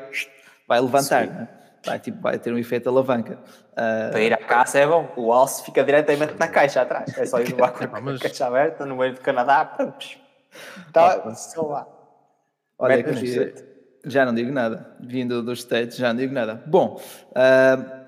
vai 0.67 0.81
levantar, 0.81 1.27
né? 1.27 1.47
Vai, 1.85 1.99
tipo, 1.99 2.21
vai 2.21 2.39
ter 2.39 2.51
um 2.53 2.57
efeito 2.57 2.89
alavanca. 2.89 3.39
Uh, 3.71 4.11
Para 4.11 4.21
ir 4.21 4.33
à 4.33 4.37
caça 4.37 4.79
é 4.79 4.87
bom, 4.87 5.11
o 5.15 5.31
alce 5.31 5.63
fica 5.63 5.83
diretamente 5.83 6.33
na 6.39 6.47
caixa 6.47 6.81
atrás, 6.81 7.17
é 7.17 7.25
só 7.25 7.39
ir 7.39 7.55
lá 7.59 7.71
com 7.71 7.83
a 7.83 8.01
mas... 8.01 8.21
caixa 8.21 8.47
aberta 8.47 8.85
no 8.85 8.97
meio 8.97 9.13
do 9.13 9.21
Canadá, 9.21 9.75
está 10.87 11.33
só 11.35 11.61
lá. 11.67 11.87
Olha, 12.77 13.01
que, 13.01 13.53
já 14.05 14.25
não 14.25 14.33
digo 14.33 14.51
nada, 14.51 14.95
vindo 14.99 15.41
dos 15.41 15.59
States, 15.59 15.97
já 15.97 16.09
não 16.09 16.19
digo 16.19 16.33
nada. 16.33 16.61
Bom, 16.65 16.99
uh, 17.31 18.05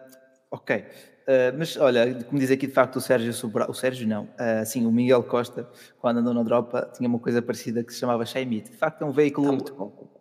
ok. 0.51 0.85
Uh, 1.27 1.51
mas 1.57 1.75
olha, 1.75 2.23
como 2.23 2.39
diz 2.39 2.49
aqui 2.49 2.67
de 2.67 2.73
facto 2.73 2.95
o 2.95 3.01
Sérgio 3.01 3.33
Sobral, 3.33 3.69
o 3.69 3.73
Sérgio 3.73 4.07
não, 4.07 4.23
uh, 4.23 4.65
sim, 4.65 4.85
o 4.85 4.91
Miguel 4.91 5.21
Costa, 5.23 5.67
quando 5.99 6.19
andou 6.19 6.33
na 6.33 6.41
Dropa, 6.41 6.89
tinha 6.95 7.09
uma 7.09 7.19
coisa 7.19 7.41
parecida 7.41 7.83
que 7.83 7.91
se 7.91 7.99
chamava 7.99 8.25
Shaimit. 8.25 8.71
De 8.71 8.77
facto, 8.77 9.01
é 9.01 9.05
um 9.05 9.11
veículo 9.11 9.57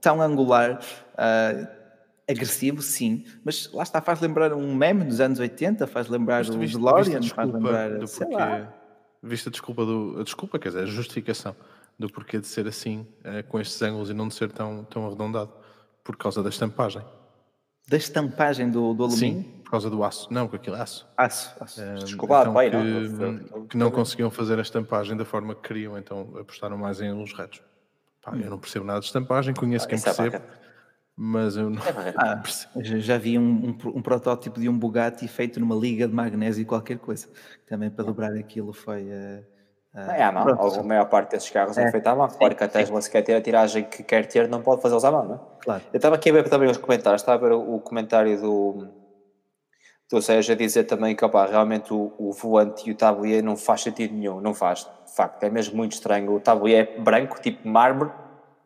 tão 0.00 0.20
angular, 0.20 0.80
uh, 1.14 1.75
agressivo, 2.28 2.82
sim, 2.82 3.24
mas 3.44 3.70
lá 3.72 3.82
está, 3.82 4.00
faz 4.00 4.20
lembrar 4.20 4.52
um 4.52 4.74
meme 4.74 5.04
dos 5.04 5.20
anos 5.20 5.38
80, 5.38 5.86
faz 5.86 6.08
lembrar 6.08 6.44
o 6.44 6.58
DeLorean, 6.58 7.22
faz 7.22 7.52
lembrar. 7.52 7.98
Do 7.98 8.08
porquê, 8.08 8.66
viste 9.22 9.48
a 9.48 9.52
desculpa, 9.52 9.84
do, 9.84 10.16
a 10.20 10.22
desculpa, 10.24 10.58
quer 10.58 10.70
dizer, 10.70 10.82
a 10.82 10.86
justificação 10.86 11.54
do 11.98 12.10
porquê 12.10 12.38
de 12.38 12.46
ser 12.46 12.66
assim, 12.66 13.06
com 13.48 13.60
estes 13.60 13.80
ângulos 13.80 14.10
e 14.10 14.14
não 14.14 14.28
de 14.28 14.34
ser 14.34 14.50
tão, 14.52 14.84
tão 14.84 15.06
arredondado, 15.06 15.52
por 16.04 16.16
causa 16.16 16.42
da 16.42 16.48
estampagem. 16.48 17.02
Da 17.88 17.96
estampagem 17.96 18.70
do, 18.70 18.92
do 18.94 19.04
alumínio? 19.04 19.42
Sim, 19.42 19.50
por 19.62 19.70
causa 19.70 19.88
do 19.88 20.02
aço. 20.02 20.32
Não, 20.32 20.48
com 20.48 20.56
aquilo 20.56 20.76
é 20.76 20.80
aço. 20.80 21.06
Aço, 21.16 21.54
aço. 21.60 21.80
Um, 21.80 21.94
Desculpa, 21.94 22.40
então, 22.40 22.52
pai, 22.52 22.70
que, 22.70 22.76
não, 22.76 23.66
que 23.66 23.76
não 23.76 23.90
conseguiam 23.90 24.30
fazer 24.30 24.58
a 24.58 24.62
estampagem 24.62 25.16
da 25.16 25.24
forma 25.24 25.54
que 25.54 25.62
queriam, 25.62 25.96
então 25.96 26.34
apostaram 26.38 26.76
mais 26.76 27.00
em 27.00 27.12
luz 27.12 27.32
retos. 27.32 27.62
Pá, 28.20 28.32
hum. 28.32 28.40
Eu 28.40 28.50
não 28.50 28.58
percebo 28.58 28.84
nada 28.84 29.00
de 29.00 29.06
estampagem, 29.06 29.54
conheço 29.54 29.86
ah, 29.86 29.88
quem 29.88 29.98
é 29.98 30.02
percebe, 30.02 30.40
mas 31.16 31.56
eu 31.56 31.70
não 31.70 31.82
é 31.82 32.14
ah, 32.16 32.42
Já 32.76 33.16
vi 33.16 33.38
um, 33.38 33.42
um, 33.42 33.88
um, 33.96 34.02
protótipo 34.02 34.60
de 34.60 34.68
um 34.68 34.78
Bugatti 34.78 35.26
feito 35.26 35.58
numa 35.58 35.74
liga 35.74 36.06
de 36.06 36.14
magnésio 36.14 36.66
qualquer 36.66 36.98
coisa. 36.98 37.28
Também 37.66 37.90
para 37.90 38.04
dobrar 38.04 38.32
aquilo 38.34 38.72
foi... 38.72 39.04
Uh, 39.04 39.56
Uh, 39.96 40.10
é 40.10 40.22
à 40.22 40.30
mão, 40.30 40.46
a 40.46 40.82
maior 40.82 41.06
parte 41.06 41.30
desses 41.30 41.48
carros 41.48 41.78
é, 41.78 41.84
é 41.84 41.90
feita 41.90 42.10
à 42.10 42.14
mão. 42.14 42.28
Claro 42.28 42.54
que 42.54 42.62
a 42.62 42.68
Tesla, 42.68 43.00
se 43.00 43.10
quer 43.10 43.22
ter 43.22 43.34
a 43.34 43.40
tiragem 43.40 43.82
que 43.82 44.02
quer 44.02 44.26
ter, 44.26 44.46
não 44.46 44.60
pode 44.60 44.82
fazê-los 44.82 45.06
à 45.06 45.10
mão, 45.10 45.24
não 45.24 45.34
é? 45.36 45.38
Claro. 45.60 45.82
Eu 45.90 45.96
estava 45.96 46.16
aqui 46.16 46.28
a 46.28 46.32
ver 46.34 46.46
também 46.50 46.68
os 46.70 46.76
comentários, 46.76 47.22
estava 47.22 47.46
a 47.46 47.48
ver 47.48 47.54
o, 47.54 47.80
comentário 47.80 48.38
do, 48.38 48.88
do 50.10 50.20
Sérgio 50.20 50.52
a 50.52 50.56
dizer 50.56 50.84
também 50.84 51.16
que 51.16 51.24
opa, 51.24 51.46
realmente 51.46 51.94
o, 51.94 52.12
o 52.18 52.30
volante 52.30 52.86
e 52.86 52.92
o 52.92 52.94
tablier 52.94 53.42
não 53.42 53.56
faz 53.56 53.80
sentido 53.80 54.12
nenhum, 54.12 54.38
não 54.38 54.52
faz, 54.52 54.80
de 55.06 55.16
facto, 55.16 55.42
é 55.42 55.48
mesmo 55.48 55.74
muito 55.74 55.92
estranho. 55.92 56.30
O 56.30 56.40
tablier 56.40 56.92
é 56.94 57.00
branco, 57.00 57.40
tipo 57.40 57.66
mármore, 57.66 58.10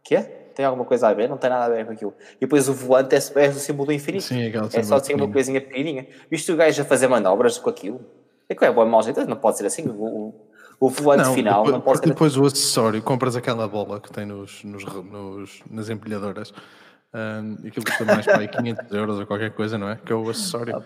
que 0.03 0.17
é? 0.17 0.40
Tem 0.61 0.67
alguma 0.67 0.85
coisa 0.85 1.09
a 1.09 1.15
ver? 1.15 1.27
Não 1.27 1.39
tem 1.39 1.49
nada 1.49 1.65
a 1.65 1.69
ver 1.71 1.87
com 1.87 1.93
aquilo. 1.93 2.13
E 2.37 2.41
depois 2.41 2.69
o 2.69 2.75
volante 2.75 3.15
é, 3.15 3.19
é 3.19 3.49
o 3.49 3.55
símbolo 3.55 3.87
do 3.87 3.93
infinito. 3.95 4.25
Sim, 4.25 4.53
é 4.75 4.83
só 4.83 4.97
assim 4.97 5.15
uma 5.15 5.27
coisinha 5.27 5.59
pequenininha. 5.59 6.07
Viste 6.31 6.53
o 6.53 6.57
gajo 6.57 6.83
a 6.83 6.85
fazer 6.85 7.09
manobras 7.09 7.57
com 7.57 7.71
aquilo? 7.71 7.99
É 8.47 8.55
que 8.55 8.63
é 8.63 8.71
bom, 8.71 8.85
mal 8.85 9.03
jeito, 9.03 9.25
não 9.25 9.39
pode 9.39 9.57
ser 9.57 9.65
assim. 9.65 9.89
O, 9.89 10.35
o 10.79 10.91
volante 10.91 11.25
não, 11.29 11.35
final 11.35 11.65
depois, 11.65 11.73
não 11.73 11.81
pode 11.81 11.99
ser. 12.01 12.07
Depois 12.09 12.37
o 12.37 12.45
acessório, 12.45 13.01
compras 13.01 13.37
aquela 13.37 13.67
bola 13.67 13.99
que 14.03 14.13
tem 14.13 14.27
nos, 14.27 14.63
nos, 14.63 14.85
nos 14.85 15.63
nas 15.71 15.89
empilhadoras. 15.89 16.53
Um, 17.15 17.67
aquilo 17.67 17.87
custa 17.87 18.05
mais 18.05 18.27
para 18.27 18.41
aí 18.41 18.49
500 18.49 18.93
euros 18.93 19.19
ou 19.19 19.27
qualquer 19.27 19.53
coisa, 19.53 19.79
não 19.79 19.89
é? 19.89 19.97
Que 19.97 20.13
é 20.13 20.15
o 20.15 20.29
acessório. 20.29 20.85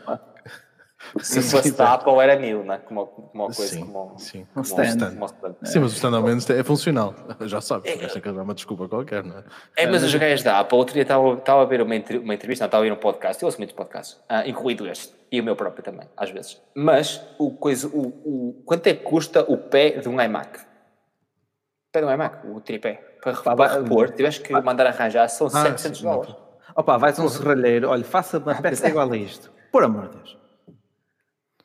Se 1.20 1.42
fosse 1.42 1.72
da 1.72 1.94
Apple 1.94 2.18
era 2.18 2.38
mil, 2.38 2.64
né? 2.64 2.78
Como, 2.78 3.06
como 3.06 3.30
uma 3.32 3.46
coisa 3.46 3.66
sim, 3.66 3.80
como, 3.80 4.18
sim. 4.18 4.46
Como 4.52 4.64
stand. 4.64 4.84
stand. 4.84 5.10
Como 5.14 5.26
stand. 5.26 5.54
Sim, 5.64 5.78
mas 5.80 5.92
o 5.92 5.94
stand 5.94 6.16
ao 6.16 6.22
menos 6.22 6.48
é 6.50 6.62
funcional. 6.64 7.14
Já 7.46 7.60
sabes, 7.60 7.90
é, 7.90 8.04
esta 8.04 8.18
é 8.28 8.32
uma 8.32 8.54
desculpa 8.54 8.88
qualquer, 8.88 9.22
não 9.22 9.38
é? 9.38 9.44
É, 9.76 9.86
mas 9.86 10.02
os 10.02 10.14
gajos 10.14 10.42
da 10.42 10.60
Apple, 10.60 10.78
outro 10.78 10.94
dia 10.94 11.02
estava, 11.02 11.34
estava 11.34 11.62
a 11.62 11.64
ver 11.64 11.82
uma, 11.82 11.94
uma 11.94 12.34
entrevista, 12.34 12.64
não, 12.64 12.66
estava 12.66 12.78
a 12.78 12.86
ver 12.86 12.92
um 12.92 12.96
podcast, 12.96 13.42
eu 13.42 13.46
ouço 13.46 13.58
muitos 13.58 13.76
podcasts, 13.76 14.14
uh, 14.30 14.48
incluído 14.48 14.86
este, 14.88 15.14
e 15.30 15.40
o 15.40 15.44
meu 15.44 15.56
próprio 15.56 15.82
também, 15.82 16.08
às 16.16 16.30
vezes. 16.30 16.60
Mas, 16.74 17.20
o 17.38 17.50
coisa, 17.52 17.88
o, 17.88 18.08
o, 18.24 18.62
quanto 18.64 18.86
é 18.86 18.94
que 18.94 19.02
custa 19.02 19.44
o 19.48 19.56
pé 19.56 19.90
de 19.90 20.08
um 20.08 20.20
iMac? 20.20 20.58
O 20.58 21.92
pé 21.92 22.00
de 22.00 22.06
um 22.06 22.12
iMac, 22.12 22.46
o 22.46 22.60
tripé. 22.60 22.94
Para, 23.22 23.32
para, 23.34 23.56
para 23.56 23.80
repor, 23.80 24.10
tiveste 24.10 24.42
que 24.42 24.52
mandar 24.60 24.86
arranjar, 24.86 25.28
são 25.28 25.46
ah, 25.46 25.50
700 25.50 25.98
sim, 25.98 26.04
dólares. 26.04 26.34
Opa, 26.76 26.96
vais 26.96 27.18
a 27.18 27.22
um 27.22 27.28
serralheiro, 27.28 27.88
olha, 27.88 28.04
faça 28.04 28.38
uma 28.38 28.54
peça 28.60 28.88
igual 28.88 29.10
a 29.10 29.16
isto. 29.16 29.50
Por 29.70 29.84
amor 29.84 30.08
de 30.08 30.16
Deus. 30.16 30.43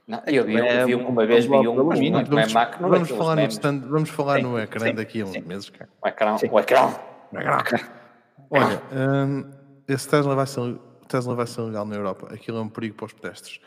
Não, 0.10 0.24
eu 0.26 0.44
vi, 0.44 0.58
é, 0.58 0.86
vi 0.88 0.96
uma 0.96 1.24
vez 1.24 1.46
vi 1.46 1.52
um, 1.52 1.76
vamos, 1.76 2.52
Mac, 2.52 2.82
não 2.82 2.90
vamos, 2.90 3.10
falar 3.10 3.36
no 3.36 3.46
stand, 3.46 3.82
vamos 3.82 4.10
falar 4.10 4.38
sim, 4.38 4.42
no 4.42 4.58
ecrã 4.58 4.88
sim, 4.88 4.96
daqui 4.96 5.22
a 5.22 5.26
uns 5.26 5.34
sim. 5.34 5.42
meses. 5.42 5.70
Cara. 5.70 5.88
O 6.04 6.08
ecrã, 6.08 6.36
o 6.52 6.60
ecrã. 6.60 6.96
O 7.32 7.38
ecrã. 7.38 7.80
Olha, 8.50 8.82
um, 8.92 9.52
esse 9.88 10.10
Tesla 10.10 10.34
vai, 10.34 10.48
ser, 10.48 10.80
Tesla 11.08 11.36
vai 11.36 11.46
ser 11.46 11.62
legal 11.62 11.86
na 11.86 11.96
Europa. 11.96 12.28
Aquilo 12.34 12.58
é 12.58 12.62
um 12.62 12.70
perigo 12.70 12.96
para 12.96 13.06
os 13.06 13.14
pedestres. 13.14 13.62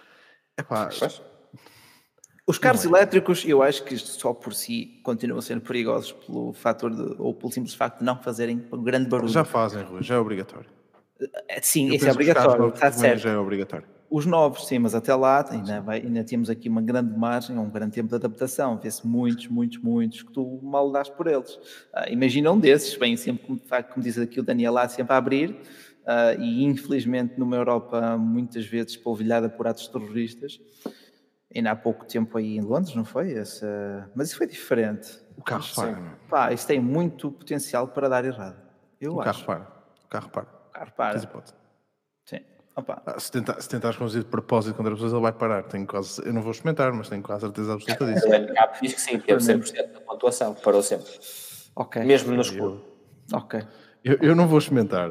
Epá, 0.59 0.89
os 2.45 2.59
carros 2.59 2.85
é. 2.85 2.89
elétricos, 2.89 3.45
eu 3.47 3.63
acho 3.63 3.85
que 3.85 3.97
só 3.97 4.35
por 4.35 4.53
si 4.53 5.01
continuam 5.05 5.39
a 5.39 5.43
ser 5.43 5.61
perigosos 5.61 6.11
pelo 6.11 6.53
fator 6.53 6.91
de, 6.91 7.15
ou 7.21 7.33
pelo 7.33 7.53
simples 7.53 7.73
facto 7.73 8.01
de 8.01 8.05
não 8.05 8.21
fazerem 8.21 8.67
um 8.73 8.83
grande 8.83 9.09
barulho. 9.09 9.31
Já 9.31 9.45
fazem, 9.45 9.85
Rui, 9.85 10.03
já 10.03 10.17
é 10.17 10.19
obrigatório. 10.19 10.69
Sim, 11.63 11.91
eu 11.91 11.95
isso 11.95 12.09
é 12.09 12.11
obrigatório, 12.11 12.69
está 12.71 12.91
certo. 12.91 13.21
Já 13.21 13.31
é 13.31 13.39
obrigatório. 13.39 13.87
Os 14.13 14.27
novos, 14.27 14.67
sim, 14.67 14.79
mas 14.79 14.95
até 14.95 15.15
lá 15.15 15.43
ainda, 15.51 15.81
vai, 15.81 16.03
ainda 16.03 16.23
temos 16.23 16.51
aqui 16.51 16.69
uma 16.69 16.83
grande 16.83 17.19
margem, 17.19 17.57
um 17.57 17.71
grande 17.71 17.93
tempo 17.93 18.11
de 18.11 18.15
adaptação. 18.15 18.77
Vê-se 18.77 19.07
muitos, 19.07 19.49
muitos, 19.49 19.79
muitos 19.79 20.23
que 20.23 20.31
tu 20.31 20.61
mal 20.63 20.93
dás 20.93 21.09
por 21.09 21.27
eles. 21.27 21.55
Uh, 21.55 22.11
imagina 22.11 22.53
um 22.53 22.59
desses, 22.59 22.95
bem, 22.99 23.17
sempre, 23.17 23.47
como, 23.47 23.59
como 23.59 24.05
diz 24.05 24.19
aqui 24.19 24.39
o 24.39 24.43
Daniel 24.43 24.75
lá, 24.75 24.87
sempre 24.87 25.15
a 25.15 25.17
abrir, 25.17 25.53
uh, 25.53 26.39
e 26.39 26.63
infelizmente 26.63 27.39
numa 27.39 27.57
Europa 27.57 28.19
muitas 28.19 28.67
vezes 28.67 28.99
polvilhada 28.99 29.49
por 29.49 29.67
atos 29.67 29.89
terroristas. 29.89 30.61
Ainda 31.57 31.71
há 31.71 31.77
pouco 31.77 32.05
tempo 32.05 32.37
aí 32.37 32.59
em 32.59 32.61
Londres, 32.61 32.95
não 32.95 33.07
foi? 33.07 33.33
Essa... 33.33 34.11
Mas 34.15 34.29
isso 34.29 34.37
foi 34.37 34.47
diferente. 34.47 35.09
O 35.39 35.43
carro 35.43 35.65
para. 35.75 36.19
Pá, 36.29 36.53
isso 36.53 36.67
tem 36.67 36.79
muito 36.79 37.33
potencial 37.33 37.89
para 37.89 38.11
dar 38.11 38.27
errado. 38.27 38.61
Eu 39.01 39.15
o 39.15 39.21
acho. 39.23 39.47
carro 39.47 39.47
para. 39.47 39.73
O 40.05 40.09
carro 40.09 40.29
para. 40.29 40.43
O 40.43 40.73
carro 40.73 40.93
para. 40.95 41.62
Ah, 42.75 43.21
se, 43.21 43.31
tentar, 43.31 43.61
se 43.61 43.69
tentares 43.69 43.99
conduzir 43.99 44.23
de 44.23 44.29
propósito 44.29 44.75
contra 44.75 44.93
pessoas, 44.93 45.13
ele 45.13 45.21
vai 45.21 45.33
parar. 45.33 45.63
Tenho 45.65 45.87
quase, 45.87 46.25
eu 46.25 46.33
não 46.33 46.41
vou 46.41 46.53
experimentar, 46.53 46.93
mas 46.93 47.09
tenho 47.09 47.23
quase 47.23 47.43
certeza 47.43 47.75
absoluta 47.75 48.07
disso. 48.07 48.27
O 48.27 48.31
NCAP 48.31 48.79
diz 48.81 48.95
que 48.95 49.01
sim, 49.01 49.19
teve 49.19 49.41
100% 49.41 49.93
da 49.93 50.01
pontuação, 50.01 50.55
parou 50.55 50.83
sempre. 50.83 51.11
Ok. 51.77 52.03
Mesmo 52.03 52.33
no 52.33 52.41
escuro. 52.41 52.83
Ok. 53.33 53.63
Eu, 54.03 54.19
eu 54.23 54.35
não 54.35 54.47
vou 54.47 54.59
experimentar. 54.59 55.11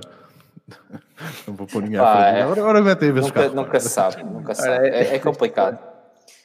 Não 1.46 1.54
vou 1.54 1.68
pôr 1.68 1.84
ninguém 1.84 2.00
à 2.00 2.14
frente. 2.14 2.38
É, 2.38 2.42
agora, 2.42 2.62
agora 2.62 2.82
metem 2.82 3.10
a 3.10 3.12
ver 3.12 3.22
nunca, 3.22 3.50
nunca 3.50 3.80
se 3.80 3.90
sabe, 3.90 4.24
nunca 4.24 4.56
se 4.56 4.64
sabe. 4.64 4.88
É, 4.88 5.16
é 5.16 5.20
complicado. 5.20 5.78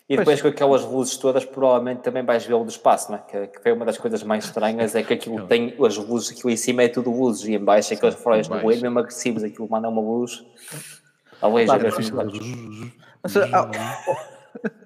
E 0.09 0.16
depois 0.16 0.42
com 0.42 0.48
aquelas 0.48 0.85
luzes 0.85 1.16
todas, 1.16 1.44
provavelmente 1.44 2.00
também 2.00 2.22
vais 2.22 2.44
vê-lo 2.44 2.62
do 2.62 2.70
espaço, 2.70 3.11
não 3.11 3.18
é? 3.18 3.22
Que, 3.22 3.46
que 3.46 3.62
foi 3.62 3.72
uma 3.72 3.85
das 3.85 3.96
coisas 3.96 4.22
mais 4.22 4.44
estranhas, 4.44 4.94
é 4.94 5.02
que 5.02 5.14
aquilo 5.14 5.46
tem 5.46 5.74
as 5.85 5.96
luzes, 5.96 6.31
aquilo 6.31 6.50
em 6.50 6.57
cima 6.57 6.83
é 6.83 6.88
tudo 6.88 7.11
luzes, 7.11 7.48
e 7.48 7.55
em 7.55 7.64
baixo 7.64 7.94
é 7.94 7.96
aquelas 7.96 8.14
flores 8.16 8.48
no 8.48 8.57
meio, 8.57 8.81
mesmo 8.81 8.98
agressivos, 8.98 9.42
aquilo 9.42 9.68
manda 9.70 9.88
uma 9.88 10.02
luz 10.02 10.44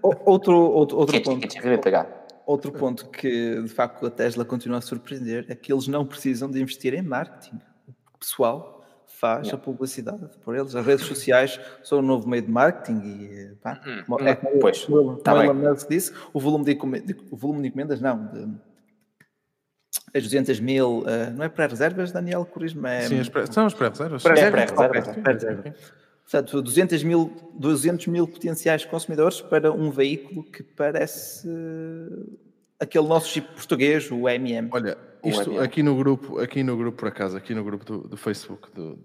Outro, 0.03 0.57
outro, 0.57 0.97
outro 0.99 1.23
ponto. 1.23 1.47
Outro 2.47 2.73
ponto 2.73 3.09
que 3.11 3.63
de 3.63 3.69
facto 3.69 4.07
a 4.07 4.11
Tesla 4.11 4.45
continua 4.45 4.79
a 4.79 4.81
surpreender 4.81 5.47
é 5.49 5.55
que 5.55 5.73
eles 5.73 5.87
não 5.87 6.05
precisam 6.05 6.51
de 6.51 6.61
investir 6.61 6.95
em 6.95 7.03
marketing. 7.03 7.61
O 8.13 8.19
pessoal 8.19 8.85
faz 9.07 9.47
yeah. 9.47 9.55
a 9.55 9.65
publicidade 9.65 10.27
por 10.43 10.57
eles. 10.57 10.75
As 10.75 10.85
redes 10.85 11.07
sociais 11.07 11.61
são 11.85 11.99
o 11.99 12.03
novo 12.03 12.29
meio 12.29 12.43
de 12.43 12.51
marketing 12.51 13.01
e 13.05 13.55
pá, 13.63 13.81
hum, 13.87 14.17
é 14.27 14.35
como, 14.35 14.59
pois, 14.59 14.85
como, 14.85 15.17
tá 15.19 15.47
como 15.47 15.75
disse, 15.89 16.13
o 16.33 16.41
volume 16.41 16.65
de, 16.65 16.79
o 17.31 17.37
volume 17.37 17.63
de 17.63 17.69
encomendas 17.69 18.01
não, 18.01 18.27
de, 18.27 18.49
as 20.15 20.23
200 20.25 20.59
mil, 20.61 21.01
uh, 21.01 21.31
não 21.37 21.45
é 21.45 21.49
pré-reservas, 21.49 22.11
Daniel 22.11 22.45
Corismo? 22.45 22.87
É, 22.87 23.03
Sim, 23.03 23.21
as 23.21 23.29
pré, 23.29 23.47
são 23.47 23.67
as 23.67 23.75
pré-reservas. 23.75 24.23
Pré-reservas, 24.23 24.73
pré 24.73 25.35
pré 25.35 25.75
Portanto, 26.31 26.63
200 26.63 27.03
mil, 27.03 27.33
200 27.55 28.07
mil 28.07 28.29
potenciais 28.29 28.85
consumidores 28.85 29.41
para 29.41 29.73
um 29.73 29.91
veículo 29.91 30.45
que 30.45 30.63
parece 30.63 31.49
aquele 32.79 33.09
nosso 33.09 33.31
chip 33.31 33.53
português, 33.53 34.09
o 34.13 34.29
MM. 34.29 34.69
Olha, 34.71 34.97
isto 35.25 35.59
aqui 35.59 35.83
no 35.83 35.97
grupo, 35.97 36.39
aqui 36.39 36.63
no 36.63 36.77
grupo 36.77 36.99
por 36.99 37.09
acaso, 37.09 37.37
aqui 37.37 37.53
no 37.53 37.65
grupo 37.65 37.85
do, 37.85 37.99
do 38.07 38.17
Facebook 38.17 38.69
do, 38.73 38.97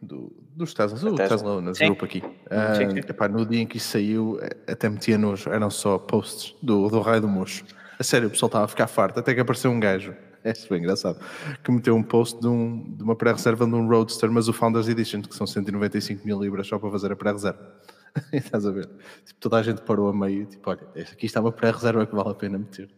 do, 0.00 0.32
dos 0.56 0.72
Teslas, 0.72 1.04
o 1.04 1.14
Tesla 1.16 1.56
Owners 1.56 1.78
grupo 1.78 2.06
aqui. 2.06 2.22
Uh, 2.24 2.98
epá, 3.10 3.28
no 3.28 3.44
dia 3.44 3.60
em 3.60 3.66
que 3.66 3.76
isso 3.76 3.88
saiu, 3.88 4.40
até 4.66 4.88
metia 4.88 5.18
nojo, 5.18 5.50
eram 5.50 5.68
só 5.68 5.98
posts 5.98 6.56
do, 6.62 6.88
do 6.88 7.00
raio 7.02 7.20
do 7.20 7.28
mocho. 7.28 7.62
A 7.98 8.02
sério, 8.02 8.28
o 8.28 8.30
pessoal 8.30 8.46
estava 8.46 8.64
a 8.64 8.68
ficar 8.68 8.86
farto, 8.86 9.20
até 9.20 9.34
que 9.34 9.40
apareceu 9.40 9.70
um 9.70 9.78
gajo 9.78 10.14
é 10.44 10.52
bem 10.70 10.78
engraçado, 10.78 11.18
que 11.62 11.70
meteu 11.70 11.94
um 11.94 12.02
post 12.02 12.40
de, 12.40 12.46
um, 12.48 12.94
de 12.96 13.02
uma 13.02 13.14
pré-reserva 13.16 13.66
de 13.66 13.74
um 13.74 13.86
Roadster, 13.88 14.30
mas 14.30 14.48
o 14.48 14.52
Founders 14.52 14.88
Edition, 14.88 15.22
que 15.22 15.34
são 15.34 15.46
195 15.46 16.24
mil 16.26 16.40
libras 16.40 16.66
só 16.66 16.78
para 16.78 16.90
fazer 16.90 17.12
a 17.12 17.16
pré-reserva. 17.16 17.74
Estás 18.32 18.66
a 18.66 18.70
ver? 18.70 18.86
Tipo, 19.24 19.40
toda 19.40 19.56
a 19.58 19.62
gente 19.62 19.82
parou 19.82 20.08
a 20.08 20.12
meio, 20.12 20.46
tipo, 20.46 20.68
olha, 20.70 20.80
aqui 20.96 21.26
está 21.26 21.40
uma 21.40 21.52
pré-reserva 21.52 22.06
que 22.06 22.14
vale 22.14 22.30
a 22.30 22.34
pena 22.34 22.58
meter. 22.58 22.90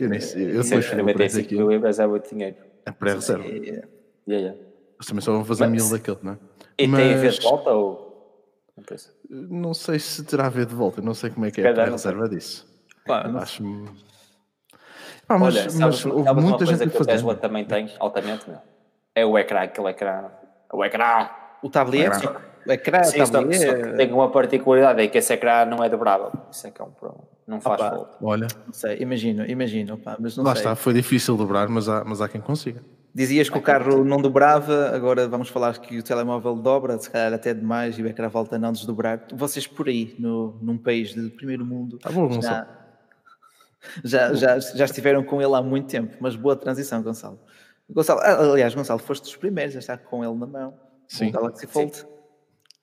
Eu, 0.00 0.08
nem 0.08 0.20
sei, 0.20 0.56
eu 0.56 0.62
depois 0.62 0.86
fui 0.86 0.96
95 0.96 1.54
mil 1.54 1.70
libras 1.70 1.98
é 1.98 2.06
muito 2.06 2.28
dinheiro. 2.30 2.56
É 2.86 2.90
pré-reserva. 2.92 3.44
Yeah, 3.44 3.86
yeah. 4.28 4.56
Eles 4.56 5.06
também 5.06 5.20
só 5.22 5.32
vão 5.32 5.44
fazer 5.44 5.66
Mas- 5.66 5.82
mil 5.82 5.90
daquele, 5.90 6.18
não 6.22 6.32
é? 6.32 6.38
E 6.78 6.86
Mas- 6.86 7.00
tem 7.00 7.14
a 7.14 7.16
ver 7.18 7.30
de 7.32 7.40
volta 7.42 7.70
ou. 7.70 8.10
Não 9.28 9.74
sei 9.74 9.98
se 9.98 10.24
terá 10.24 10.46
a 10.46 10.48
ver 10.50 10.64
de 10.66 10.74
volta, 10.74 11.02
não 11.02 11.12
sei 11.12 11.28
como 11.30 11.44
é 11.46 11.50
que 11.50 11.60
é 11.60 11.68
a 11.68 11.74
pré-reserva 11.74 12.28
disso. 12.28 12.66
Pá, 13.06 13.28
não- 13.28 13.40
Pá, 15.30 15.38
mas, 15.38 15.54
Olha, 15.54 15.64
mas 15.64 15.72
sabes, 15.74 16.06
houve 16.06 16.24
sabes 16.24 16.42
muita 16.42 16.56
uma 16.56 16.66
coisa 16.66 16.84
gente 16.84 16.90
que 16.96 17.02
o. 17.02 17.06
Tesla 17.06 17.34
também 17.36 17.64
tem, 17.64 17.88
altamente, 18.00 18.50
meu? 18.50 18.58
É 19.14 19.24
o 19.24 19.38
ecrã, 19.38 19.60
aquele 19.60 19.88
ecrã. 19.90 20.24
O 20.72 20.84
ecrã. 20.84 21.30
O 21.62 21.70
tablier, 21.70 22.12
Ecrã. 22.12 22.32
o 22.66 22.72
ecrã, 22.72 23.04
Sim, 23.04 23.18
só, 23.18 23.26
só 23.26 23.42
tem 23.96 24.12
uma 24.12 24.28
particularidade, 24.28 25.00
é 25.00 25.06
que 25.06 25.18
esse 25.18 25.32
ecrã 25.32 25.64
não 25.64 25.84
é 25.84 25.88
dobrável. 25.88 26.32
Isso 26.50 26.66
é 26.66 26.72
que 26.72 26.82
é 26.82 26.84
um 26.84 26.90
problema. 26.90 27.22
Não 27.46 27.60
faz 27.60 27.80
Opa. 27.80 27.90
volta. 27.94 28.16
Olha, 28.20 28.48
não 28.66 28.72
sei, 28.72 28.96
imagino, 28.98 29.48
imagino, 29.48 29.96
pá, 29.98 30.16
mas 30.18 30.36
não 30.36 30.42
lá 30.42 30.56
sei. 30.56 30.62
está, 30.62 30.74
foi 30.74 30.94
difícil 30.94 31.36
dobrar, 31.36 31.68
mas 31.68 31.88
há, 31.88 32.02
mas 32.04 32.20
há 32.20 32.28
quem 32.28 32.40
consiga. 32.40 32.82
Dizias 33.14 33.48
que 33.48 33.56
o 33.56 33.62
carro 33.62 34.04
não 34.04 34.20
dobrava, 34.20 34.90
agora 34.92 35.28
vamos 35.28 35.48
falar 35.48 35.78
que 35.78 35.98
o 35.98 36.02
telemóvel 36.02 36.56
dobra, 36.56 36.98
se 36.98 37.08
calhar 37.08 37.32
até 37.32 37.54
demais, 37.54 37.96
e 38.00 38.02
o 38.02 38.08
ecrã 38.08 38.28
volta 38.28 38.56
a 38.56 38.58
não 38.58 38.72
desdobrar. 38.72 39.20
Vocês 39.32 39.64
por 39.66 39.86
aí, 39.88 40.14
no, 40.18 40.58
num 40.60 40.76
país 40.76 41.14
de 41.14 41.28
primeiro 41.30 41.64
mundo, 41.64 41.98
Tá 41.98 42.10
bom, 42.10 42.40
já, 42.40 42.66
já, 44.04 44.32
já, 44.34 44.58
já 44.58 44.84
estiveram 44.84 45.22
com 45.24 45.40
ele 45.40 45.54
há 45.54 45.62
muito 45.62 45.88
tempo, 45.88 46.16
mas 46.20 46.36
boa 46.36 46.56
transição, 46.56 47.02
Gonçalo. 47.02 47.38
Gonçalo, 47.88 48.20
ah, 48.20 48.38
aliás, 48.52 48.74
Gonçalo, 48.74 49.00
foste 49.00 49.22
dos 49.24 49.36
primeiros 49.36 49.74
a 49.76 49.78
estar 49.80 49.98
com 49.98 50.24
ele 50.24 50.34
na 50.38 50.46
mão, 50.46 50.74
Sim. 51.08 51.28
o 51.28 51.32
Galaxy 51.32 51.66
Fold. 51.66 52.06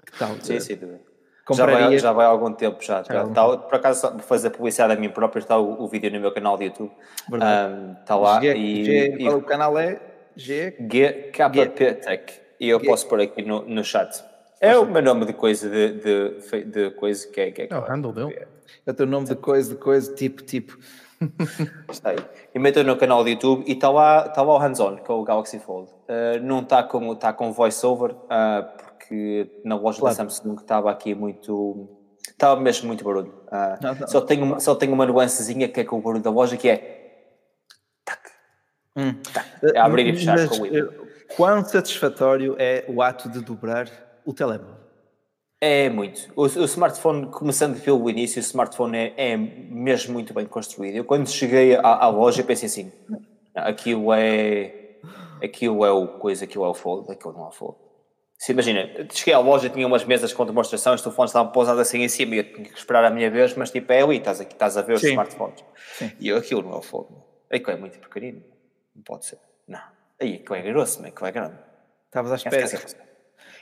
Que 0.05 0.17
tal? 0.19 0.35
Sim, 0.41 0.59
sim, 0.59 0.75
tudo 0.75 0.91
bem. 0.91 1.01
Já 1.55 1.65
vai, 1.65 1.97
já 1.97 2.11
vai 2.11 2.25
há 2.25 2.29
algum 2.29 2.51
tempo 2.51 2.83
já. 2.83 3.01
Já 3.03 3.13
há 3.13 3.19
algum 3.21 3.33
Tá- 3.33 3.57
por 3.57 3.75
acaso, 3.75 4.01
só 4.01 4.11
vou 4.11 4.19
fazer 4.19 4.49
publicidade 4.49 4.91
a 4.93 4.95
mim 4.97 5.09
próprio, 5.09 5.39
está 5.39 5.57
o, 5.57 5.81
o 5.81 5.87
vídeo 5.87 6.11
no 6.11 6.19
meu 6.19 6.33
canal 6.33 6.57
de 6.57 6.65
YouTube. 6.65 6.91
Verdade. 7.29 7.73
Ahm, 7.73 7.95
Está 8.01 8.15
lá. 8.17 8.41
G, 8.41 8.53
e, 8.53 8.83
G, 8.85 9.07
e 9.07 9.17
qual 9.23 9.31
é 9.33 9.35
o 9.37 9.41
canal 9.41 9.77
é? 9.79 10.01
G, 10.35 10.71
GKP 10.77 11.69
Tech. 11.95 12.33
E 12.59 12.67
eu 12.67 12.79
G. 12.81 12.85
posso 12.85 13.07
pôr 13.07 13.21
aqui 13.21 13.43
no, 13.43 13.61
no 13.63 13.81
chat. 13.83 14.21
É 14.59 14.75
o 14.77 14.85
meu 14.85 15.01
nome 15.01 15.25
de 15.25 15.31
coisa, 15.33 15.69
de, 15.69 15.91
de, 15.93 16.63
de 16.65 16.91
coisa 16.91 17.27
que 17.29 17.39
é. 17.39 17.51
Que 17.51 17.61
é, 17.61 17.67
É 17.69 17.77
o 17.77 17.81
handle 17.81 18.11
dele. 18.11 18.45
É 18.85 18.91
o 18.91 18.93
teu 18.93 19.05
nome 19.05 19.27
de 19.27 19.35
coisa, 19.35 19.69
de 19.73 19.75
coisa, 19.79 20.13
tipo, 20.13 20.43
tipo. 20.43 20.77
Está 21.89 22.11
aí. 22.11 22.17
E 22.53 22.59
metam 22.59 22.83
no 22.83 22.95
canal 22.95 23.23
do 23.23 23.29
YouTube 23.29 23.63
e 23.67 23.71
está 23.73 23.89
lá, 23.89 24.27
está 24.27 24.41
lá 24.43 24.53
o 24.53 24.57
hands-on 24.57 24.97
com 24.97 25.13
o 25.19 25.23
Galaxy 25.23 25.57
Fold. 25.59 25.91
Uh, 25.91 26.41
não 26.43 26.59
está 26.61 26.83
com, 26.83 27.13
está 27.13 27.33
com 27.33 27.51
voice-over, 27.51 28.11
uh, 28.11 28.77
porque 28.77 29.49
na 29.65 29.75
loja 29.75 29.99
Claro. 29.99 30.15
da 30.15 30.23
Samsung 30.29 30.55
estava 30.55 30.91
aqui 30.91 31.15
muito. 31.15 31.89
Estava 32.27 32.59
mesmo 32.61 32.87
muito 32.87 33.03
barulho. 33.03 33.33
Uh, 33.47 33.81
Não, 33.83 33.95
não. 33.95 34.07
Só, 34.07 34.21
tem 34.21 34.43
uma, 34.43 34.59
só 34.59 34.75
tem 34.75 34.91
uma 34.91 35.05
nuancezinha 35.05 35.67
que 35.67 35.79
é 35.79 35.83
com 35.83 35.97
o 35.97 36.01
barulho 36.01 36.21
da 36.21 36.29
loja 36.29 36.55
que 36.55 36.69
é. 36.69 37.23
Tac, 38.05 38.19
Hum. 38.95 39.13
tac. 39.33 39.45
É 39.75 39.79
abrir 39.79 40.07
e 40.07 40.13
fechar 40.13 40.37
Mas, 40.37 40.49
com 40.49 40.63
o 40.63 41.07
Quão 41.35 41.63
satisfatório 41.65 42.55
é 42.59 42.85
o 42.87 43.01
ato 43.01 43.29
de 43.29 43.41
dobrar 43.41 43.89
o 44.25 44.33
telemóvel? 44.33 44.86
É 45.59 45.89
muito. 45.89 46.31
O, 46.35 46.43
o 46.43 46.65
smartphone, 46.65 47.31
começando 47.31 47.81
pelo 47.81 48.07
início, 48.09 48.39
o 48.39 48.41
smartphone 48.41 48.95
é, 48.97 49.13
é 49.17 49.37
mesmo 49.37 50.13
muito 50.13 50.33
bem 50.33 50.45
construído. 50.45 50.95
Eu 50.95 51.05
quando 51.05 51.27
cheguei 51.29 51.75
à, 51.75 51.81
à 51.81 52.07
loja 52.09 52.43
pensei 52.43 52.67
assim, 52.67 52.91
"Não, 53.09 53.19
aquilo 53.55 54.13
é 54.13 54.87
aquilo 55.43 55.83
é 55.85 55.91
o 55.91 56.07
coisa, 56.19 56.45
aquilo 56.45 56.65
é 56.65 56.69
o 56.69 56.73
fold, 56.73 57.11
aquilo 57.11 57.33
não 57.33 57.45
é 57.45 57.47
o 57.47 57.51
fold. 57.51 57.75
Se 58.37 58.51
imagina, 58.51 58.87
cheguei 59.11 59.33
à 59.33 59.39
loja, 59.39 59.67
tinha 59.67 59.87
umas 59.87 60.05
mesas 60.05 60.31
com 60.31 60.45
demonstração, 60.45 60.93
os 60.93 61.01
telefones 61.01 61.31
estavam 61.31 61.51
pousados 61.51 61.81
assim 61.81 62.03
em 62.03 62.09
cima 62.09 62.35
e 62.35 62.37
eu 62.37 62.53
tinha 62.53 62.69
que 62.69 62.77
esperar 62.77 63.03
a 63.05 63.09
minha 63.09 63.31
vez, 63.31 63.55
mas 63.55 63.71
tipo, 63.71 63.91
é 63.91 64.01
ali, 64.03 64.17
estás, 64.17 64.39
aqui, 64.39 64.53
estás 64.53 64.77
a 64.77 64.83
ver 64.83 64.93
os 64.93 65.01
Sim. 65.01 65.09
smartphones. 65.09 65.65
Sim. 65.93 66.11
E 66.19 66.27
eu, 66.27 66.37
aquilo 66.37 66.61
não 66.61 66.73
é 66.73 66.77
o 66.77 66.81
fold. 66.83 67.09
Aquilo 67.51 67.71
é 67.71 67.77
muito 67.77 67.97
pequenino. 67.97 68.43
Não 68.95 69.01
pode 69.01 69.25
ser. 69.25 69.39
Não. 69.67 69.81
Aí, 70.21 70.35
aquilo 70.35 70.55
é 70.55 70.61
grosso, 70.61 71.01
mas 71.01 71.11
aquilo 71.11 71.27
é 71.27 71.31
grande. 71.31 71.55
Estavas 72.05 72.31
à 72.31 72.35
espera. 72.35 73.06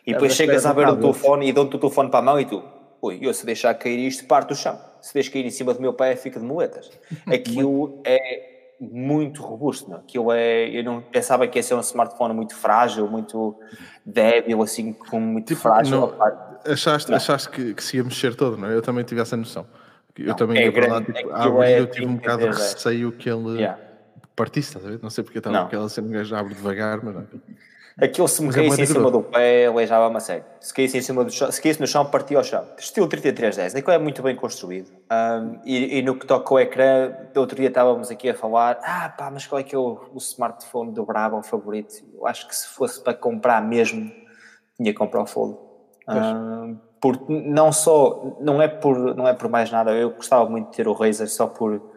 E 0.05 0.13
depois 0.13 0.33
chegas 0.35 0.65
a 0.65 0.73
ver 0.73 0.87
o 0.87 0.95
telefone 0.97 1.47
e 1.49 1.53
dão-te 1.53 1.75
o 1.75 1.79
telefone 1.79 2.09
para 2.09 2.19
a 2.19 2.21
mão 2.21 2.39
e 2.39 2.45
tu, 2.45 2.63
ui, 3.01 3.19
eu 3.21 3.33
se 3.33 3.45
deixar 3.45 3.73
cair 3.73 3.97
isto, 3.99 4.25
parte 4.25 4.49
do 4.49 4.55
chão. 4.55 4.79
Se 5.01 5.13
deixar 5.13 5.31
cair 5.31 5.45
em 5.45 5.49
cima 5.51 5.73
do 5.73 5.81
meu 5.81 5.93
pé, 5.93 6.15
fica 6.15 6.39
de 6.39 6.45
moletas. 6.45 6.91
Aquilo 7.27 8.01
é 8.05 8.53
muito 8.79 9.41
robusto, 9.41 9.89
não? 9.89 9.97
Aquilo 9.97 10.31
é. 10.31 10.67
Eu 10.69 10.83
não 10.83 11.01
pensava 11.01 11.47
que 11.47 11.57
ia 11.57 11.63
ser 11.63 11.73
um 11.75 11.79
smartphone 11.79 12.33
muito 12.33 12.55
frágil, 12.55 13.07
muito 13.07 13.55
débil, 14.05 14.61
assim, 14.61 14.93
com 14.93 15.19
muito 15.19 15.47
Tipo, 15.47 15.61
frágil. 15.61 15.99
não- 15.99 16.45
Achaste, 16.67 17.13
achaste 17.13 17.49
que, 17.49 17.73
que 17.75 17.83
se 17.83 17.97
ia 17.97 18.03
mexer 18.03 18.35
todo, 18.35 18.57
não 18.57 18.67
é? 18.67 18.73
Eu 18.75 18.81
também 18.81 19.03
tive 19.03 19.21
essa 19.21 19.37
noção. 19.37 19.67
Eu 20.17 20.33
também 20.33 20.59
é 20.61 20.65
ia 20.65 20.71
para 20.71 20.87
lá, 20.87 20.99
grande, 20.99 21.13
tipo, 21.13 21.29
a 21.31 21.43
abrir, 21.43 21.65
é 21.65 21.79
eu 21.79 21.87
tive 21.87 22.05
um 22.07 22.15
bocado 22.15 22.37
de 22.39 22.43
33, 22.45 22.69
é. 22.71 22.73
receio 22.73 23.11
que 23.11 23.29
ele 23.29 23.57
Yeah. 23.59 23.79
partisse, 24.35 24.69
estás 24.69 24.85
a 24.85 24.89
ver? 24.89 24.99
Não 25.03 25.09
sei 25.11 25.23
porque 25.23 25.37
estava 25.37 25.55
Não. 25.57 25.65
aquela 25.65 25.87
cena, 25.89 26.07
um 26.07 26.11
gajo 26.11 26.35
abre 26.35 26.55
devagar, 26.55 27.03
mas 27.03 27.13
não. 27.15 27.27
Aquilo 28.01 28.27
se 28.27 28.41
me 28.41 28.49
é 28.49 28.51
caísse 28.51 28.75
bué 28.75 28.83
em 28.83 28.85
cima 28.85 29.09
do 29.09 29.21
pé, 29.21 29.67
aleijava-me 29.67 30.17
a 30.17 30.19
sério. 30.19 30.43
Se 30.59 30.73
caísse 30.73 30.97
em 30.97 31.01
cima 31.01 31.23
do 31.23 31.31
chão, 31.31 31.49
se 31.49 31.61
caísse 31.61 31.79
no 31.79 31.87
chão, 31.87 32.05
partia 32.05 32.37
ao 32.37 32.43
chão. 32.43 32.65
Estilo 32.77 33.07
3310, 33.07 33.75
aquilo 33.75 33.93
é 33.93 33.97
muito 33.97 34.21
bem 34.21 34.35
construído. 34.35 34.91
Ahm, 35.09 35.59
e, 35.63 35.99
e 35.99 36.01
no 36.01 36.15
que 36.15 36.25
toca 36.25 36.53
ao 36.53 36.59
ecrã, 36.59 37.09
do 37.33 37.39
outro 37.39 37.55
dia 37.55 37.69
estávamos 37.69 38.11
aqui 38.11 38.29
a 38.29 38.35
falar, 38.35 38.79
ah 38.83 39.07
pá, 39.17 39.31
mas 39.31 39.47
qual 39.47 39.59
é 39.59 39.63
que 39.63 39.73
é 39.73 39.77
o, 39.77 40.01
o 40.13 40.17
smartphone 40.17 40.91
dobrável 40.91 41.41
favorito? 41.41 42.03
Eu 42.13 42.27
acho 42.27 42.45
que 42.49 42.55
se 42.55 42.67
fosse 42.67 43.01
para 43.01 43.13
comprar 43.13 43.61
mesmo, 43.61 44.11
tinha 44.75 44.91
que 44.91 44.97
comprar 44.97 45.21
o 45.21 45.25
Fold. 45.25 45.57
Ahm, 46.05 46.75
porque 46.99 47.23
não 47.29 47.71
só, 47.71 48.35
não 48.41 48.61
é, 48.61 48.67
por, 48.67 49.15
não 49.15 49.25
é 49.25 49.33
por 49.33 49.47
mais 49.47 49.71
nada, 49.71 49.91
eu 49.91 50.09
gostava 50.09 50.49
muito 50.49 50.69
de 50.71 50.75
ter 50.75 50.87
o 50.87 50.93
Razer 50.93 51.29
só 51.29 51.47
por 51.47 51.94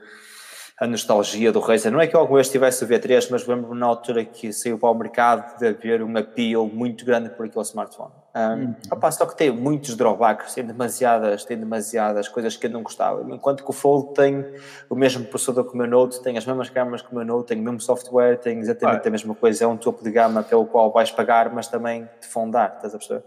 a 0.80 0.86
nostalgia 0.86 1.50
do 1.50 1.58
Razer. 1.58 1.90
Não 1.90 2.00
é 2.00 2.06
que 2.06 2.14
eu 2.14 2.20
alguma 2.20 2.36
vez 2.36 2.48
tivesse 2.48 2.84
o 2.84 2.86
V3, 2.88 3.28
mas 3.32 3.44
lembro-me 3.46 3.78
na 3.78 3.86
altura 3.86 4.24
que 4.24 4.52
saiu 4.52 4.78
para 4.78 4.88
o 4.88 4.94
mercado 4.94 5.58
de 5.58 5.66
haver 5.66 6.02
um 6.02 6.16
appeal 6.16 6.66
muito 6.66 7.04
grande 7.04 7.30
por 7.30 7.46
aquele 7.46 7.64
smartphone. 7.64 8.12
Um, 8.36 8.74
opá, 8.92 9.10
só 9.10 9.26
que 9.26 9.36
tem 9.36 9.50
muitos 9.50 9.96
drawbacks, 9.96 10.54
tem 10.54 10.64
demasiadas, 10.64 11.44
tem 11.44 11.58
demasiadas 11.58 12.28
coisas 12.28 12.56
que 12.56 12.66
eu 12.66 12.70
não 12.70 12.84
gostava. 12.84 13.22
Enquanto 13.34 13.64
que 13.64 13.70
o 13.70 13.72
Fold 13.72 14.14
tem 14.14 14.46
o 14.88 14.94
mesmo 14.94 15.24
processador 15.24 15.64
que 15.64 15.74
o 15.74 15.76
meu 15.76 15.88
Note, 15.88 16.22
tem 16.22 16.38
as 16.38 16.46
mesmas 16.46 16.70
câmaras 16.70 17.02
que 17.02 17.10
o 17.10 17.14
meu 17.16 17.24
Note, 17.24 17.48
tem 17.48 17.58
o 17.58 17.62
mesmo 17.62 17.80
software, 17.80 18.36
tem 18.36 18.60
exatamente 18.60 19.08
a 19.08 19.10
mesma 19.10 19.34
coisa. 19.34 19.64
É 19.64 19.66
um 19.66 19.76
topo 19.76 20.04
de 20.04 20.12
gama 20.12 20.44
pelo 20.44 20.64
qual 20.64 20.92
vais 20.92 21.10
pagar, 21.10 21.52
mas 21.52 21.66
também 21.66 22.08
te 22.20 22.28
fondar, 22.28 22.74
estás 22.76 22.94
a 22.94 22.98
perceber? 22.98 23.24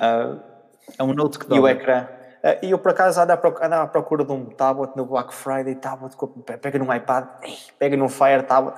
Ah, 0.00 0.36
É 0.96 1.02
um 1.02 1.12
note 1.12 1.38
que 1.38 1.52
e 1.52 1.58
o 1.58 1.66
ecrã. 1.66 2.06
Eh, 2.46 2.60
E 2.62 2.70
eu, 2.70 2.78
por 2.78 2.92
acaso, 2.92 3.20
ando 3.20 3.32
à 3.32 3.86
procura 3.88 4.24
de 4.24 4.30
um 4.30 4.46
tablet 4.46 4.96
no 4.96 5.04
Black 5.04 5.34
Friday. 5.34 5.74
Tablet, 5.74 6.16
pega 6.62 6.78
num 6.78 6.94
iPad, 6.94 7.26
pega 7.76 7.96
num 7.96 8.08
Fire 8.08 8.44
Tablet, 8.44 8.76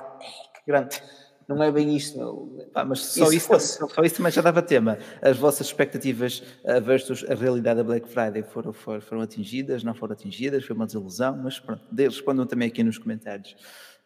que 0.53 0.61
grande. 0.65 0.99
Não 1.47 1.63
é 1.63 1.71
bem 1.71 1.95
isto, 1.95 2.17
meu. 2.17 2.67
Pá, 2.73 2.85
mas 2.85 2.99
só 2.99 3.25
se 3.25 3.37
isso, 3.37 3.47
fosse? 3.47 3.79
só 3.79 4.03
isso 4.03 4.17
também 4.17 4.31
já 4.31 4.41
dava 4.41 4.61
tema. 4.61 4.99
As 5.19 5.35
vossas 5.37 5.65
expectativas 5.65 6.43
uh, 6.63 6.79
versus 6.79 7.25
a 7.27 7.33
realidade 7.33 7.77
da 7.77 7.83
Black 7.83 8.07
Friday 8.07 8.43
foram, 8.43 8.71
foram, 8.71 9.01
foram 9.01 9.21
atingidas, 9.21 9.83
não 9.83 9.95
foram 9.95 10.13
atingidas, 10.13 10.63
foi 10.63 10.75
uma 10.75 10.85
desilusão, 10.85 11.39
mas 11.43 11.59
pronto, 11.59 11.81
respondam 11.97 12.45
também 12.45 12.67
aqui 12.67 12.83
nos 12.83 12.99
comentários. 12.99 13.55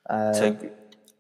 Ah, 0.08 0.34
Sim, 0.34 0.58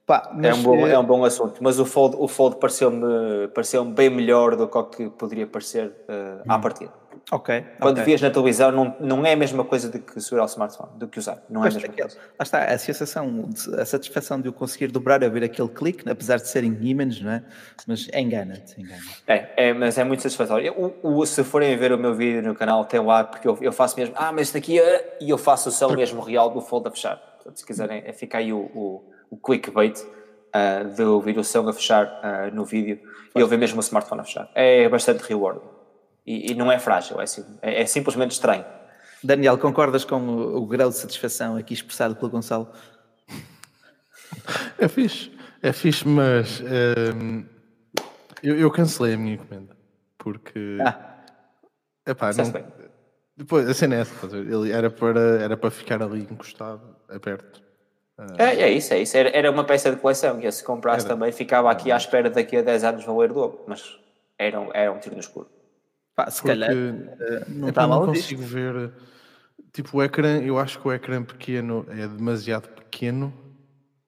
pá, 0.05 0.33
é, 0.41 0.53
um 0.53 0.63
bom, 0.63 0.87
eh, 0.87 0.91
é 0.93 0.99
um 0.99 1.05
bom 1.05 1.25
assunto. 1.25 1.61
Mas 1.61 1.77
o 1.77 1.85
Fold, 1.85 2.15
o 2.17 2.27
Fold 2.29 2.55
pareceu-me 2.57 3.49
pareceu 3.49 3.83
bem 3.83 4.09
melhor 4.09 4.55
do 4.55 4.65
que 4.67 4.77
o 4.77 4.83
que 4.85 5.09
poderia 5.09 5.45
parecer 5.45 5.93
eh, 6.07 6.41
à 6.47 6.57
partida. 6.57 6.91
Ok. 7.31 7.65
Quando 7.79 7.97
ok. 7.97 8.05
vias 8.05 8.21
na 8.21 8.29
televisão, 8.29 8.71
não, 8.71 8.95
não 8.99 9.25
é 9.25 9.33
a 9.33 9.35
mesma 9.35 9.63
coisa 9.63 9.89
do 9.89 9.99
que 9.99 10.19
segurar 10.21 10.43
o 10.43 10.47
smartphone, 10.47 10.97
do 10.99 11.07
que 11.07 11.19
usar. 11.19 11.43
Não 11.49 11.63
é 11.63 11.67
a 11.67 11.71
Pois, 11.71 11.75
mesma 11.75 11.93
coisa. 11.95 12.17
lá 12.17 12.43
está, 12.43 12.63
a 12.65 12.77
sensação, 12.77 13.49
de- 13.49 13.79
a 13.81 13.85
satisfação 13.85 14.39
de 14.41 14.49
o 14.49 14.53
conseguir 14.53 14.87
dobrar 14.87 15.23
a 15.23 15.29
ver 15.29 15.43
aquele 15.43 15.69
clique, 15.69 16.07
apesar 16.09 16.37
de 16.37 16.47
serem 16.47 16.77
ímãs, 16.81 17.19
não 17.21 17.31
é? 17.31 17.43
Mas 17.87 18.07
engana-te, 18.13 18.79
engana 18.81 19.01
É, 19.27 19.69
é, 19.69 19.73
mas 19.73 19.97
é 19.97 20.03
muito 20.03 20.21
satisfatório. 20.23 20.73
O, 21.03 21.19
o- 21.19 21.25
se 21.25 21.43
forem 21.43 21.75
ver 21.77 21.91
o 21.91 21.97
meu 21.97 22.13
vídeo 22.13 22.41
no 22.41 22.55
canal, 22.55 22.85
tem 22.85 22.99
lá, 22.99 23.23
porque 23.23 23.47
eu, 23.47 23.57
eu 23.61 23.71
faço 23.71 23.97
mesmo, 23.99 24.13
ah, 24.17 24.31
mas 24.31 24.47
isto 24.47 24.57
aqui 24.57 24.79
é, 24.79 25.17
e 25.21 25.29
eu 25.29 25.37
faço 25.37 25.69
o 25.69 25.71
som 25.71 25.93
mesmo 25.93 26.21
real 26.21 26.49
do 26.49 26.61
fold 26.61 26.87
a 26.87 26.91
fechar. 26.91 27.17
Portanto, 27.17 27.57
se 27.57 27.65
quiserem, 27.65 28.03
é, 28.05 28.13
fica 28.13 28.37
aí 28.37 28.53
o, 28.53 28.59
o, 28.59 29.09
o 29.31 29.37
clickbait 29.37 29.99
ah, 30.53 30.83
de 30.83 31.03
ouvir 31.03 31.37
o 31.37 31.43
som 31.43 31.67
a 31.67 31.73
fechar 31.73 32.19
ah, 32.23 32.49
no 32.53 32.63
vídeo 32.65 32.99
e 33.35 33.41
ouvir 33.41 33.57
mesmo 33.57 33.77
o 33.77 33.81
smartphone 33.81 34.21
a 34.21 34.23
fechar. 34.23 34.49
É 34.53 34.87
bastante 34.87 35.21
reward. 35.23 35.59
E, 36.25 36.51
e 36.51 36.55
não 36.55 36.71
é 36.71 36.79
frágil, 36.79 37.19
é, 37.19 37.25
sim- 37.25 37.45
é, 37.61 37.81
é 37.81 37.85
simplesmente 37.85 38.31
estranho. 38.31 38.65
Daniel, 39.23 39.57
concordas 39.57 40.03
com 40.05 40.19
o, 40.21 40.57
o 40.57 40.65
grau 40.65 40.89
de 40.89 40.95
satisfação 40.97 41.55
aqui 41.57 41.73
expressado 41.73 42.15
pelo 42.15 42.29
Gonçalo? 42.29 42.69
É 44.77 44.87
fixe, 44.87 45.31
é 45.61 45.71
fixe, 45.71 46.07
mas 46.07 46.61
ehm, 46.61 47.43
eu, 48.41 48.57
eu 48.57 48.71
cancelei 48.71 49.13
a 49.13 49.17
minha 49.17 49.35
encomenda 49.35 49.75
porque 50.17 50.77
Ah, 50.85 50.97
epá, 52.07 52.31
não, 52.33 52.51
bem. 52.51 52.65
depois 53.37 53.69
a 53.69 53.73
cena 53.73 53.95
é 53.95 53.99
essa, 54.01 54.35
ele 54.37 54.71
era 54.71 54.89
para, 54.89 55.19
era 55.41 55.57
para 55.57 55.71
ficar 55.71 56.01
ali 56.01 56.21
encostado, 56.29 56.95
aberto. 57.09 57.61
É, 58.37 58.61
é 58.63 58.71
isso, 58.71 58.93
é 58.93 58.99
isso. 59.01 59.17
Era, 59.17 59.29
era 59.29 59.51
uma 59.51 59.63
peça 59.65 59.91
de 59.91 59.97
coleção 59.97 60.39
que 60.39 60.49
se 60.51 60.63
comprasse 60.63 61.05
Era. 61.05 61.15
também 61.15 61.31
ficava 61.31 61.69
aqui 61.69 61.91
à 61.91 61.97
espera 61.97 62.29
daqui 62.29 62.55
a 62.57 62.61
10 62.61 62.83
anos 62.83 63.03
valer 63.03 63.33
dobro, 63.33 63.63
mas 63.67 63.97
era, 64.37 64.59
um- 64.59 64.69
era 64.73 64.91
um 64.91 64.99
tiro 64.99 65.15
no 65.15 65.19
escuro. 65.21 65.49
Pá, 66.15 66.29
se 66.29 66.41
Porque 66.41 66.47
calhar 66.49 66.71
eh, 66.71 67.45
não 67.47 67.69
epá, 67.69 67.81
está 67.81 67.87
mal 67.87 68.05
não 68.05 68.13
visto. 68.13 68.35
consigo 68.35 68.43
ver. 68.43 68.91
tipo, 69.71 69.97
o 69.97 70.03
ecrã, 70.03 70.39
eu 70.39 70.57
acho 70.57 70.79
que 70.79 70.87
o 70.87 70.93
ecrã 70.93 71.23
pequeno 71.23 71.85
é 71.89 72.07
demasiado 72.07 72.67
pequeno. 72.69 73.33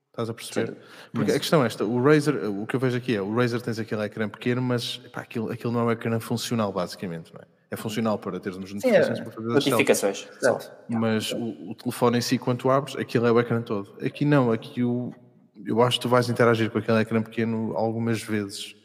Estás 0.10 0.30
a 0.30 0.34
perceber? 0.34 0.68
Sim. 0.68 0.76
Porque 1.12 1.32
mas... 1.32 1.36
a 1.36 1.40
questão 1.40 1.64
é 1.64 1.68
esta: 1.68 1.84
o 1.84 2.02
Razer, 2.02 2.36
o 2.50 2.66
que 2.66 2.76
eu 2.76 2.80
vejo 2.80 2.98
aqui 2.98 3.16
é 3.16 3.22
o 3.22 3.36
Razer 3.36 3.62
tens 3.62 3.80
aquele 3.80 4.04
ecrã 4.04 4.30
pequeno, 4.30 4.62
mas 4.62 4.98
pá, 5.12 5.22
aquilo, 5.22 5.52
aquilo 5.52 5.74
não 5.74 5.82
é 5.82 5.84
um 5.84 5.92
ecrã 5.92 6.20
funcional, 6.20 6.72
basicamente, 6.72 7.34
não 7.34 7.42
é? 7.42 7.46
É 7.72 7.76
funcional 7.76 8.18
para 8.18 8.40
teres 8.40 8.58
umas 8.58 8.72
notificações 8.72 9.18
Sim, 9.18 9.22
é. 9.22 9.26
para 9.26 9.34
fazer 9.34 9.48
notificações. 9.50 10.28
Mas 10.88 11.32
o, 11.32 11.72
o, 11.72 11.76
telefone 11.76 12.20
em 12.20 12.22
si, 12.22 12.38
quando 12.38 12.60
tu 12.60 12.70
abres, 12.70 12.96
aquilo 12.96 13.26
é 13.26 13.32
o 13.32 13.40
ecrã 13.40 13.62
todo. 13.62 13.98
Aqui 14.02 14.24
não, 14.24 14.52
aqui 14.52 14.84
o, 14.84 15.12
eu 15.66 15.82
acho 15.82 15.98
que 15.98 16.04
tu 16.04 16.10
vais 16.10 16.30
interagir 16.30 16.70
com 16.70 16.78
aquele 16.78 17.00
ecrã 17.00 17.22
pequeno 17.22 17.76
algumas 17.76 18.22
vezes. 18.22 18.76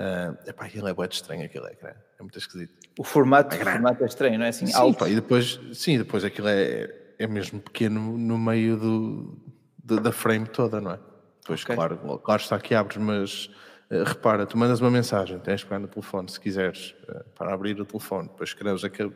Uh, 0.00 0.48
epá, 0.48 0.64
aquilo 0.64 0.88
é 0.88 0.94
muito 0.94 1.12
estranho, 1.12 1.44
aquele 1.44 1.66
ecrã. 1.66 1.90
É 1.90 2.22
muito 2.22 2.38
esquisito. 2.38 2.72
O 2.98 3.04
formato, 3.04 3.54
é, 3.54 3.60
o 3.60 3.64
formato 3.66 4.02
é 4.02 4.06
estranho, 4.06 4.38
não 4.38 4.46
é 4.46 4.48
assim? 4.48 4.66
Sim, 4.66 4.74
alto. 4.74 5.00
Pá, 5.00 5.08
e 5.10 5.14
depois, 5.14 5.60
sim, 5.74 5.98
depois 5.98 6.24
aquilo 6.24 6.48
é, 6.48 6.90
é 7.18 7.26
mesmo 7.26 7.60
pequeno 7.60 8.16
no 8.16 8.38
meio 8.38 8.78
do, 8.78 9.38
do 9.84 10.00
da 10.00 10.10
frame 10.10 10.46
toda, 10.46 10.80
não 10.80 10.92
é? 10.92 10.98
Depois, 11.42 11.62
okay. 11.62 11.76
claro, 11.76 12.18
claro 12.24 12.40
está 12.40 12.58
que 12.58 12.74
abres, 12.74 12.96
mas 12.96 13.50
uh, 13.90 14.04
repara, 14.04 14.46
tu 14.46 14.56
mandas 14.56 14.80
uma 14.80 14.90
mensagem, 14.90 15.38
tens 15.38 15.62
que 15.62 15.68
pegar 15.68 15.80
no 15.80 15.88
telefone 15.88 16.30
se 16.30 16.40
quiseres, 16.40 16.94
uh, 17.06 17.22
para 17.34 17.52
abrir 17.52 17.78
o 17.78 17.84
telefone, 17.84 18.28
depois 18.28 18.48
escreves 18.48 18.84
aquele. 18.84 19.12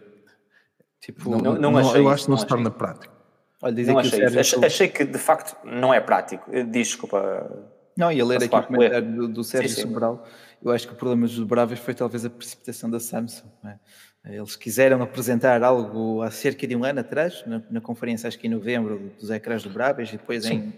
Tipo, 1.01 1.31
não, 1.31 1.39
não, 1.39 1.55
não 1.55 1.79
achei 1.79 2.03
eu 2.03 2.11
acho 2.11 2.25
que 2.25 2.31
não, 2.31 2.37
se 2.37 2.47
torna 2.47 2.71
prático. 2.71 3.15
Olha, 3.63 3.87
não 3.87 3.99
achei, 3.99 4.23
achei, 4.23 4.65
achei, 4.65 4.89
que 4.89 5.05
de 5.05 5.19
facto 5.19 5.57
não 5.65 5.95
é 5.95 6.01
prático. 6.01 6.51
Diz, 6.51 6.89
desculpa. 6.89 7.71
Não, 7.97 8.13
ia 8.13 8.25
ler 8.25 8.43
aqui 8.43 8.55
o 8.55 8.63
comentário 8.63 9.13
do, 9.13 9.29
do 9.29 9.45
Sérgio 9.45 9.71
sim, 9.71 9.77
sim. 9.77 9.83
Sobral 9.83 10.27
eu 10.65 10.71
acho 10.71 10.87
que 10.87 10.95
o 10.95 10.97
problema 10.97 11.27
dos 11.27 11.39
dobráveis 11.39 11.79
foi 11.79 11.95
talvez 11.95 12.25
a 12.25 12.31
precipitação 12.31 12.91
da 12.91 12.99
Samsung. 12.99 13.49
É? 13.65 14.37
Eles 14.37 14.57
quiseram 14.57 15.03
apresentar 15.03 15.63
algo 15.63 16.23
há 16.23 16.31
cerca 16.31 16.67
de 16.67 16.75
um 16.75 16.83
ano 16.83 17.01
atrás, 17.01 17.45
na, 17.47 17.63
na 17.71 17.81
conferência, 17.81 18.27
acho 18.27 18.39
que 18.39 18.47
em 18.47 18.51
novembro, 18.51 19.13
dos 19.21 19.31
ecrãs 19.31 19.63
dobráveis, 19.63 20.09
e 20.09 20.17
depois 20.17 20.45
Sim. 20.45 20.55
em 20.55 20.75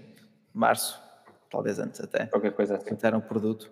março, 0.53 1.01
talvez 1.49 1.79
antes 1.79 2.01
até, 2.01 2.27
qualquer 2.27 2.53
coisa 2.53 2.75
assim. 2.75 2.83
apresentaram 2.83 3.18
o 3.18 3.22
produto. 3.22 3.70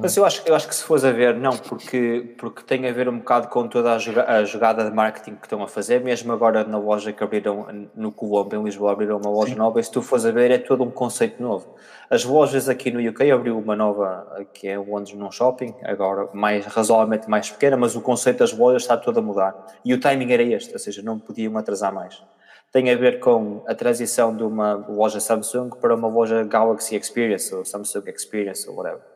Mas 0.00 0.16
eu 0.16 0.24
acho, 0.24 0.42
eu 0.46 0.54
acho 0.54 0.68
que 0.68 0.74
se 0.74 0.82
fores 0.82 1.04
a 1.04 1.12
ver, 1.12 1.34
não, 1.36 1.56
porque, 1.56 2.34
porque 2.38 2.62
tem 2.62 2.86
a 2.88 2.92
ver 2.92 3.08
um 3.08 3.18
bocado 3.18 3.48
com 3.48 3.66
toda 3.68 3.94
a, 3.94 3.98
jogada, 3.98 4.32
a 4.32 4.44
jogada 4.44 4.84
de 4.84 4.94
marketing 4.94 5.36
que 5.36 5.46
estão 5.46 5.62
a 5.62 5.68
fazer, 5.68 6.00
mesmo 6.00 6.32
agora 6.32 6.64
na 6.64 6.78
loja 6.78 7.12
que 7.12 7.22
abriram 7.22 7.66
no 7.94 8.12
Colombo, 8.12 8.54
em 8.54 8.62
Lisboa, 8.62 8.92
abriram 8.92 9.18
uma 9.18 9.30
loja 9.30 9.52
Sim. 9.52 9.58
nova, 9.58 9.80
e 9.80 9.84
se 9.84 9.90
tu 9.90 10.00
fores 10.00 10.24
a 10.24 10.30
ver, 10.30 10.50
é 10.50 10.58
todo 10.58 10.82
um 10.82 10.90
conceito 10.90 11.42
novo. 11.42 11.74
As 12.08 12.24
lojas 12.24 12.68
aqui 12.68 12.90
no 12.90 13.06
UK 13.08 13.30
abriu 13.30 13.58
uma 13.58 13.74
nova, 13.74 14.46
que 14.52 14.68
é 14.68 14.78
o 14.78 14.90
Londres 14.90 15.14
num 15.14 15.30
shopping, 15.30 15.74
agora 15.82 16.28
mais, 16.32 16.64
razoavelmente 16.66 17.28
mais 17.28 17.50
pequena, 17.50 17.76
mas 17.76 17.96
o 17.96 18.00
conceito 18.00 18.38
das 18.38 18.52
lojas 18.52 18.82
está 18.82 18.96
todo 18.96 19.18
a 19.18 19.22
mudar. 19.22 19.54
E 19.84 19.92
o 19.92 20.00
timing 20.00 20.32
era 20.32 20.42
este, 20.42 20.72
ou 20.72 20.78
seja, 20.78 21.02
não 21.02 21.18
podiam 21.18 21.56
atrasar 21.56 21.92
mais. 21.92 22.22
Tem 22.70 22.90
a 22.90 22.96
ver 22.96 23.20
com 23.20 23.62
a 23.66 23.74
transição 23.74 24.34
de 24.36 24.42
uma 24.42 24.74
loja 24.88 25.20
Samsung 25.20 25.70
para 25.80 25.94
uma 25.94 26.08
loja 26.08 26.42
Galaxy 26.42 26.96
Experience, 26.96 27.54
ou 27.54 27.64
Samsung 27.64 28.02
Experience, 28.10 28.68
ou 28.68 28.76
whatever 28.76 29.13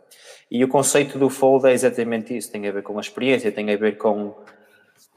e 0.50 0.64
o 0.64 0.68
conceito 0.68 1.18
do 1.18 1.28
fold 1.28 1.66
é 1.66 1.72
exatamente 1.72 2.36
isso, 2.36 2.50
tem 2.50 2.66
a 2.66 2.72
ver 2.72 2.82
com 2.82 2.96
a 2.96 3.00
experiência, 3.00 3.52
tem 3.52 3.70
a 3.70 3.76
ver 3.76 3.98
com 3.98 4.34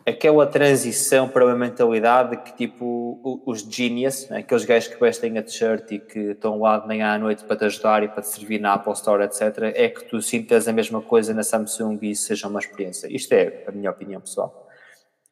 aquela 0.05 0.45
transição 0.45 1.29
para 1.29 1.45
uma 1.45 1.55
mentalidade 1.55 2.37
que 2.37 2.53
tipo 2.55 3.41
os 3.45 3.61
genius, 3.61 4.27
né? 4.29 4.39
aqueles 4.39 4.65
gajos 4.65 4.93
que 4.93 4.99
vestem 4.99 5.37
a 5.37 5.43
t-shirt 5.43 5.91
e 5.91 5.99
que 5.99 6.19
estão 6.31 6.59
lá 6.59 6.79
de 6.79 6.87
manhã 6.87 7.13
à 7.13 7.19
noite 7.19 7.43
para 7.43 7.55
te 7.55 7.65
ajudar 7.65 8.03
e 8.03 8.07
para 8.07 8.21
te 8.21 8.27
servir 8.27 8.59
na 8.59 8.73
Apple 8.73 8.93
Store, 8.93 9.23
etc., 9.23 9.73
é 9.75 9.89
que 9.89 10.03
tu 10.05 10.21
sintas 10.21 10.67
a 10.67 10.73
mesma 10.73 11.01
coisa 11.01 11.33
na 11.33 11.43
Samsung 11.43 11.97
e 12.01 12.11
isso 12.11 12.23
seja 12.23 12.47
uma 12.47 12.59
experiência. 12.59 13.07
Isto 13.09 13.33
é 13.33 13.63
a 13.67 13.71
minha 13.71 13.89
opinião 13.89 14.19
pessoal. 14.19 14.67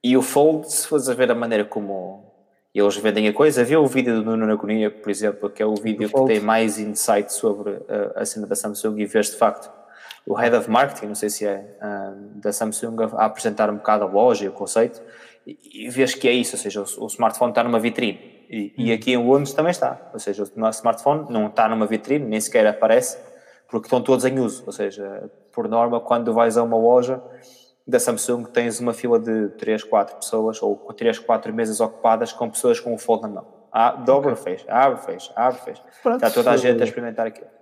E 0.03 0.15
o 0.15 0.21
Fold, 0.21 0.71
se 0.71 0.87
fores 0.87 1.09
a 1.09 1.13
ver 1.13 1.29
a 1.31 1.35
maneira 1.35 1.65
como 1.65 2.29
eles 2.73 2.95
vendem 2.95 3.27
a 3.27 3.33
coisa, 3.33 3.63
vê 3.63 3.75
o 3.75 3.87
vídeo 3.87 4.15
do 4.15 4.23
Nuno 4.23 4.45
Nagonia, 4.45 4.89
por 4.89 5.09
exemplo, 5.09 5.49
que 5.49 5.61
é 5.61 5.65
o 5.65 5.75
vídeo 5.75 6.09
que 6.09 6.25
tem 6.25 6.39
mais 6.39 6.79
insight 6.79 7.33
sobre 7.33 7.71
a, 7.89 8.21
a 8.21 8.25
cena 8.25 8.47
da 8.47 8.55
Samsung 8.55 8.97
e 8.99 9.05
vês 9.05 9.31
de 9.31 9.37
facto 9.37 9.78
o 10.29 10.35
head 10.35 10.55
of 10.55 10.69
marketing, 10.69 11.07
não 11.07 11.15
sei 11.15 11.27
se 11.27 11.43
é, 11.43 11.65
um, 11.81 12.39
da 12.39 12.53
Samsung, 12.53 12.95
a 13.17 13.25
apresentar 13.25 13.67
um 13.71 13.77
bocado 13.77 14.03
a 14.03 14.07
loja 14.07 14.45
e 14.45 14.47
o 14.47 14.51
conceito, 14.51 15.01
e, 15.45 15.87
e 15.87 15.89
vês 15.89 16.13
que 16.13 16.27
é 16.27 16.31
isso, 16.31 16.55
ou 16.55 16.61
seja, 16.61 16.81
o, 16.81 17.03
o 17.05 17.07
smartphone 17.07 17.49
está 17.49 17.63
numa 17.63 17.79
vitrine. 17.79 18.45
E, 18.47 18.71
e, 18.77 18.91
hum. 18.91 18.93
aqui 18.93 19.11
em 19.11 19.17
Londres 19.17 19.53
também 19.53 19.71
está, 19.71 19.99
ou 20.13 20.19
seja, 20.19 20.43
o 20.43 20.69
smartphone 20.69 21.25
não 21.31 21.47
está 21.47 21.67
numa 21.67 21.87
vitrine, 21.87 22.23
nem 22.23 22.39
sequer 22.39 22.67
aparece, 22.67 23.17
porque 23.67 23.87
estão 23.87 24.03
todos 24.03 24.23
em 24.23 24.37
uso, 24.39 24.63
ou 24.67 24.71
seja, 24.71 25.31
por 25.51 25.67
norma, 25.67 25.99
quando 25.99 26.31
vais 26.31 26.57
a 26.57 26.63
uma 26.63 26.77
loja 26.77 27.19
da 27.87 27.99
Samsung, 27.99 28.43
tens 28.43 28.79
uma 28.79 28.93
fila 28.93 29.19
de 29.19 29.47
3, 29.57 29.83
4 29.83 30.15
pessoas, 30.17 30.61
ou 30.61 30.75
3, 30.95 31.17
4 31.17 31.51
mesas 31.51 31.79
ocupadas 31.79 32.31
com 32.31 32.47
pessoas 32.47 32.79
com 32.79 32.93
o 32.93 32.99
fold 32.99 33.23
na 33.23 33.29
mão. 33.29 33.47
Ah, 33.71 33.93
dobra, 33.93 34.33
okay. 34.33 34.57
fecha, 34.57 34.71
abre, 34.71 35.01
fecha, 35.01 35.33
abre. 35.35 35.59
Pronto, 36.03 36.15
está 36.17 36.29
toda 36.29 36.51
a 36.51 36.57
gente 36.57 36.81
a 36.83 36.85
experimentar 36.85 37.25
aquilo. 37.25 37.58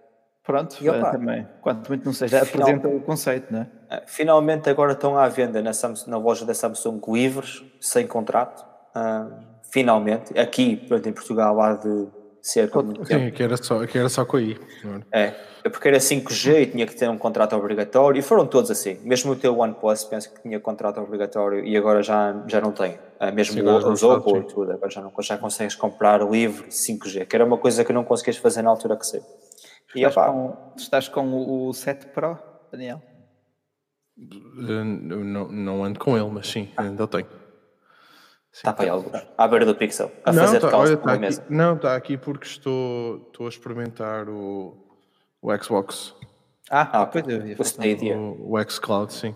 Pronto, 0.47 0.77
e, 0.79 0.89
opa, 0.89 1.11
também. 1.11 1.45
Quanto 1.59 1.89
muito 1.89 2.05
não 2.05 2.13
seja, 2.13 2.41
apresenta 2.41 2.87
o 2.87 3.01
conceito, 3.01 3.51
não 3.51 3.59
é? 3.59 3.67
Ah, 3.89 4.03
finalmente 4.07 4.69
agora 4.69 4.93
estão 4.93 5.17
à 5.17 5.27
venda 5.27 5.61
na, 5.61 5.73
Samsung, 5.73 6.09
na 6.09 6.17
loja 6.17 6.45
da 6.45 6.53
Samsung 6.53 7.01
livres, 7.09 7.65
sem 7.81 8.07
contrato. 8.07 8.65
Uh, 8.95 9.29
finalmente, 9.69 10.39
aqui 10.39 10.87
em 10.89 11.11
Portugal 11.11 11.59
há 11.59 11.73
de 11.73 12.07
ser 12.41 12.71
Sim, 13.03 13.29
que 13.31 13.43
era 13.43 13.57
só, 13.57 13.85
que 13.85 13.97
era 13.97 14.07
só 14.07 14.23
com 14.23 14.37
aí. 14.37 14.57
É, 15.11 15.33
é, 15.65 15.69
porque 15.69 15.89
era 15.89 15.97
5G 15.97 16.61
e 16.61 16.65
tinha 16.67 16.87
que 16.87 16.95
ter 16.95 17.09
um 17.09 17.17
contrato 17.17 17.53
obrigatório, 17.53 18.17
e 18.17 18.21
foram 18.21 18.47
todos 18.47 18.71
assim. 18.71 18.97
Mesmo 19.03 19.33
o 19.33 19.35
teu 19.35 19.59
OnePlus, 19.59 20.05
penso 20.05 20.33
que 20.33 20.43
tinha 20.43 20.61
contrato 20.61 21.01
obrigatório 21.01 21.65
e 21.65 21.75
agora 21.75 22.01
já, 22.01 22.41
já 22.47 22.61
não 22.61 22.71
tem. 22.71 22.91
Uh, 23.19 23.33
mesmo 23.33 23.53
sim, 23.53 23.61
os 23.61 24.01
Oppo 24.01 24.37
e 24.37 24.43
tudo, 24.43 24.71
agora 24.71 24.89
já, 24.89 25.01
não, 25.01 25.11
já 25.19 25.37
consegues 25.37 25.75
comprar 25.75 26.21
livre 26.21 26.69
5G, 26.69 27.25
que 27.25 27.35
era 27.35 27.43
uma 27.43 27.57
coisa 27.57 27.83
que 27.83 27.91
não 27.91 28.05
conseguias 28.05 28.37
fazer 28.37 28.61
na 28.61 28.69
altura 28.69 28.95
que 28.95 29.05
sei. 29.05 29.21
E 29.95 30.03
estás, 30.03 30.31
com, 30.31 30.73
estás 30.75 31.07
com 31.07 31.67
o 31.67 31.73
7 31.73 32.07
Pro, 32.07 32.37
Daniel? 32.71 33.01
Uh, 34.17 34.83
não, 34.83 35.47
não 35.47 35.83
ando 35.83 35.99
com 35.99 36.17
ele, 36.17 36.29
mas 36.29 36.47
sim, 36.47 36.71
ah. 36.75 36.83
ainda 36.83 37.07
tenho. 37.07 37.27
Está 38.51 38.73
para 38.73 38.85
aí 38.85 38.89
alguns. 38.89 39.21
À 39.37 39.47
beira 39.47 39.65
do 39.65 39.75
Pixel. 39.75 40.11
A 40.25 40.33
não, 40.33 40.45
fazer 40.45 40.59
tá, 40.59 40.75
olha, 40.75 40.97
tá 40.97 41.11
aqui, 41.11 41.19
mesa. 41.19 41.45
Não, 41.47 41.75
está 41.75 41.95
aqui 41.95 42.17
porque 42.17 42.47
estou, 42.47 43.27
estou 43.27 43.45
a 43.45 43.49
experimentar 43.49 44.27
o, 44.27 44.75
o 45.41 45.55
Xbox. 45.63 46.15
Ah, 46.69 47.01
ah 47.01 47.05
pois 47.05 47.27
eu 47.27 47.41
vi. 47.41 47.55
O 47.57 47.61
Stadia. 47.61 48.17
O, 48.17 48.55
o 48.55 48.69
xCloud, 48.69 49.13
sim. 49.13 49.35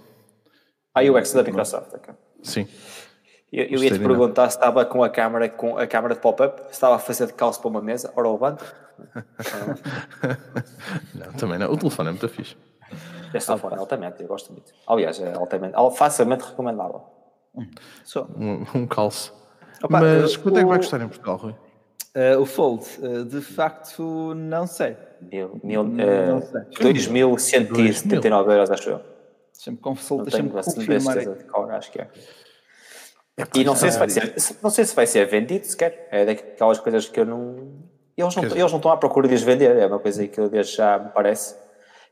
Ah, 0.94 1.04
e 1.04 1.10
o 1.10 1.18
X 1.18 1.34
da 1.34 1.44
Microsoft. 1.44 1.94
Okay. 1.94 2.16
Sim. 2.42 2.68
Eu, 3.52 3.66
eu 3.66 3.84
ia 3.84 3.92
te 3.92 4.00
perguntar 4.00 4.50
se 4.50 4.58
estava 4.58 4.84
com 4.86 5.04
a 5.04 5.10
câmera, 5.10 5.48
com 5.50 5.78
a 5.78 5.86
câmera 5.86 6.16
de 6.16 6.22
pop-up, 6.22 6.64
se 6.64 6.72
estava 6.72 6.96
a 6.96 7.00
fazer 7.00 7.28
de 7.28 7.34
calço 7.34 7.60
para 7.60 7.70
uma 7.70 7.82
mesa, 7.82 8.12
ora 8.16 8.28
o 8.28 8.38
banco. 8.38 8.64
não, 11.16 11.34
também 11.34 11.60
não. 11.60 11.72
O 11.72 11.78
telefone 11.78 12.10
é 12.10 12.12
muito 12.12 12.30
fixe. 12.30 12.56
Este 13.34 13.48
telefone 13.48 13.76
é 13.76 13.80
altamente, 13.80 14.22
eu 14.22 14.28
gosto 14.28 14.52
muito. 14.52 14.72
Aliás, 14.88 15.20
é 15.20 15.34
altamente, 15.34 15.76
facilmente 15.96 16.44
recomendável. 16.44 17.04
Um, 17.56 18.66
um 18.76 18.88
calço. 18.88 19.34
Opa, 19.84 20.00
Mas 20.00 20.38
quanto 20.38 20.56
o, 20.56 20.60
é 20.60 20.62
que 20.62 20.70
vai 20.70 20.78
custar 20.78 21.02
em 21.02 21.08
Portugal, 21.08 21.38
Rui? 21.38 21.56
Uh, 22.16 22.42
o 22.42 22.46
Fold, 22.46 22.86
uh, 23.00 23.26
de 23.26 23.42
facto, 23.42 24.34
não 24.36 24.68
sei. 24.68 24.96
Mil, 25.22 25.60
mil, 25.64 25.82
uh, 25.82 26.42
2.179 26.72 28.52
euros, 28.52 28.72
acho 28.72 28.90
eu. 28.90 29.02
Deixa-me 29.54 29.78
confirmar. 29.78 30.26
Deixa 30.26 30.76
confirmar. 30.76 31.20
De 31.20 31.44
cor, 31.46 31.72
acho 31.72 31.92
que 31.92 32.02
é. 32.02 32.10
É 33.38 33.44
e 33.56 33.64
não 33.64 33.76
sei, 33.76 33.92
se 33.92 33.98
vai 33.98 34.10
ser, 34.10 34.36
não 34.62 34.70
sei 34.70 34.86
se 34.86 34.96
vai 34.96 35.08
ser 35.08 35.26
vendido 35.26 35.66
sequer. 35.66 36.08
É 36.12 36.26
daquelas 36.26 36.80
coisas 36.80 37.08
que 37.08 37.20
eu 37.20 37.26
não. 37.26 37.91
Eles 38.18 38.36
não, 38.36 38.44
eles 38.44 38.72
não 38.72 38.78
estão 38.78 38.92
à 38.92 38.98
procura 38.98 39.28
de 39.28 39.36
as 39.36 39.42
vender. 39.42 39.78
É 39.78 39.88
uma 39.88 40.00
coisa 40.00 40.28
que 40.28 40.40
eu 40.40 40.50
desde 40.50 40.76
já 40.76 41.00
me 41.00 41.10
parece 41.10 41.56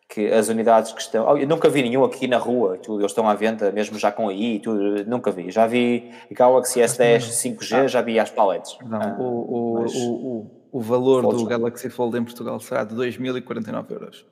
que 0.07 0.27
as 0.31 0.49
unidades 0.49 0.91
que 0.91 1.01
estão. 1.01 1.37
Eu 1.37 1.47
nunca 1.47 1.69
vi 1.69 1.83
nenhum 1.83 2.03
aqui 2.03 2.27
na 2.27 2.37
rua, 2.37 2.77
tudo, 2.77 3.01
eles 3.01 3.11
estão 3.11 3.29
à 3.29 3.35
venda, 3.35 3.71
mesmo 3.71 3.97
já 3.99 4.11
com 4.11 4.27
aí, 4.27 4.59
tudo, 4.59 5.05
nunca 5.05 5.31
vi. 5.31 5.51
Já 5.51 5.67
vi 5.67 6.11
Galaxy 6.31 6.79
S10 6.79 7.19
5G, 7.19 7.87
já 7.87 8.01
vi 8.01 8.19
as 8.19 8.31
paletes. 8.31 8.75
Não, 8.83 8.99
ah, 8.99 9.15
o, 9.19 9.23
o, 9.23 9.81
mas... 9.81 9.93
o, 9.95 10.51
o, 10.71 10.81
valor 10.81 11.21
do 11.31 11.45
Galaxy 11.45 11.89
Fold 11.89 12.17
em 12.17 12.23
Portugal 12.23 12.59
será 12.59 12.83
de 12.83 12.95
2.049 12.95 13.91
euros. 13.91 14.25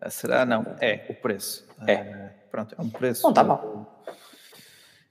Ah, 0.00 0.08
será? 0.08 0.46
Não, 0.46 0.64
é 0.80 1.04
o 1.08 1.14
preço. 1.14 1.66
É. 1.84 1.94
Ah, 1.94 2.30
pronto, 2.50 2.76
é 2.78 2.80
um 2.80 2.88
preço. 2.88 3.24
Não 3.24 3.30
está 3.30 3.42
mal 3.42 4.04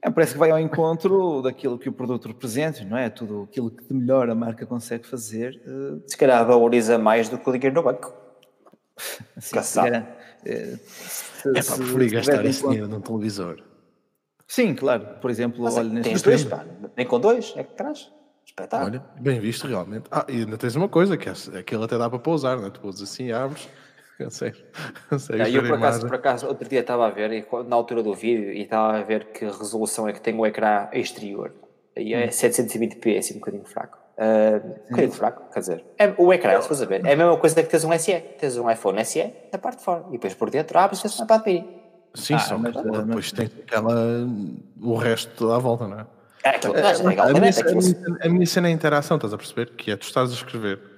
é 0.02 0.10
preço 0.12 0.34
que 0.34 0.40
vai 0.40 0.52
ao 0.52 0.60
encontro 0.60 1.42
daquilo 1.42 1.78
que 1.78 1.90
o 1.90 1.92
produto 1.92 2.28
representa, 2.28 2.84
não 2.84 2.98
é? 2.98 3.10
Tudo 3.10 3.48
aquilo 3.50 3.72
que 3.72 3.84
de 3.84 3.94
melhor 3.94 4.30
a 4.30 4.36
marca 4.36 4.66
consegue 4.66 5.08
fazer. 5.08 5.62
Uh... 5.66 6.02
Se 6.06 6.16
calhar 6.16 6.46
valoriza 6.46 6.98
mais 6.98 7.30
do 7.30 7.38
que 7.38 7.50
o 7.50 7.54
dinheiro 7.54 7.76
no 7.76 7.84
banco. 7.84 8.14
Sim, 9.38 9.62
se 9.62 9.76
calhar, 9.76 10.18
uh, 10.42 10.80
se, 10.86 11.50
é 11.50 11.64
para 11.64 11.76
preferir 11.78 12.12
gastar 12.12 12.46
esse 12.46 12.62
dinheiro 12.62 12.88
num 12.88 13.02
televisor. 13.02 13.64
Sim, 14.48 14.76
claro. 14.76 15.20
Por 15.20 15.30
exemplo, 15.30 15.64
Mas, 15.64 15.78
olha, 15.78 16.02
tens 16.02 16.22
dois, 16.22 16.44
pá. 16.46 16.66
Nem 16.96 17.06
com 17.06 17.20
dois, 17.20 17.54
é 17.58 17.64
que 17.64 17.74
traz. 17.74 18.12
Espetáculo. 18.46 18.92
Olha, 18.92 19.06
bem 19.20 19.40
visto 19.42 19.68
realmente. 19.68 20.06
Ah, 20.10 20.26
e 20.30 20.38
ainda 20.38 20.58
tens 20.58 20.76
uma 20.76 20.88
coisa, 20.88 21.18
que 21.18 21.28
é, 21.28 21.34
aquilo 21.60 21.84
até 21.84 21.98
dá 21.98 22.10
para 22.10 22.18
pousar, 22.18 22.58
não 22.58 22.68
é? 22.68 22.70
Tu 22.70 22.80
pousas 22.80 23.02
assim, 23.02 23.32
abres 23.32 23.68
Consegue, 24.24 24.58
consegue 25.10 25.56
eu, 25.56 25.62
por 25.62 25.76
acaso, 25.76 26.08
por 26.08 26.16
acaso, 26.16 26.48
outro 26.48 26.68
dia 26.68 26.80
estava 26.80 27.06
a 27.06 27.10
ver, 27.12 27.46
na 27.68 27.76
altura 27.76 28.02
do 28.02 28.16
vídeo, 28.16 28.52
e 28.52 28.64
estava 28.64 28.98
a 28.98 29.04
ver 29.04 29.26
que 29.26 29.46
resolução 29.46 30.08
é 30.08 30.14
que 30.14 30.20
tem 30.20 30.34
o 30.34 30.46
ecrã 30.46 30.90
exterior. 30.92 31.54
E 31.96 32.14
é 32.14 32.28
720p, 32.28 33.16
é 33.16 33.18
assim 33.20 33.36
um 33.36 33.40
bocadinho 33.40 33.66
fraco. 33.66 34.00
Uh, 34.18 34.66
um 34.66 34.90
bocadinho 34.90 35.12
fraco, 35.12 35.54
quer 35.54 35.60
dizer, 35.60 35.86
é, 36.00 36.12
o 36.18 36.34
ecrã, 36.34 36.60
se 36.60 36.84
a 36.84 36.86
ver, 36.88 37.06
é 37.06 37.14
a 37.14 37.16
mesma 37.16 37.38
coisa 37.38 37.62
que 37.62 37.70
tens 37.70 37.84
um 37.84 37.96
SE, 38.00 38.20
tens 38.40 38.58
um 38.58 38.70
iPhone 38.70 39.06
SE 39.06 39.32
na 39.54 39.60
parte 39.60 39.78
de 39.78 39.84
fora, 39.84 40.04
e 40.10 40.14
depois 40.14 40.34
por 40.34 40.50
dentro 40.50 40.80
abres 40.80 41.00
e 41.00 41.04
tens 41.04 41.20
uma 41.20 41.38
de 41.38 41.64
Sim, 42.16 42.34
ah, 42.34 42.40
só 42.40 42.58
mas, 42.58 42.76
que 42.76 42.84
mas, 42.84 43.06
depois 43.06 43.32
tem 43.32 43.46
aquela, 43.46 44.28
o 44.82 44.96
resto 44.96 45.52
à 45.52 45.60
volta, 45.60 45.88
não 45.88 46.00
é? 46.00 46.08
É, 46.44 46.50
aquilo, 46.50 46.76
é, 46.76 46.80
é 46.80 46.98
legal, 47.04 47.28
a, 47.28 47.34
minha, 47.34 47.52
a, 47.52 47.76
minha, 47.76 48.18
a 48.24 48.30
minha 48.30 48.46
cena 48.48 48.68
é 48.68 48.72
a 48.72 48.74
interação, 48.74 49.18
estás 49.18 49.34
a 49.34 49.38
perceber? 49.38 49.70
Que 49.76 49.92
é 49.92 49.96
tu 49.96 50.04
estás 50.04 50.32
a 50.32 50.34
escrever 50.34 50.97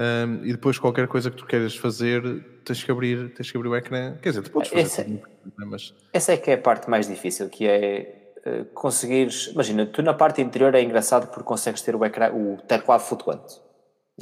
um, 0.00 0.46
e 0.46 0.52
depois 0.52 0.78
qualquer 0.78 1.06
coisa 1.06 1.30
que 1.30 1.36
tu 1.36 1.44
queiras 1.44 1.76
fazer 1.76 2.22
tens 2.64 2.82
que 2.82 2.90
abrir, 2.90 3.34
tens 3.34 3.50
que 3.50 3.56
abrir 3.58 3.68
o 3.68 3.76
ecrã. 3.76 4.16
Quer 4.22 4.30
dizer, 4.30 4.42
tu 4.42 4.50
podes 4.50 4.70
fazer 4.70 4.82
essa, 4.82 5.04
tudo, 5.04 5.20
é? 5.60 5.64
mas... 5.66 5.94
essa 6.10 6.32
é 6.32 6.38
que 6.38 6.50
é 6.50 6.54
a 6.54 6.58
parte 6.58 6.88
mais 6.88 7.06
difícil, 7.06 7.50
que 7.50 7.66
é 7.66 8.32
uh, 8.46 8.64
conseguires. 8.72 9.48
Imagina, 9.48 9.84
tu 9.84 10.00
na 10.02 10.14
parte 10.14 10.40
interior 10.40 10.74
é 10.74 10.80
engraçado 10.80 11.26
porque 11.26 11.44
consegues 11.44 11.82
ter 11.82 11.94
o 11.94 12.02
ecrã, 12.02 12.32
o 12.32 12.56
teclado 12.66 13.02
flutuante. 13.02 13.60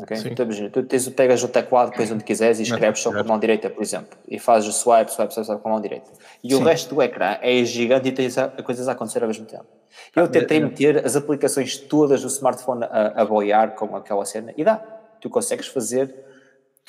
Okay? 0.00 0.16
Então, 0.26 0.44
imagina, 0.46 0.68
tu 0.68 0.82
tens, 0.82 1.08
pegas 1.10 1.44
o 1.44 1.48
teclado 1.48 1.90
depois 1.90 2.10
onde 2.10 2.24
quiseres 2.24 2.58
e 2.58 2.62
escreves 2.62 3.00
só 3.00 3.12
com 3.12 3.18
a 3.18 3.24
mão 3.24 3.38
direita, 3.38 3.70
por 3.70 3.82
exemplo, 3.82 4.18
e 4.28 4.38
fazes 4.38 4.68
o 4.68 4.72
swipe, 4.72 5.12
swipe, 5.12 5.32
swipe, 5.32 5.46
swipe 5.46 5.62
com 5.62 5.68
a 5.68 5.72
mão 5.72 5.80
direita. 5.80 6.10
E 6.42 6.50
Sim. 6.50 6.60
o 6.60 6.64
resto 6.64 6.94
do 6.94 7.02
ecrã 7.02 7.36
é 7.40 7.64
gigante 7.64 8.08
e 8.08 8.12
tens 8.12 8.36
a, 8.36 8.48
coisas 8.48 8.88
a 8.88 8.92
acontecer 8.92 9.22
ao 9.22 9.28
mesmo 9.28 9.46
tempo. 9.46 9.66
Eu 10.14 10.24
ah, 10.24 10.28
tentei 10.28 10.60
meter 10.60 11.04
as 11.04 11.16
aplicações 11.16 11.76
todas 11.76 12.22
do 12.22 12.28
smartphone 12.28 12.84
a, 12.84 13.22
a 13.22 13.24
boiar 13.24 13.74
com 13.74 13.94
aquela 13.96 14.24
cena 14.24 14.52
e 14.56 14.64
dá. 14.64 14.97
Tu 15.20 15.30
consegues 15.30 15.66
fazer 15.66 16.14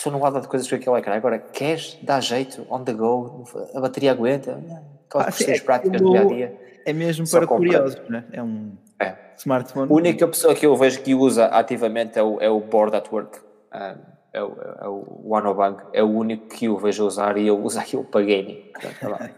tonelada 0.01 0.39
de 0.39 0.47
coisas 0.47 0.67
com 0.67 0.75
aquele 0.75 0.97
ecrã. 0.97 1.15
Agora, 1.15 1.37
queres, 1.39 1.97
dá 2.01 2.19
jeito, 2.19 2.65
on 2.69 2.83
the 2.83 2.93
go, 2.93 3.43
a 3.73 3.81
bateria 3.81 4.11
aguenta, 4.11 4.59
aquelas 5.07 5.27
ah, 5.27 5.31
questões 5.31 5.59
é, 5.59 5.63
práticas 5.63 6.01
do 6.01 6.11
dia 6.11 6.21
a 6.21 6.25
dia. 6.25 6.59
É 6.85 6.93
mesmo 6.93 7.29
para 7.29 7.45
curiosos, 7.45 8.01
né? 8.09 8.23
é 8.31 8.41
um 8.41 8.71
é. 8.99 9.15
smartphone. 9.37 9.91
A 9.91 9.93
única 9.93 10.27
pessoa 10.27 10.55
que 10.55 10.65
eu 10.65 10.75
vejo 10.75 11.01
que 11.01 11.13
usa 11.13 11.47
ativamente 11.47 12.17
é 12.17 12.23
o, 12.23 12.39
é 12.39 12.49
o 12.49 12.59
Board 12.59 12.95
at 12.95 13.11
Work. 13.11 13.39
Um, 13.73 14.19
é 14.31 14.43
o, 14.43 14.57
é 14.79 14.87
o 14.87 15.31
OneObank, 15.31 15.83
é 15.91 16.03
o 16.03 16.07
único 16.07 16.47
que 16.49 16.65
eu 16.65 16.77
vejo 16.77 17.05
usar 17.05 17.37
e 17.37 17.47
eu 17.47 17.59
uso 17.59 17.79
para 18.11 18.21
gaming. 18.21 18.71
Portanto, 18.73 19.31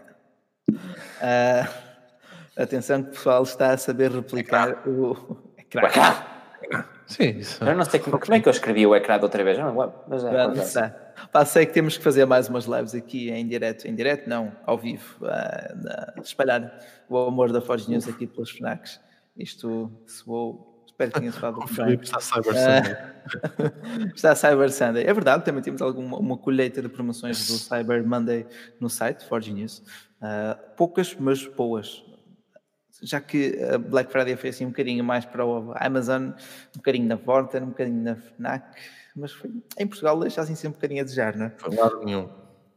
uh, 0.70 1.68
atenção 2.60 3.02
que 3.02 3.08
o 3.08 3.12
pessoal 3.12 3.42
está 3.42 3.72
a 3.72 3.78
saber 3.78 4.10
replicar 4.10 4.86
o 4.86 5.36
ecrã. 5.56 5.82
Sim, 7.12 7.38
isso. 7.38 7.62
Eu 7.62 7.76
não 7.76 7.84
sei 7.84 8.00
como, 8.00 8.18
como 8.18 8.34
é 8.34 8.40
que 8.40 8.48
eu 8.48 8.50
escrevi 8.50 8.86
o 8.86 8.94
ecrã 8.94 9.18
outra 9.20 9.44
vez, 9.44 9.58
não 9.58 9.68
lembro. 9.68 9.92
Mas 10.08 10.24
é. 10.76 10.88
Pá, 11.30 11.44
sei 11.44 11.66
que 11.66 11.72
temos 11.72 11.98
que 11.98 12.02
fazer 12.02 12.24
mais 12.24 12.48
umas 12.48 12.64
lives 12.64 12.94
aqui 12.94 13.30
em 13.30 13.46
direto, 13.46 13.86
em 13.86 13.94
direto 13.94 14.28
não, 14.28 14.52
ao 14.64 14.78
vivo, 14.78 15.16
uh, 15.20 16.20
espalhar 16.20 16.78
o 17.08 17.18
amor 17.18 17.52
da 17.52 17.60
Forge 17.60 17.90
News 17.90 18.08
aqui 18.08 18.26
pelos 18.26 18.50
FNACs. 18.50 18.98
Isto, 19.36 19.92
se 20.06 20.24
vou, 20.24 20.84
espero 20.86 21.12
que 21.12 21.20
tenha 21.20 21.32
falado 21.32 21.58
o 21.62 21.66
Filipe 21.66 22.04
está 22.04 22.18
Cyber 22.18 22.54
Sunday. 22.54 22.92
Uh, 22.92 24.12
está 24.16 24.34
Cyber 24.34 24.70
Sunday. 24.72 25.04
É 25.04 25.12
verdade, 25.12 25.44
também 25.44 25.62
temos 25.62 25.82
alguma 25.82 26.16
uma 26.18 26.38
colheita 26.38 26.80
de 26.80 26.88
promoções 26.88 27.46
do 27.46 27.54
Cyber 27.54 28.06
Monday 28.06 28.46
no 28.80 28.88
site, 28.88 29.26
Forge 29.26 29.52
News. 29.52 29.82
Uh, 30.20 30.56
poucas, 30.76 31.14
mas 31.18 31.46
boas 31.46 32.02
já 33.02 33.20
que 33.20 33.58
a 33.62 33.78
Black 33.78 34.10
Friday 34.10 34.36
foi 34.36 34.50
assim 34.50 34.64
um 34.64 34.70
bocadinho 34.70 35.02
mais 35.02 35.24
para 35.24 35.44
o 35.44 35.72
Amazon, 35.76 36.28
um 36.28 36.76
bocadinho 36.76 37.06
na 37.06 37.16
Vorten, 37.16 37.62
um 37.62 37.66
bocadinho 37.66 38.02
na 38.02 38.16
FNAC, 38.16 38.64
mas 39.16 39.32
foi, 39.32 39.50
em 39.78 39.86
Portugal 39.86 40.18
deixa 40.20 40.40
assim 40.40 40.54
sempre 40.54 40.76
um 40.76 40.78
bocadinho 40.78 41.00
a 41.00 41.04
desejar, 41.04 41.36
não 41.36 41.46
é? 41.46 41.52
Foi 41.56 41.74
lado 41.74 42.04
nenhum. 42.04 42.28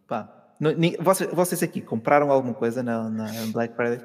Pá, 0.07 0.29
no, 0.59 0.71
vocês, 0.99 1.31
vocês, 1.31 1.63
aqui 1.63 1.81
compraram 1.81 2.31
alguma 2.31 2.53
coisa 2.53 2.81
na, 2.81 3.09
na, 3.09 3.27
Black 3.51 3.75
Friday? 3.75 4.01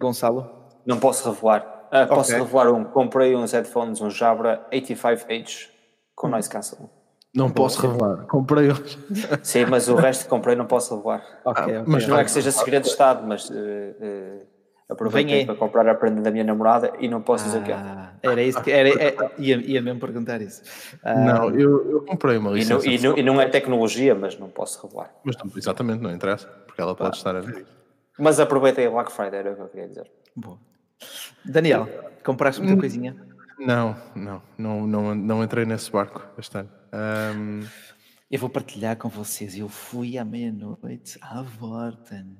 Gonçalo? 0.00 0.50
Não 0.86 0.98
posso 0.98 1.30
revelar. 1.30 1.86
Ah, 1.90 2.06
posso 2.06 2.32
okay. 2.32 2.42
revelar 2.42 2.72
um. 2.72 2.84
Comprei 2.84 3.36
uns 3.36 3.52
headphones, 3.52 4.00
um 4.00 4.10
Jabra 4.10 4.66
85H 4.72 5.68
com 6.14 6.26
hum. 6.26 6.30
noise 6.30 6.48
cancel. 6.48 6.90
Não 7.34 7.50
posso 7.50 7.80
revelar. 7.80 8.26
Comprei 8.26 8.70
hoje. 8.70 8.96
Sim, 9.42 9.66
mas 9.66 9.88
o 9.88 9.96
resto 9.96 10.28
comprei 10.28 10.54
não 10.54 10.66
posso 10.66 10.94
revelar. 10.94 11.24
Okay, 11.44 11.64
okay. 11.64 11.82
Mas 11.86 12.06
não 12.06 12.16
é 12.16 12.24
que 12.24 12.30
seja 12.30 12.52
segredo 12.52 12.84
de 12.84 12.90
Estado, 12.90 13.26
mas 13.26 13.50
uh, 13.50 13.54
uh, 13.54 14.46
Aproveitei 14.94 15.44
para 15.44 15.54
comprar 15.54 15.86
a 15.88 15.94
prenda 15.94 16.22
da 16.22 16.30
minha 16.30 16.44
namorada 16.44 16.92
e 16.98 17.08
não 17.08 17.20
posso 17.20 17.44
dizer 17.44 17.58
o 17.58 17.62
que 17.62 17.72
é. 17.72 17.74
Ah, 17.74 18.12
era 18.22 18.42
isso 18.42 18.62
que 18.62 18.70
era, 18.70 18.88
é, 18.88 19.14
ia, 19.38 19.56
ia 19.56 19.82
mesmo 19.82 20.00
perguntar 20.00 20.40
isso. 20.40 20.62
Ah, 21.02 21.14
não, 21.14 21.50
eu, 21.50 21.90
eu 21.90 22.02
comprei 22.02 22.36
uma 22.36 22.50
licença. 22.50 22.88
E 22.88 22.96
não, 22.96 22.96
e, 22.96 23.02
não, 23.02 23.18
e 23.18 23.22
não, 23.22 23.40
é 23.40 23.48
tecnologia, 23.48 24.14
mas 24.14 24.38
não 24.38 24.48
posso 24.48 24.84
revelar. 24.86 25.14
Mas 25.22 25.36
exatamente, 25.56 26.00
não 26.00 26.10
interessa, 26.10 26.46
porque 26.66 26.80
ela 26.80 26.94
pode 26.94 27.10
ah. 27.10 27.18
estar 27.18 27.36
a 27.36 27.40
ver. 27.40 27.66
Mas 28.18 28.40
aproveitei 28.40 28.86
a 28.86 28.90
Black 28.90 29.12
Friday, 29.12 29.40
era 29.40 29.52
o 29.52 29.56
que 29.56 29.62
eu 29.62 29.68
queria 29.68 29.88
dizer. 29.88 30.10
Boa. 30.34 30.58
Daniel, 31.44 31.88
compraste 32.24 32.60
muita 32.60 32.76
hum, 32.76 32.80
coisinha? 32.80 33.16
Não, 33.58 33.96
não, 34.14 34.42
não, 34.56 34.86
não, 34.86 35.14
não 35.14 35.44
entrei 35.44 35.64
nesse 35.64 35.90
barco 35.90 36.24
este 36.38 36.58
ano. 36.58 36.70
Um... 36.92 37.66
Eu 38.30 38.38
vou 38.38 38.48
partilhar 38.48 38.96
com 38.96 39.08
vocês. 39.08 39.56
Eu 39.56 39.68
fui 39.68 40.18
à 40.18 40.24
meia-noite 40.24 41.18
à 41.20 41.42
Vorten. 41.42 42.36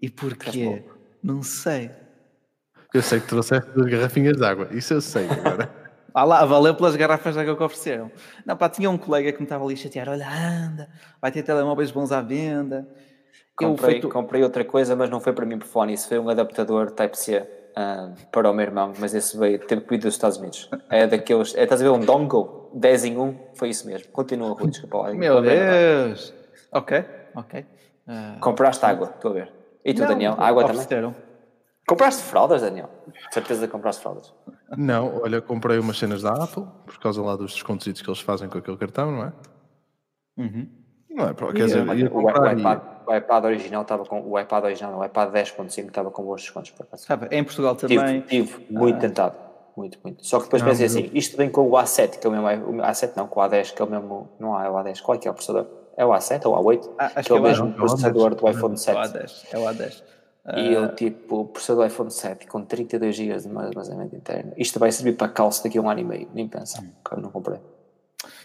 E 0.00 0.08
porquê? 0.08 0.84
Não 1.22 1.42
sei. 1.42 1.90
Eu 2.92 3.02
sei 3.02 3.20
que 3.20 3.26
trouxeste 3.26 3.70
duas 3.72 3.90
garrafinhas 3.90 4.36
de 4.36 4.44
água, 4.44 4.68
isso 4.70 4.94
eu 4.94 5.00
sei 5.00 5.28
agora. 5.28 5.70
ah 6.14 6.24
lá, 6.24 6.44
valeu 6.44 6.74
pelas 6.74 6.96
garrafas 6.96 7.34
de 7.34 7.40
água 7.40 7.56
que 7.56 7.62
ofereceram. 7.62 8.10
Não, 8.46 8.56
pá, 8.56 8.68
tinha 8.68 8.88
um 8.88 8.96
colega 8.96 9.30
que 9.30 9.38
me 9.38 9.44
estava 9.44 9.64
ali 9.64 9.74
a 9.74 9.76
chatear: 9.76 10.08
olha, 10.08 10.26
anda, 10.26 10.88
vai 11.20 11.30
ter 11.30 11.42
telemóveis 11.42 11.90
bons 11.90 12.12
à 12.12 12.20
venda. 12.20 12.88
Comprei, 13.54 13.92
feito... 13.92 14.08
comprei 14.08 14.42
outra 14.42 14.64
coisa, 14.64 14.94
mas 14.94 15.10
não 15.10 15.20
foi 15.20 15.32
para 15.32 15.44
mim 15.44 15.58
por 15.58 15.66
fone, 15.66 15.92
isso 15.92 16.08
foi 16.08 16.18
um 16.18 16.28
adaptador 16.28 16.92
Type-C 16.92 17.38
uh, 17.38 18.14
para 18.30 18.48
o 18.48 18.54
meu 18.54 18.64
irmão, 18.64 18.92
mas 18.98 19.12
esse 19.12 19.36
veio, 19.36 19.58
teve 19.58 19.80
que 19.82 19.90
vir 19.90 19.98
dos 19.98 20.14
Estados 20.14 20.38
Unidos. 20.38 20.70
É 20.88 21.08
daqueles, 21.08 21.56
é, 21.56 21.64
estás 21.64 21.80
a 21.80 21.84
ver 21.84 21.90
um 21.90 21.98
dongle 21.98 22.70
10 22.74 23.04
em 23.06 23.18
1, 23.18 23.36
foi 23.54 23.70
isso 23.70 23.84
mesmo. 23.86 24.12
Continua, 24.12 24.54
Rui, 24.54 24.70
desculpa 24.70 24.98
lá. 24.98 25.12
Meu 25.12 25.42
Deus! 25.42 26.32
Ok, 26.70 27.04
ok. 27.34 27.66
Uh... 28.06 28.40
Compraste 28.40 28.84
água, 28.86 29.12
estou 29.16 29.32
a 29.32 29.34
ver. 29.34 29.57
E 29.88 29.94
tu, 29.94 30.02
não, 30.02 30.08
Daniel? 30.08 30.34
Água 30.38 30.66
também? 30.66 31.14
Compraste 31.86 32.22
fraldas, 32.22 32.60
Daniel? 32.60 32.90
De 33.06 33.32
certeza 33.32 33.66
que 33.66 33.72
compraste 33.72 34.02
fraldas. 34.02 34.34
Não, 34.76 35.22
olha, 35.22 35.40
comprei 35.40 35.78
umas 35.78 35.98
cenas 35.98 36.20
da 36.20 36.32
Apple, 36.32 36.66
por 36.84 36.98
causa 36.98 37.22
lá 37.22 37.34
dos 37.34 37.54
descontos 37.54 37.90
que 37.90 38.08
eles 38.08 38.20
fazem 38.20 38.50
com 38.50 38.58
aquele 38.58 38.76
cartão, 38.76 39.10
não 39.10 39.24
é? 39.24 39.32
Uhum. 40.36 40.68
Não 41.08 41.28
é, 41.28 41.34
quer 41.34 41.64
dizer, 41.64 42.12
o, 42.12 42.16
o, 42.18 42.30
iPad, 42.30 42.80
o 43.06 43.14
iPad 43.14 43.44
original 43.46 43.82
estava 43.82 44.04
com 44.04 44.20
o 44.20 44.38
iPad 44.38 44.64
original, 44.64 44.98
o 44.98 45.04
iPad 45.04 45.32
10.5 45.32 45.88
estava 45.88 46.10
com 46.10 46.22
bons 46.22 46.42
descontos 46.42 46.70
por 46.72 46.82
acaso. 46.82 47.06
Sabe, 47.06 47.34
em 47.34 47.42
Portugal 47.42 47.74
também. 47.74 48.20
Tive, 48.20 48.52
tive 48.52 48.66
muito 48.70 48.96
ah. 48.96 49.00
tentado, 49.00 49.36
muito, 49.74 49.98
muito. 50.04 50.26
Só 50.26 50.38
que 50.38 50.44
depois 50.44 50.62
pensei 50.62 50.84
assim, 50.84 51.10
isto 51.14 51.38
vem 51.38 51.48
com 51.48 51.62
o 51.62 51.72
A7, 51.72 52.18
que 52.18 52.26
é 52.26 52.30
o 52.30 52.32
mesmo, 52.32 52.66
o 52.66 52.72
A7 52.82 53.12
não, 53.16 53.26
com 53.26 53.40
o 53.40 53.42
A10, 53.42 53.74
que 53.74 53.80
é 53.80 53.84
o 53.86 53.88
mesmo, 53.88 54.28
não 54.38 54.54
há, 54.54 54.66
é 54.66 54.70
o 54.70 54.74
A10, 54.74 55.00
qual 55.00 55.16
é 55.16 55.18
que 55.18 55.26
é 55.26 55.30
o 55.30 55.34
processador? 55.34 55.77
É 55.98 56.06
o 56.06 56.10
A7 56.10 56.46
ou 56.46 56.54
o 56.54 56.62
A8? 56.62 56.90
Ah, 56.96 57.22
que 57.22 57.32
é 57.32 57.34
o 57.34 57.42
mesmo 57.42 57.72
processador 57.72 58.32
do 58.36 58.48
iPhone 58.48 58.78
7. 58.78 58.96
É 58.96 59.00
o 59.00 59.02
A10, 59.02 59.44
é 59.50 59.58
o 59.58 59.62
A10. 59.62 60.02
E 60.56 60.72
eu, 60.72 60.94
tipo, 60.94 61.46
processador 61.46 61.84
iPhone 61.88 62.10
7 62.10 62.46
com 62.46 62.64
32 62.64 63.16
GB 63.16 63.36
de 63.36 63.48
armazenamento 63.48 64.14
interno. 64.14 64.52
Isto 64.56 64.78
vai 64.78 64.92
servir 64.92 65.16
para 65.16 65.28
calço 65.28 65.64
daqui 65.64 65.76
a 65.76 65.82
um 65.82 65.90
ano 65.90 65.98
e 65.98 66.04
meio, 66.04 66.28
nem 66.32 66.46
pensa. 66.46 66.80
Hum. 66.80 66.88
Eu 67.10 67.20
não 67.20 67.30
comprei. 67.30 67.58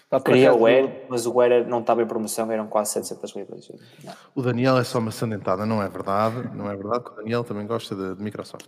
Pá, 0.09 0.19
Queria 0.19 0.51
o 0.51 0.65
Air, 0.65 1.05
mas 1.07 1.27
o 1.27 1.39
Air 1.39 1.67
não 1.67 1.81
estava 1.81 2.01
em 2.01 2.07
promoção, 2.07 2.51
eram 2.51 2.65
quase 2.65 2.93
700 2.93 3.35
libras. 3.35 3.71
O 4.33 4.41
Daniel 4.41 4.79
é 4.79 4.83
só 4.83 4.97
uma 4.97 5.11
sandentada, 5.11 5.63
não 5.63 5.81
é 5.81 5.87
verdade? 5.87 6.49
Não 6.55 6.71
é 6.71 6.75
verdade 6.75 7.03
que 7.03 7.11
o 7.11 7.15
Daniel 7.17 7.43
também 7.43 7.67
gosta 7.67 7.95
de, 7.95 8.15
de 8.15 8.23
Microsoft. 8.23 8.65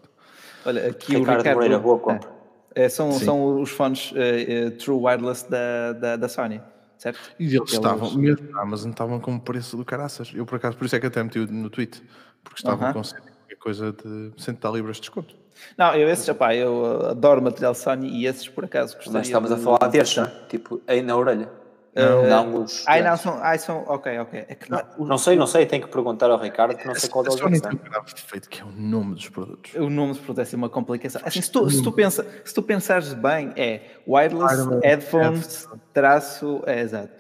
Olha, 0.64 0.92
aqui 0.92 1.18
Ricardo 1.18 1.38
o 1.38 1.38
Ricardo 1.40 1.56
Moreira, 1.56 1.80
boa 1.80 1.98
compra. 1.98 2.30
É, 2.76 2.84
é, 2.84 2.90
são, 2.90 3.12
são 3.14 3.60
os 3.60 3.72
fones 3.72 4.12
uh, 4.12 4.16
uh, 4.16 4.72
True 4.78 5.00
Wireless 5.00 5.50
da, 5.50 5.94
da, 5.94 6.16
da 6.18 6.30
Sony 6.30 6.62
certo? 6.98 7.20
E 7.40 7.56
eles 7.56 7.72
estavam, 7.72 8.14
mesmo 8.16 8.52
na 8.52 8.62
Amazon, 8.62 8.92
estavam 8.92 9.20
com 9.20 9.36
o 9.36 9.40
preço 9.40 9.78
do 9.78 9.86
caraças. 9.86 10.32
Eu, 10.34 10.46
por 10.46 10.56
acaso, 10.56 10.78
por 10.78 10.86
isso 10.86 10.96
é 10.96 11.00
que 11.00 11.08
até 11.08 11.24
meti 11.24 11.40
no 11.40 11.70
tweet 11.70 12.02
porque 12.44 12.60
estavam 12.60 12.88
uh 12.88 12.92
-huh. 12.92 12.94
com 12.94 13.02
qualquer 13.02 13.56
coisa 13.58 13.92
de 13.92 14.32
60 14.38 14.70
libras 14.70 14.98
de 14.98 15.02
desconto. 15.02 15.36
Não, 15.78 15.94
eu 15.96 16.10
esses, 16.10 16.28
opá, 16.28 16.54
eu 16.54 17.10
adoro 17.10 17.42
material 17.42 17.74
Sony 17.74 18.10
e 18.10 18.28
esses 18.28 18.48
por 18.48 18.66
acaso 18.66 18.96
gostaria 18.96 19.20
Mas 19.20 19.28
estamos 19.28 19.50
de... 19.50 19.56
a 19.56 19.58
falar 19.58 19.88
destes, 19.88 20.18
né? 20.18 20.32
tipo, 20.50 20.82
aí 20.88 21.02
na 21.02 21.16
orelha. 21.16 21.50
Não, 21.96 22.24
uh, 22.24 22.28
não 22.28 22.64
os. 22.64 22.84
Ai, 22.88 23.02
não, 23.02 23.16
são, 23.16 23.40
ai, 23.42 23.58
são. 23.58 23.86
Ok, 23.88 24.20
ok. 24.20 24.46
É 24.50 24.56
que, 24.56 24.70
não, 24.70 24.84
não, 25.00 25.18
sei, 25.18 25.38
não 25.38 25.48
sei, 25.48 25.66
tenho 25.66 25.84
que 25.84 25.90
perguntar 25.90 26.30
ao 26.30 26.38
Ricardo 26.38 26.76
que 26.76 26.86
não 26.86 26.94
sei 26.94 27.10
qual 27.10 27.24
deles 27.24 27.40
é. 27.40 27.56
Só 27.56 28.28
feito 28.28 28.50
que 28.50 28.62
é 28.62 28.66
o 28.66 28.72
nome 28.72 29.16
dos 29.16 29.30
produtos. 29.30 29.74
O 29.76 29.90
nome 29.90 30.12
dos 30.12 30.22
produtos 30.22 30.54
é 30.54 30.58
uma 30.58 30.68
complicação. 30.68 31.22
Assim, 31.24 31.42
se, 31.42 31.50
tu, 31.50 31.70
se, 31.70 31.82
tu 31.82 31.94
pensa, 31.94 32.28
se 32.44 32.54
tu 32.54 32.62
pensares 32.62 33.14
bem, 33.14 33.54
é 33.56 33.82
wireless, 34.06 34.68
headphones, 34.84 35.70
traço. 35.94 36.62
É, 36.66 36.82
exato. 36.82 37.14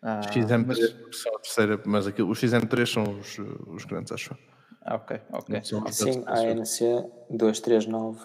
Ah, 0.00 0.20
XM3 0.20 0.64
mas... 0.64 0.78
são 1.20 1.34
a 1.34 1.38
terceira, 1.40 1.80
mas 1.84 2.06
aquilo, 2.06 2.30
os 2.30 2.40
XM3 2.40 2.86
são 2.86 3.18
os, 3.18 3.36
os 3.66 3.84
grandes, 3.84 4.12
acho. 4.12 4.36
Ah, 4.82 4.94
ok, 4.94 5.20
ok. 5.32 5.60
Sim, 5.64 6.22
ANC 6.26 6.80
239. 7.28 8.20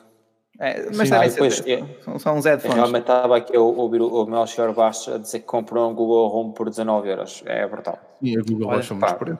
É, 0.59 0.85
mas 0.95 1.09
Sim, 1.09 1.19
depois, 1.19 1.63
são, 2.03 2.19
são 2.19 2.37
uns 2.37 2.45
headphones. 2.45 2.75
Realmente 2.75 3.01
estava 3.01 3.37
aqui 3.37 3.55
a 3.55 3.59
ouvir 3.59 4.01
o, 4.01 4.07
o 4.07 4.25
Melchior 4.25 4.73
Bastos 4.73 5.13
a 5.13 5.17
dizer 5.17 5.39
que 5.39 5.45
comprou 5.45 5.89
um 5.89 5.93
Google 5.93 6.33
Home 6.33 6.53
por 6.53 6.69
19 6.69 7.09
euros. 7.09 7.43
É 7.45 7.67
brutal. 7.67 7.99
E 8.21 8.37
a 8.37 8.41
Google 8.41 8.69
baixa 8.69 8.93
muito 8.93 9.15
preço. 9.15 9.39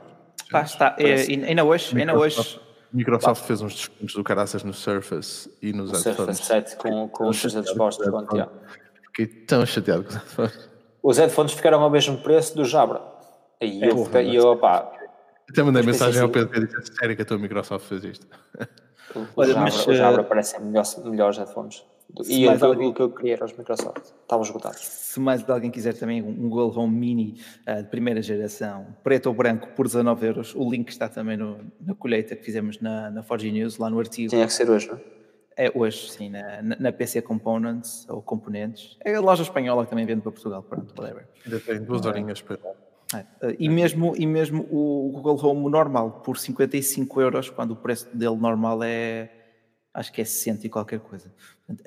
Pá, 0.51 0.61
está, 0.61 0.95
é, 0.99 1.13
ainda 1.47 1.63
hoje, 1.63 1.97
ainda 1.97 2.15
hoje 2.15 2.59
Microsoft 2.93 3.45
fez 3.45 3.61
uns 3.61 3.73
descontos 3.73 4.13
do 4.13 4.23
caraças 4.23 4.63
no 4.63 4.73
Surface 4.73 5.49
e 5.61 5.73
nos 5.73 5.89
o 5.89 5.93
headphones. 5.93 6.37
Surface 6.37 6.43
7 6.43 6.75
com, 6.77 7.07
com 7.09 7.29
os 7.29 7.41
300 7.41 7.73
postos 7.73 8.05
de 8.05 8.11
desconto. 8.11 8.35
yeah. 8.35 8.51
Fiquei 9.07 9.27
tão 9.45 9.65
chateado 9.65 10.03
com 10.03 10.09
os 10.09 10.15
headphones. 10.15 10.69
Os 11.01 11.17
headphones 11.17 11.53
ficaram 11.53 11.81
ao 11.81 11.89
mesmo 11.89 12.17
preço 12.17 12.55
do 12.55 12.65
Jabra. 12.65 13.01
E 13.61 13.83
eu, 13.83 13.95
porra, 13.95 14.05
fiquei- 14.05 14.29
e 14.29 14.35
eu 14.35 14.47
opá, 14.47 14.91
Até 15.49 15.63
mandei 15.63 15.81
mensagem 15.83 16.21
ao 16.21 16.29
pensei 16.29 16.47
Pedro 16.49 16.69
e 16.69 16.81
disse: 16.81 16.95
sério 16.95 17.15
que 17.15 17.21
a 17.21 17.25
tua 17.25 17.37
Microsoft 17.37 17.87
fez 17.87 18.03
isto? 18.03 18.27
O, 19.35 19.43
Jabra, 19.45 19.61
mas, 19.61 19.87
o 19.87 19.93
Jabra 19.93 20.21
eh, 20.21 20.25
parecem 20.25 20.59
melhores, 20.61 20.97
melhores 21.03 21.37
headphones. 21.37 21.83
E 22.29 22.47
o 22.47 22.57
que, 22.57 22.63
eu- 22.63 22.67
alguém- 22.69 22.87
o 22.89 22.93
que 22.93 23.01
eu 23.01 23.09
queria 23.09 23.33
era 23.33 23.45
os 23.45 23.53
Microsoft. 23.57 24.03
Estavam 24.21 24.43
esgotados. 24.45 24.79
Se 24.79 25.19
mais 25.19 25.43
de 25.43 25.51
alguém 25.51 25.71
quiser 25.71 25.93
também 25.97 26.21
um 26.21 26.49
Google 26.49 26.71
Home 26.77 26.95
Mini 26.95 27.41
ah, 27.65 27.81
de 27.81 27.89
primeira 27.89 28.21
geração, 28.21 28.87
preto 29.03 29.25
ou 29.27 29.33
branco, 29.33 29.67
por 29.75 29.85
19 29.87 30.25
euros, 30.25 30.53
o 30.55 30.69
link 30.69 30.89
está 30.89 31.09
também 31.09 31.35
no- 31.35 31.59
na 31.81 31.93
colheita 31.95 32.35
que 32.35 32.43
fizemos 32.43 32.79
na, 32.79 33.09
na 33.09 33.23
Forge 33.23 33.51
News, 33.51 33.77
lá 33.77 33.89
no 33.89 33.99
artigo. 33.99 34.29
Tinha 34.29 34.45
que 34.45 34.53
ser 34.53 34.69
hoje, 34.69 34.87
não 34.87 34.97
é? 34.97 35.01
É 35.57 35.71
hoje, 35.73 36.11
sim, 36.11 36.29
na, 36.29 36.61
na- 36.61 36.75
na 36.79 36.91
PC 36.91 37.21
Components 37.21 38.05
ou 38.09 38.21
Componentes. 38.21 38.97
É 39.03 39.15
a 39.15 39.21
loja 39.21 39.41
espanhola 39.43 39.83
que 39.85 39.89
também 39.89 40.05
vende 40.05 40.21
para 40.21 40.31
Portugal, 40.31 40.61
pronto, 40.61 40.93
whatever. 40.99 41.25
Ainda 41.45 41.59
tem 41.61 41.81
duas 41.81 42.05
horinhas 42.05 42.41
para. 42.41 42.59
É, 43.19 43.25
eh, 43.41 43.55
E 43.59 43.69
mesmo, 43.69 44.15
e 44.15 44.25
mesmo 44.25 44.67
o 44.71 45.11
Google 45.13 45.37
Home 45.45 45.69
normal, 45.69 46.21
por 46.23 46.37
55 46.37 47.21
euros, 47.21 47.49
quando 47.49 47.71
o 47.71 47.75
preço 47.75 48.07
dele 48.15 48.35
normal 48.35 48.83
é, 48.83 49.29
acho 49.93 50.11
que 50.11 50.21
é 50.21 50.25
60 50.25 50.67
e 50.67 50.69
qualquer 50.69 50.99
coisa. 50.99 51.33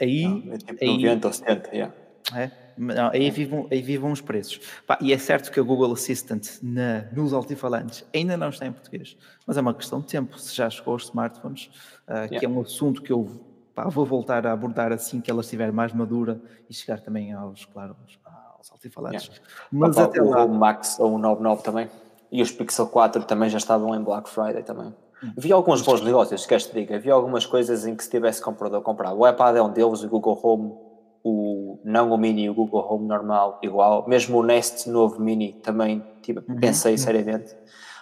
Aí, 0.00 0.50
É 0.50 0.58
tipo 0.58 0.84
aí, 0.84 0.96
90 0.96 1.26
ou 1.26 1.32
70, 1.32 1.70
yeah. 1.74 1.94
é, 2.34 2.50
não, 2.78 3.10
aí, 3.10 3.30
vivam, 3.30 3.66
aí 3.70 3.82
vivam 3.82 4.12
os 4.12 4.20
preços. 4.20 4.60
Pá, 4.86 4.96
e 5.00 5.12
é 5.12 5.18
certo 5.18 5.50
que 5.50 5.58
a 5.58 5.62
Google 5.62 5.92
Assistant 5.92 6.46
na, 6.62 7.02
nos 7.12 7.32
altifalantes 7.32 8.04
ainda 8.14 8.36
não 8.36 8.50
está 8.50 8.66
em 8.66 8.72
português, 8.72 9.16
mas 9.46 9.56
é 9.56 9.60
uma 9.60 9.74
questão 9.74 10.00
de 10.00 10.06
tempo. 10.06 10.38
Se 10.38 10.54
já 10.54 10.70
chegou 10.70 10.92
aos 10.92 11.04
smartphones, 11.04 11.70
ah, 12.06 12.28
que 12.28 12.44
é 12.44 12.48
um 12.48 12.60
assunto 12.60 13.02
que 13.02 13.12
eu 13.12 13.44
pá, 13.74 13.88
vou 13.88 14.06
voltar 14.06 14.46
a 14.46 14.52
abordar 14.52 14.92
assim 14.92 15.20
que 15.20 15.30
ela 15.30 15.40
estiver 15.40 15.72
mais 15.72 15.92
madura 15.92 16.40
e 16.70 16.74
chegar 16.74 17.00
também 17.00 17.32
aos, 17.32 17.64
claro, 17.64 17.96
aos, 18.00 18.16
aos 18.58 18.70
altifalantes. 18.72 19.30
Mas 19.70 19.96
Opa, 19.96 20.04
até 20.06 20.20
o 20.22 20.30
lá, 20.30 20.46
Max 20.46 20.98
ou 20.98 21.14
o 21.14 21.18
99 21.18 21.62
também. 21.62 21.88
E 22.30 22.42
os 22.42 22.50
Pixel 22.50 22.86
4 22.88 23.22
também 23.24 23.48
já 23.48 23.56
estavam 23.58 23.94
em 23.94 24.02
Black 24.02 24.28
Friday 24.28 24.62
também. 24.62 24.94
Vi 25.36 25.50
alguns 25.52 25.82
bons 25.82 26.00
negócios, 26.02 26.44
queres 26.46 26.66
te 26.66 26.74
diga? 26.74 26.98
Vi 26.98 27.10
algumas 27.10 27.44
coisas 27.46 27.86
em 27.86 27.96
que 27.96 28.04
se 28.04 28.10
tivesse 28.10 28.42
comprador 28.42 28.82
comprar. 28.82 29.14
O 29.14 29.26
iPad 29.26 29.56
é 29.56 29.62
um 29.62 29.70
deles, 29.70 30.02
o 30.04 30.08
Google 30.08 30.38
Home, 30.42 30.72
o 31.24 31.78
não 31.84 32.10
o 32.12 32.18
Mini, 32.18 32.48
o 32.48 32.54
Google 32.54 32.86
Home 32.88 33.06
normal, 33.08 33.58
igual. 33.62 34.06
Mesmo 34.06 34.38
o 34.38 34.42
Nest 34.42 34.88
novo 34.88 35.20
Mini 35.20 35.54
também 35.54 36.04
tipo, 36.22 36.42
Uhum. 36.48 36.60
pensei 36.60 36.96
seriamente, 36.98 37.56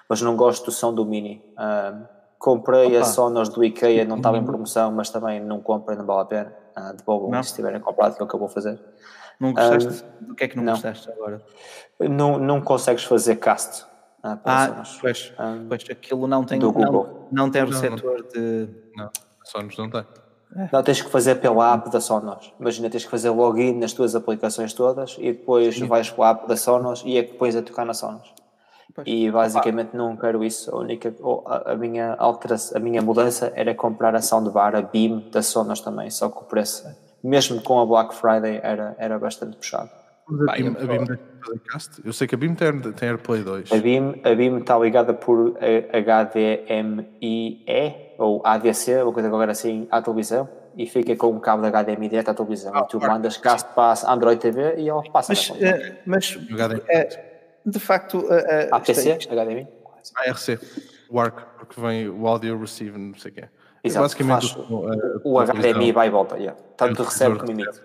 mas 0.09 0.21
não 0.21 0.37
gosto 0.37 0.67
do 0.67 0.73
som 0.73 0.93
do 0.93 1.07
Mini. 1.07 1.43
Ah, 1.57 1.95
comprei 2.39 2.97
a 2.97 3.01
Opa. 3.01 3.05
Sonos 3.09 3.49
do 3.49 3.65
IKEA, 3.65 4.05
não 4.05 4.17
estava 4.19 4.37
em 4.37 4.45
promoção, 4.45 4.93
mas 4.93 5.09
também 5.09 5.41
não 5.41 5.61
comprei, 5.61 5.97
não 5.97 6.05
vale 6.05 6.21
a 6.23 6.25
pena. 6.27 6.55
Ah, 6.75 6.93
devolvam 6.93 7.31
Não. 7.31 7.43
se 7.43 7.55
tiverem 7.55 7.81
comprado, 7.81 8.15
que 8.17 8.21
é 8.23 8.25
o 8.25 8.29
que 8.29 8.35
eu 8.35 8.41
vou 8.41 8.49
fazer. 8.49 8.79
Não 9.41 9.53
gostaste? 9.53 10.05
Do 10.21 10.35
que 10.35 10.45
é 10.45 10.49
que 10.49 10.57
não, 10.57 10.65
não. 10.65 10.73
gostaste 10.73 11.11
agora? 11.11 11.43
Não, 12.01 12.39
não 12.39 12.61
consegues 12.61 13.05
fazer 13.05 13.37
cast 13.37 13.85
ah, 14.23 14.37
para 14.37 14.53
Ah, 14.55 14.67
Sonos. 14.69 14.99
pois, 15.01 15.33
Ah, 15.39 15.57
pois 15.69 15.85
aquilo 15.91 16.27
não 16.27 16.45
tem, 16.45 16.59
não, 16.59 16.73
Google. 16.73 17.29
não 17.33 17.51
tem 17.51 17.63
Não, 17.63 17.69
receptor 17.71 18.23
de. 18.35 18.69
Não, 18.97 19.11
só 19.45 19.63
nos 19.63 19.77
não 19.79 19.89
tem. 19.91 20.05
Não, 20.73 20.83
tens 20.83 21.03
que 21.03 21.11
fazer 21.11 21.35
pela 21.37 21.75
app 21.75 21.91
da 21.91 22.01
Sonos. 22.01 22.53
Imagina, 22.59 22.89
tens 22.89 23.05
que 23.05 23.11
fazer 23.11 23.31
login 23.31 23.75
nas 23.79 23.93
tuas 23.93 24.15
aplicações 24.15 24.73
todas 24.73 25.17
e 25.19 25.33
depois 25.33 25.79
vais 25.81 26.09
para 26.11 26.27
a 26.27 26.31
app 26.31 26.49
da 26.49 26.57
Sonos 26.57 27.03
e 27.05 27.19
é 27.19 27.23
que 27.25 27.33
depois 27.33 27.55
a 27.57 27.63
tocar 27.63 27.85
na 27.85 27.93
Sonos. 27.93 28.33
Pois. 28.95 29.07
E 29.07 29.31
basicamente 29.31 29.95
não 29.95 30.17
quero 30.17 30.43
isso. 30.43 30.75
A, 30.75 30.79
única, 30.79 31.15
a, 31.47 31.73
a 31.73 31.77
minha 31.77 32.15
alteração, 32.15 32.79
a 32.79 32.81
minha 32.81 33.03
mudança 33.03 33.53
era 33.55 33.75
comprar 33.75 34.15
a 34.15 34.23
soundbar, 34.23 34.75
a 34.75 34.81
Beam 34.81 35.29
da 35.31 35.43
Sonos 35.43 35.81
também, 35.81 36.09
só 36.11 36.31
que 36.31 36.39
o 36.39 36.45
preço, 36.45 36.87
mesmo 37.27 37.61
com 37.63 37.81
a 37.81 37.87
Black 37.87 38.15
Friday, 38.15 38.61
era, 38.63 38.95
era 38.99 39.19
bastante 39.19 39.57
puxado. 39.57 39.91
Mas 40.29 40.49
a 40.49 40.53
BIM, 40.57 40.65
eu- 40.67 40.83
a 40.83 40.87
BIM 40.87 41.05
cast? 41.71 42.01
Eu 42.05 42.13
sei 42.13 42.27
que 42.27 42.35
a 42.35 42.39
BIM 42.39 42.55
tem, 42.55 42.81
tem 42.93 43.09
AirPlay 43.11 43.43
2. 43.43 43.71
A 43.73 43.77
Beam, 43.77 44.15
a 44.25 44.35
Beam 44.35 44.59
está 44.59 44.77
ligada 44.79 45.15
por 45.15 45.57
eh, 45.61 45.89
HDMI 46.91 48.15
ou 48.19 48.43
ADC, 48.45 49.03
uma 49.03 49.13
coisa 49.13 49.29
qualquer 49.29 49.51
assim, 49.51 49.87
à 49.91 50.01
televisão 50.03 50.49
e 50.77 50.87
fica 50.87 51.15
com 51.17 51.29
um 51.29 51.41
cabo 51.41 51.63
de 51.63 51.69
HDMI 51.69 52.09
direto 52.09 52.31
à 52.31 52.35
televisão. 52.35 52.77
e 52.77 52.89
tu 52.89 52.99
mandas 53.01 53.37
cast 53.37 53.69
para 53.75 53.99
a 54.05 54.13
Android 54.13 54.41
TV 54.41 54.77
e 54.79 54.89
ela 54.89 55.03
passa 55.11 55.33
Mas, 55.33 55.51
eh, 55.61 56.03
mas 56.07 56.39
eh, 56.89 57.09
de 57.65 57.79
facto. 57.79 58.27
eh, 58.31 58.65
eh, 58.65 58.69
APC, 58.73 59.17
isto 59.19 59.33
HDMI. 59.33 59.69
ARC, 60.27 60.59
o 61.09 61.21
ARC, 61.21 61.39
porque 61.59 61.81
vem 61.81 62.09
o 62.09 62.27
audio 62.27 62.59
receive, 62.59 62.97
não 62.99 63.15
sei 63.15 63.31
o 63.31 63.35
quê. 63.35 63.41
É 63.43 63.49
Exato, 63.87 64.05
basicamente 64.05 64.55
faz 64.55 64.71
o, 64.71 64.89
a- 64.89 65.21
O 65.25 65.41
HDMI 65.41 65.93
vai 65.93 66.09
e 66.09 66.11
volta, 66.11 66.37
yeah. 66.37 66.59
tanto 66.77 67.03
o 67.03 67.05
recebe 67.05 67.39
como 67.39 67.53
emite. 67.53 67.81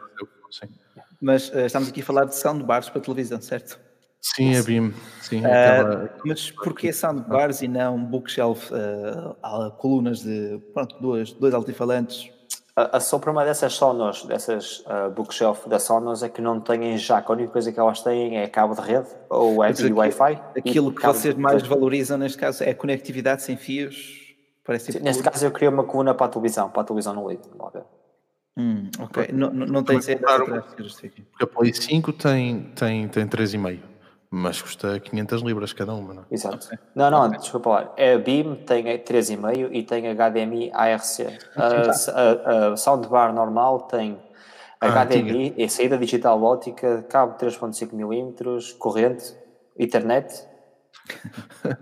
Mas 1.21 1.51
eh, 1.53 1.65
estamos 1.67 1.89
aqui 1.89 2.01
a 2.01 2.03
falar 2.03 2.25
de 2.25 2.35
soundbars 2.35 2.89
para 2.89 2.99
televisão, 3.01 3.39
certo? 3.41 3.79
Sim, 4.21 4.55
a 4.55 4.61
BIM, 4.61 4.93
sim, 5.21 5.43
Eh, 5.43 5.69
aquela, 5.69 6.09
mas 6.25 6.51
porquê 6.51 6.93
soundbars 6.93 7.61
e 7.61 7.67
não 7.67 7.97
bookshelf, 8.03 8.71
eh, 8.71 9.33
ah, 9.41 9.71
colunas 9.77 10.19
de 10.21 10.59
pronto, 10.73 10.95
dois, 10.99 11.31
dois 11.33 11.53
altifalantes? 11.53 12.29
A, 12.75 12.97
a 12.97 12.99
só 12.99 13.17
para 13.19 13.31
uma 13.31 13.43
dessas 13.43 13.73
Sonos, 13.73 14.23
dessas 14.25 14.83
ah, 14.85 15.09
bookshelf 15.09 15.67
da 15.67 15.79
Sonos 15.79 16.21
é 16.23 16.29
que 16.29 16.39
não 16.41 16.59
têm 16.59 16.95
jack. 16.97 17.29
A 17.29 17.33
única 17.33 17.51
coisa 17.51 17.71
que 17.71 17.79
elas 17.79 18.01
têm 18.01 18.37
é 18.37 18.47
cabo 18.47 18.75
de 18.75 18.81
rede 18.81 19.09
ou 19.29 19.63
é 19.63 19.71
e 19.71 19.91
Wi-Fi. 19.91 20.39
Aquilo 20.57 20.93
que 20.93 21.05
vocês 21.05 21.35
mais 21.35 21.65
valorizam 21.65 22.17
neste 22.17 22.37
caso 22.37 22.63
é 22.63 22.69
a 22.69 22.75
conectividade 22.75 23.41
sem 23.41 23.57
fios. 23.57 24.20
Parece 24.63 24.91
tipo 24.91 25.03
Neste 25.03 25.23
caso 25.23 25.45
eu 25.45 25.51
queria 25.51 25.69
uma 25.69 25.83
coluna 25.83 26.13
para 26.13 26.27
a 26.27 26.29
televisão, 26.29 26.69
para 26.69 26.81
a 26.81 26.85
televisão 26.85 27.13
no 27.13 27.29
lido. 27.29 27.49
vamos 27.57 27.73
ver. 27.73 27.83
Hum, 28.57 28.89
ok, 28.99 29.29
não, 29.31 29.49
não, 29.49 29.65
não 29.65 29.83
tem 29.83 29.99
justifique. 30.77 31.21
porque 31.21 31.43
a 31.45 31.47
Play 31.47 31.73
5 31.73 32.13
tem, 32.13 32.63
tem, 32.75 33.07
tem 33.07 33.25
3,5, 33.25 33.79
mas 34.29 34.61
custa 34.61 34.99
500 34.99 35.41
libras 35.41 35.71
cada 35.71 35.93
uma, 35.93 36.13
não 36.13 36.23
é? 36.23 36.25
Exato. 36.29 36.69
Não, 36.93 37.09
não, 37.09 37.29
desculpa 37.29 37.69
lá. 37.69 37.79
A 37.97 38.17
Beam 38.17 38.55
tem 38.65 38.83
3,5 38.83 39.69
e 39.71 39.83
tem 39.83 40.03
HDMI 40.13 40.69
ARC. 40.73 41.19
A, 41.55 41.65
a, 41.65 42.73
a 42.73 42.77
Soundbar 42.77 43.33
normal 43.33 43.83
tem 43.83 44.19
Ah, 44.81 45.05
HDMI, 45.05 45.55
é 45.57 45.67
saída 45.69 45.97
digital 45.97 46.41
ótica, 46.43 47.03
cabo 47.03 47.37
3.5 47.37 47.93
mm, 47.93 48.77
corrente, 48.77 49.33
Ethernet, 49.77 50.45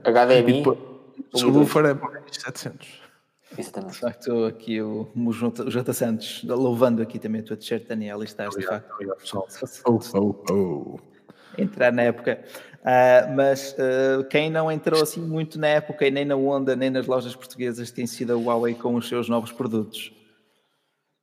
HDMI. 0.03 0.63
O 1.33 1.37
subwoofer 1.37 1.85
é 1.85 1.93
mais 1.93 2.23
700. 2.31 3.09
Exatamente. 3.57 3.93
De 3.93 3.99
facto, 3.99 4.45
aqui 4.45 4.81
o, 4.81 5.09
o, 5.15 5.31
Jota, 5.31 5.93
Santos, 5.93 6.43
louvando 6.43 7.01
aqui 7.01 7.17
também 7.17 7.41
a 7.41 7.43
tua 7.43 7.57
t-shirt, 7.57 7.87
Daniel, 7.87 8.21
e 8.21 8.25
estás 8.25 8.53
de 8.55 8.65
facto 8.65 8.89
Oh, 9.85 9.99
oh, 10.13 10.35
oh. 10.51 10.99
entrar 11.57 11.91
na 11.91 12.03
época. 12.03 12.43
Ah, 12.83 13.27
mas 13.35 13.75
ah, 13.79 14.23
quem 14.29 14.49
não 14.49 14.71
entrou 14.71 15.01
assim 15.01 15.21
muito 15.21 15.59
na 15.59 15.67
época 15.67 16.05
e 16.07 16.11
nem 16.11 16.25
na 16.25 16.35
onda, 16.35 16.75
nem 16.75 16.89
nas 16.89 17.07
lojas 17.07 17.35
portuguesas, 17.35 17.91
tem 17.91 18.05
sido 18.05 18.33
a 18.33 18.35
Huawei 18.35 18.75
com 18.75 18.95
os 18.95 19.07
seus 19.07 19.27
novos 19.27 19.51
produtos. 19.51 20.13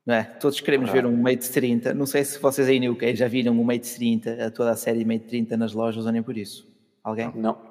Não 0.05 0.15
é? 0.15 0.23
Todos 0.23 0.61
queremos 0.61 0.91
ver 0.91 1.05
um 1.05 1.17
Mate 1.17 1.51
30. 1.51 1.93
Não 1.93 2.07
sei 2.07 2.25
se 2.25 2.39
vocês 2.39 2.69
aí 2.69 2.79
no 2.79 2.93
UK 2.93 3.17
já 3.17 3.27
viram 3.27 3.61
o 3.61 3.65
Mate 3.65 3.93
30, 3.97 4.47
a 4.47 4.51
toda 4.51 4.71
a 4.71 4.77
série 4.77 5.05
Mate 5.05 5.27
30 5.27 5.57
nas 5.57 5.73
lojas 5.73 6.07
ou 6.07 6.13
nem 6.13 6.23
por 6.23 6.37
isso. 6.37 6.69
Alguém? 7.03 7.33
Não. 7.35 7.66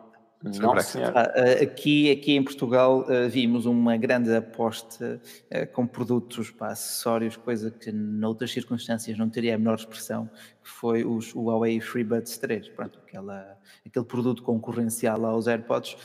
Não, 0.46 0.80
senhor. 0.80 1.12
Ah, 1.16 1.32
Aqui, 1.62 2.12
aqui 2.12 2.36
em 2.36 2.44
Portugal 2.44 3.06
ah, 3.10 3.28
vimos 3.28 3.66
uma 3.66 3.98
grande 3.98 4.34
aposta 4.36 5.20
ah, 5.52 5.66
com 5.66 5.88
produtos, 5.88 6.52
pá, 6.52 6.68
acessórios, 6.68 7.36
coisa 7.36 7.72
que 7.72 7.92
noutras 7.92 8.52
circunstâncias 8.52 9.18
não 9.18 9.30
teria 9.30 9.56
a 9.56 9.58
menor 9.58 9.76
expressão, 9.76 10.30
que 10.64 10.70
foi 10.70 11.04
os, 11.04 11.34
o 11.34 11.46
Huawei 11.46 11.82
FreeBuds 11.82 12.38
3, 12.38 12.70
pronto, 12.70 13.00
aquela, 13.00 13.58
aquele 13.86 14.06
produto 14.06 14.44
concorrencial 14.44 15.26
aos 15.26 15.48
AirPods, 15.48 15.98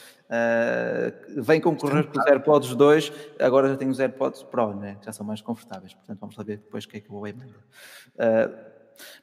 vem 1.36 1.61
concorrer 1.61 2.07
com 2.07 2.18
os 2.18 2.26
AirPods 2.26 2.74
2, 2.74 3.12
agora 3.41 3.68
já 3.68 3.76
tem 3.76 3.88
os 3.88 4.01
AirPods 4.01 4.43
Pro, 4.45 4.74
né, 4.74 4.97
já 5.05 5.12
são 5.12 5.26
mais 5.26 5.43
confortáveis, 5.43 5.93
portanto 5.93 6.18
vamos 6.18 6.36
lá 6.36 6.45
ver 6.45 6.59
depois 6.59 6.84
o 6.84 6.88
que 6.88 6.97
é 6.97 7.01
que 7.01 7.11
o 7.11 7.14
Huawei 7.14 7.32
manda. 7.32 7.55
Ah, 8.18 8.51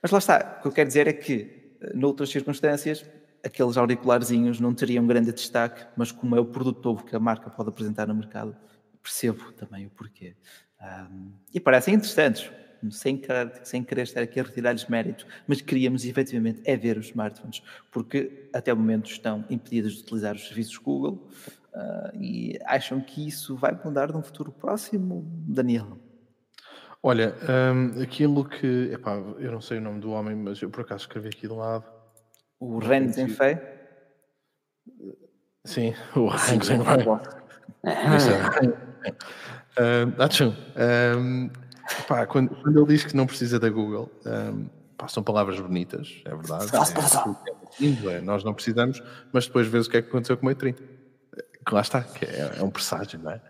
mas 0.02 0.12
lá 0.12 0.18
está, 0.20 0.58
o 0.60 0.62
que 0.62 0.68
eu 0.68 0.72
quero 0.72 0.88
dizer 0.88 1.08
é 1.08 1.14
que, 1.14 1.76
noutras 1.94 2.30
circunstâncias, 2.30 3.06
aqueles 3.44 3.78
auricularzinhos 3.78 4.60
não 4.60 4.74
teriam 4.74 5.06
grande 5.06 5.32
destaque, 5.32 5.86
mas 5.96 6.12
como 6.12 6.36
é 6.36 6.40
o 6.40 6.46
produto 6.46 6.84
novo 6.84 7.06
que 7.06 7.16
a 7.16 7.20
marca 7.20 7.50
pode 7.50 7.70
apresentar 7.70 8.08
no 8.08 8.16
mercado, 8.16 8.56
percebo 9.02 9.52
também 9.54 9.86
o 9.86 9.90
porquê. 9.90 10.36
Ahm, 10.80 11.32
e 11.54 11.60
parecem 11.60 11.96
interessantes, 11.96 12.52
sem 12.92 13.18
querer, 13.18 13.52
sem 13.64 13.84
querer 13.84 14.04
estar 14.04 14.22
aqui 14.22 14.40
a 14.40 14.44
retirar-lhes 14.44 14.86
mérito, 14.88 15.26
mas 15.48 15.62
queríamos 15.62 16.06
efetivamente 16.06 16.62
é 16.66 16.76
ver 16.76 16.98
os 16.98 17.08
smartphones, 17.08 17.64
porque 17.92 18.50
até 18.54 18.72
o 18.72 18.78
momento 18.78 19.10
estão 19.10 19.44
impedidos 19.50 19.96
de 19.96 20.04
utilizar 20.04 20.36
os 20.36 20.48
serviços 20.48 20.78
Google 20.78 21.28
ah, 21.74 22.12
e 22.14 22.60
acham 22.66 23.02
que 23.02 23.28
isso 23.28 23.56
vai 23.56 23.78
mudar 23.84 24.12
num 24.12 24.22
futuro 24.22 24.52
próximo, 24.52 25.26
Daniel? 25.48 25.98
Olha, 27.02 27.36
hum, 27.74 28.02
aquilo 28.02 28.44
que. 28.44 28.90
Epá, 28.92 29.16
eu 29.40 29.52
não 29.52 29.62
sei 29.62 29.78
o 29.78 29.82
nome 29.82 30.00
do 30.00 30.12
homem, 30.12 30.36
mas 30.36 30.62
eu 30.62 30.70
por 30.70 30.82
acaso 30.82 31.02
escrevi 31.02 31.30
aqui 31.30 31.48
do 31.48 31.56
lado. 31.56 31.97
O 32.60 32.80
Ren 32.80 33.12
Zhengfei? 33.12 33.58
Sim, 35.64 35.94
o 36.16 36.30
Hang 36.30 36.66
Seng 36.66 36.82
Wang. 36.82 37.24
Acham, 40.18 40.56
pá, 42.08 42.26
quando, 42.26 42.56
quando 42.56 42.80
ele 42.80 42.88
diz 42.88 43.04
que 43.04 43.16
não 43.16 43.28
precisa 43.28 43.60
da 43.60 43.70
Google, 43.70 44.10
um, 44.26 44.70
pá, 44.98 45.08
são 45.08 45.22
palavras 45.22 45.60
bonitas, 45.60 46.22
é 46.26 46.30
verdade. 46.30 46.72
É, 47.80 48.16
é, 48.16 48.22
nós 48.22 48.44
não 48.44 48.54
precisamos, 48.54 49.04
mas 49.32 49.46
depois 49.46 49.68
vês 49.68 49.88
o 49.88 49.90
que 49.90 49.98
é 49.98 50.02
que 50.02 50.08
aconteceu 50.08 50.38
com 50.38 50.48
o 50.48 50.50
E30. 50.50 50.78
Que 51.66 51.74
lá 51.74 51.82
está, 51.82 52.02
que 52.02 52.26
é, 52.26 52.56
é 52.60 52.64
um 52.64 52.70
presságio, 52.70 53.20
não 53.20 53.32
é? 53.32 53.42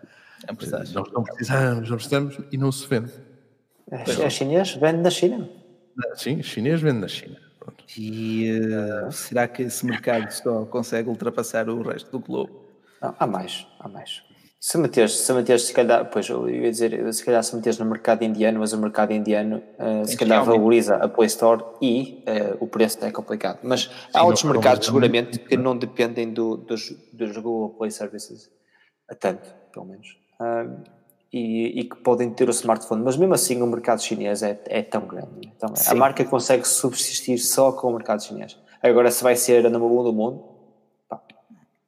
É 0.46 0.52
um 0.52 0.56
presságio. 0.56 0.94
Nós 0.94 1.12
não 1.12 1.22
precisamos, 1.22 1.88
não 1.88 1.96
precisamos 1.96 2.38
e 2.50 2.58
não 2.58 2.72
se 2.72 2.86
vende. 2.86 3.12
É, 3.90 4.22
é 4.22 4.30
chinês, 4.30 4.74
vende 4.74 4.98
na 4.98 5.10
China. 5.10 5.48
Sim, 6.14 6.42
chinês 6.42 6.80
vende 6.80 6.98
na 6.98 7.08
China. 7.08 7.47
E 7.96 8.60
uh, 8.60 9.10
será 9.10 9.48
que 9.48 9.62
esse 9.62 9.86
mercado 9.86 10.30
só 10.30 10.64
consegue 10.66 11.08
ultrapassar 11.08 11.68
o 11.68 11.82
resto 11.82 12.10
do 12.10 12.20
globo? 12.20 12.68
Não, 13.00 13.14
há 13.18 13.26
mais, 13.26 13.66
há 13.80 13.88
mais. 13.88 14.22
Se 14.60 14.76
meteres, 14.76 15.16
se 15.16 15.32
meteres, 15.32 15.62
se 15.62 15.72
calhar, 15.72 16.10
pois 16.10 16.28
eu 16.28 16.50
ia 16.50 16.68
dizer, 16.68 17.12
se 17.12 17.24
calhar 17.24 17.42
se 17.44 17.54
meteres 17.54 17.78
no 17.78 17.86
mercado 17.86 18.24
indiano, 18.24 18.58
mas 18.58 18.72
o 18.72 18.78
mercado 18.78 19.12
indiano 19.12 19.62
uh, 19.78 20.04
se 20.04 20.16
calhar 20.16 20.44
valoriza 20.44 20.96
a 20.96 21.08
Play 21.08 21.28
Store 21.28 21.64
e 21.80 22.24
uh, 22.26 22.56
o 22.58 22.66
preço 22.66 23.02
é 23.04 23.12
complicado. 23.12 23.60
Mas 23.62 23.82
Sim, 23.82 23.90
há 24.12 24.24
outros 24.24 24.42
mercados 24.42 24.84
seguramente 24.84 25.38
que 25.38 25.56
não 25.56 25.78
dependem 25.78 26.32
do, 26.32 26.56
dos, 26.56 26.90
dos 27.12 27.36
Google 27.36 27.70
Play 27.78 27.92
Services, 27.92 28.50
a 29.08 29.14
tanto, 29.14 29.48
pelo 29.72 29.86
menos. 29.86 30.08
Uh, 30.40 30.97
e, 31.32 31.80
e, 31.80 31.84
que 31.84 31.96
podem 31.96 32.30
ter 32.30 32.48
o 32.48 32.50
smartphone, 32.50 33.02
mas 33.02 33.16
mesmo 33.16 33.34
assim 33.34 33.60
o 33.60 33.66
mercado 33.66 34.02
chinês 34.02 34.42
é, 34.42 34.58
é 34.66 34.82
tão 34.82 35.06
grande. 35.06 35.28
Então, 35.42 35.72
a 35.86 35.94
marca 35.94 36.24
consegue 36.24 36.66
subsistir 36.66 37.38
só 37.38 37.70
com 37.72 37.88
o 37.88 37.94
mercado 37.94 38.22
chinês. 38.22 38.58
Agora, 38.82 39.10
se 39.10 39.22
vai 39.22 39.36
ser 39.36 39.66
a 39.66 39.70
número 39.70 39.92
1 39.92 40.00
um 40.00 40.04
do 40.04 40.12
mundo, 40.12 40.44
pá, 41.08 41.20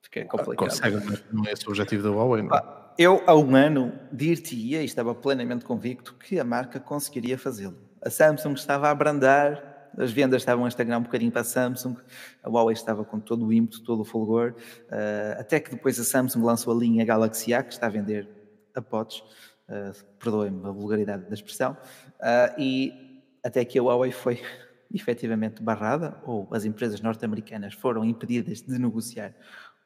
fica 0.03 0.25
complicado. 0.27 0.69
Consegue, 0.69 0.97
mas 1.07 1.23
não 1.33 1.47
é 1.47 1.53
esse 1.53 1.67
o 1.67 1.71
objetivo 1.71 2.03
da 2.03 2.11
Huawei, 2.11 2.43
não 2.43 2.55
é? 2.55 2.81
Eu, 2.99 3.23
há 3.27 3.35
um 3.35 3.57
ano, 3.57 3.93
dir-te-ia 4.13 4.83
e 4.83 4.85
estava 4.85 5.15
plenamente 5.15 5.65
convicto 5.65 6.15
que 6.17 6.39
a 6.39 6.45
marca 6.45 6.79
conseguiria 6.79 7.39
fazê-lo. 7.39 7.79
A 8.03 8.11
Samsung 8.11 8.53
estava 8.53 8.89
a 8.89 8.91
abrandar, 8.91 9.89
as 9.97 10.13
vendas 10.13 10.43
estavam 10.43 10.67
a 10.67 10.69
estagnar 10.69 10.99
um 10.99 11.05
bocadinho 11.05 11.33
para 11.33 11.41
a 11.41 11.45
Samsung, 11.45 11.97
a 12.43 12.51
Huawei 12.51 12.75
estava 12.75 13.03
com 13.05 13.19
todo 13.19 13.47
o 13.47 13.53
ímpeto, 13.53 13.83
todo 13.85 14.03
o 14.03 14.05
fulgor, 14.05 14.55
uh, 14.89 15.41
até 15.41 15.61
que 15.61 15.71
depois 15.71 15.99
a 15.99 16.05
Samsung 16.05 16.45
lançou 16.45 16.75
a 16.75 16.77
linha 16.77 17.05
Galaxy 17.05 17.55
A, 17.55 17.63
que 17.63 17.73
está 17.73 17.87
a 17.87 17.91
vender 17.91 18.29
a 18.75 18.83
potes, 18.83 19.21
uh, 19.69 20.05
perdoem-me 20.19 20.67
a 20.67 20.71
vulgaridade 20.71 21.25
da 21.27 21.35
expressão, 21.35 21.73
uh, 21.73 22.61
e 22.61 23.23
até 23.43 23.65
que 23.65 23.79
a 23.79 23.83
Huawei 23.83 24.13
foi 24.13 24.41
efetivamente 24.93 25.63
barrada, 25.63 26.21
ou 26.25 26.49
as 26.53 26.65
empresas 26.65 27.01
norte-americanas 27.01 27.75
foram 27.75 28.05
impedidas 28.05 28.63
de 28.63 28.79
negociar 28.79 29.35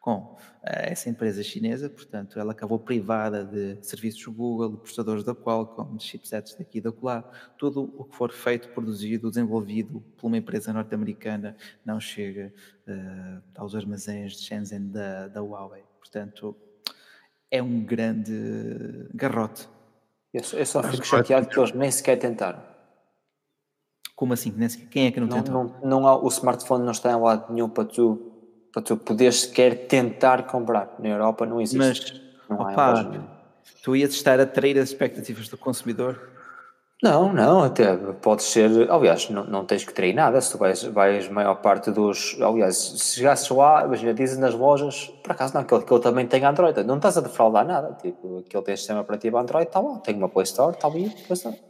com 0.05 0.37
eh, 0.63 0.93
essa 0.93 1.09
empresa 1.09 1.43
chinesa, 1.43 1.89
portanto, 1.89 2.39
ela 2.39 2.53
acabou 2.53 2.79
privada 2.79 3.43
de 3.43 3.79
serviços 3.81 4.27
Google, 4.27 4.77
prestadores 4.77 5.25
da 5.25 5.35
Qualcomm, 5.35 5.97
de 5.97 6.05
chipsets 6.05 6.55
daqui 6.55 6.77
e 6.77 6.81
da 6.83 6.93
colar. 6.93 7.55
Tudo 7.57 7.91
o 7.97 8.05
que 8.05 8.15
for 8.15 8.31
feito, 8.31 8.69
produzido, 8.69 9.31
desenvolvido 9.31 10.03
por 10.19 10.27
uma 10.27 10.37
empresa 10.37 10.75
norte-americana 10.75 11.57
não 11.87 11.99
chega 11.99 12.53
uh, 12.87 13.43
aos 13.57 13.75
armazéns 13.75 14.35
de 14.35 14.43
Shenzhen 14.43 14.91
da, 14.91 15.29
da 15.29 15.41
Huawei. 15.41 15.85
Portanto, 15.99 16.55
é 17.51 17.63
um 17.63 17.85
grande 17.85 19.09
garrote. 19.15 19.69
Eu 20.33 20.43
só, 20.43 20.57
eu 20.57 20.67
só 20.67 20.83
fico 20.83 21.05
chateado 21.05 21.49
que 21.49 21.59
eles 21.59 21.73
nem 21.73 21.91
sequer 21.91 22.19
tentaram. 22.19 22.61
Como 24.17 24.33
assim? 24.33 24.53
Quem 24.91 25.07
é 25.07 25.11
que 25.11 25.21
não, 25.21 25.27
não 25.27 25.43
tentou? 25.43 25.65
Não, 25.65 25.89
não 26.01 26.09
há, 26.09 26.17
o 26.17 26.29
smartphone 26.29 26.85
não 26.85 26.93
está 26.93 27.13
em 27.13 27.21
lado 27.21 27.53
nenhum 27.53 27.69
para 27.69 27.85
tu 27.85 28.31
para 28.75 28.83
tu 28.83 28.97
poderes 28.97 29.43
sequer 29.43 29.87
tentar 29.87 30.49
comprar. 30.49 30.97
Na 30.99 31.09
Europa 31.09 31.47
não 31.47 31.61
existe. 31.61 32.13
Mas, 32.13 32.49
não 32.49 32.59
opa, 32.59 33.25
tu 33.85 33.95
ias 33.95 34.13
estar 34.13 34.41
a 34.41 34.43
atrair 34.43 34.77
as 34.79 34.89
expectativas 34.89 35.49
do 35.49 35.57
consumidor? 35.57 36.34
Não, 37.05 37.31
não, 37.35 37.63
até 37.63 37.95
pode 37.95 38.43
ser. 38.43 38.91
Aliás, 38.91 39.29
não, 39.29 39.45
não 39.45 39.67
tens 39.67 39.85
que 39.85 39.93
trair 39.93 40.15
nada. 40.15 40.41
Se 40.41 40.53
tu 40.53 40.57
vais, 40.57 40.83
vais 40.85 41.29
maior 41.29 41.57
parte 41.57 41.91
dos. 41.91 42.35
Aliás, 42.41 42.79
se 42.79 43.17
chegasses 43.17 43.47
lá, 43.51 43.85
imagina, 43.85 44.15
dizem 44.15 44.41
nas 44.41 44.55
lojas, 44.55 45.13
por 45.23 45.33
acaso 45.33 45.53
não, 45.53 45.61
aquele, 45.61 45.83
aquele 45.83 46.01
também 46.01 46.27
tem 46.27 46.43
Android. 46.43 46.83
Não 46.83 46.97
estás 46.97 47.19
a 47.19 47.21
defraudar 47.21 47.67
nada. 47.67 47.95
Tipo, 48.01 48.39
aquele 48.39 48.63
tem 48.65 48.75
sistema 48.75 49.03
operativo 49.03 49.37
Android, 49.37 49.67
está 49.67 49.81
lá. 49.81 49.99
Tem 49.99 50.17
uma 50.17 50.31
Play 50.31 50.45
Store, 50.45 50.75
está 50.75 50.89
ali, 50.89 51.11
Play 51.11 51.33
Store. 51.33 51.61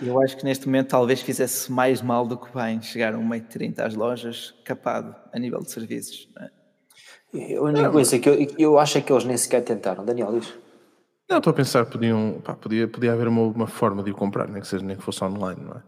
Eu 0.00 0.22
acho 0.22 0.36
que 0.36 0.44
neste 0.44 0.66
momento 0.66 0.90
talvez 0.90 1.20
fizesse 1.20 1.72
mais 1.72 2.00
mal 2.00 2.24
do 2.28 2.36
que 2.36 2.54
bem 2.54 2.80
chegar 2.80 3.12
a 3.12 3.18
1,30m 3.18 3.80
às 3.80 3.96
lojas 3.96 4.54
capado 4.64 5.16
a 5.32 5.38
nível 5.40 5.58
de 5.58 5.72
serviços. 5.72 6.28
Não 6.36 6.44
é? 6.44 7.56
A 7.56 7.60
única 7.60 7.90
coisa 7.90 8.20
que 8.20 8.28
eu, 8.28 8.54
eu 8.56 8.78
acho 8.78 8.98
é 8.98 9.00
que 9.00 9.12
eles 9.12 9.24
nem 9.24 9.36
sequer 9.36 9.64
tentaram. 9.64 10.04
Daniel, 10.04 10.38
diz. 10.38 10.63
Não, 11.28 11.38
estou 11.38 11.50
a 11.50 11.54
pensar, 11.54 11.86
podiam, 11.86 12.40
pá, 12.44 12.54
podia, 12.54 12.86
podia 12.86 13.12
haver 13.12 13.28
uma, 13.28 13.42
uma, 13.42 13.66
forma 13.66 14.02
de 14.02 14.10
o 14.10 14.14
comprar, 14.14 14.46
nem 14.48 14.60
que 14.60 14.68
seja 14.68 14.84
nem 14.84 14.96
que 14.96 15.02
fosse 15.02 15.24
online, 15.24 15.60
não 15.62 15.76
é? 15.76 15.82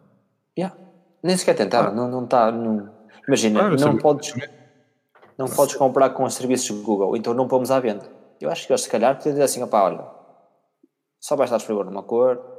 Yeah. 0.58 0.76
Nem 1.22 1.36
sequer 1.36 1.54
tentaram, 1.54 1.90
ah. 1.90 1.94
não, 1.94 2.08
não 2.08 2.24
está. 2.24 2.50
Não... 2.50 2.90
Imagina, 3.28 3.60
claro, 3.60 3.76
não, 3.76 3.96
podes, 3.98 4.34
não 5.36 5.46
podes 5.46 5.74
comprar 5.74 6.10
com 6.10 6.24
os 6.24 6.34
serviços 6.34 6.74
de 6.76 6.82
Google, 6.82 7.16
então 7.16 7.34
não 7.34 7.48
pomos 7.48 7.70
à 7.70 7.78
venda. 7.78 8.06
Eu 8.40 8.50
acho 8.50 8.66
que 8.66 8.72
eles, 8.72 8.82
se 8.82 8.88
calhar, 8.88 9.16
podiam 9.16 9.32
dizer 9.32 9.44
assim: 9.44 9.62
opá, 9.62 9.82
olha, 9.82 10.06
só 11.20 11.36
vai 11.36 11.44
estar 11.44 11.58
disponível 11.58 11.84
numa 11.84 12.02
cor, 12.02 12.56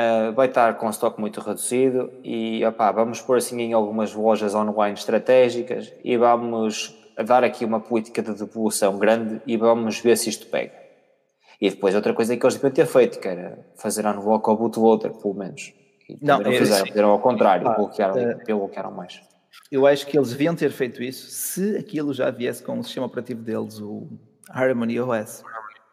Uh, 0.00 0.32
vai 0.32 0.48
estar 0.48 0.78
com 0.78 0.88
estoque 0.88 1.20
muito 1.20 1.42
reduzido 1.42 2.10
e 2.24 2.64
opá, 2.64 2.90
vamos 2.90 3.20
pôr 3.20 3.36
assim 3.36 3.60
em 3.60 3.74
algumas 3.74 4.14
lojas 4.14 4.54
online 4.54 4.94
estratégicas 4.94 5.92
e 6.02 6.16
vamos 6.16 6.96
dar 7.26 7.44
aqui 7.44 7.66
uma 7.66 7.80
política 7.80 8.22
de 8.22 8.32
devolução 8.32 8.98
grande 8.98 9.42
e 9.46 9.58
vamos 9.58 9.98
ver 9.98 10.16
se 10.16 10.30
isto 10.30 10.46
pega. 10.46 10.79
E 11.60 11.68
depois 11.68 11.94
outra 11.94 12.14
coisa 12.14 12.36
que 12.36 12.44
eles 12.44 12.54
deviam 12.54 12.72
ter 12.72 12.86
feito, 12.86 13.20
que 13.20 13.28
era 13.28 13.58
fazer 13.76 14.06
unlock 14.06 14.48
ao 14.48 14.56
bootloader, 14.56 15.12
pelo 15.12 15.34
menos. 15.34 15.74
E 16.08 16.18
não, 16.22 16.40
não 16.40 16.50
fizeram, 16.50 16.86
fizeram 16.86 17.10
ao 17.10 17.20
contrário, 17.20 17.68
ah, 17.68 17.74
bloquearam, 17.74 18.14
uh, 18.16 18.44
bloquearam 18.46 18.90
mais. 18.90 19.20
Eu 19.70 19.86
acho 19.86 20.06
que 20.06 20.16
eles 20.16 20.30
deviam 20.30 20.54
ter 20.54 20.70
feito 20.70 21.02
isso 21.02 21.28
se 21.28 21.76
aquilo 21.76 22.14
já 22.14 22.30
viesse 22.30 22.62
com 22.62 22.78
o 22.78 22.82
sistema 22.82 23.06
operativo 23.06 23.42
deles, 23.42 23.78
o 23.80 24.08
Harmony 24.48 24.98
OS. 25.00 25.44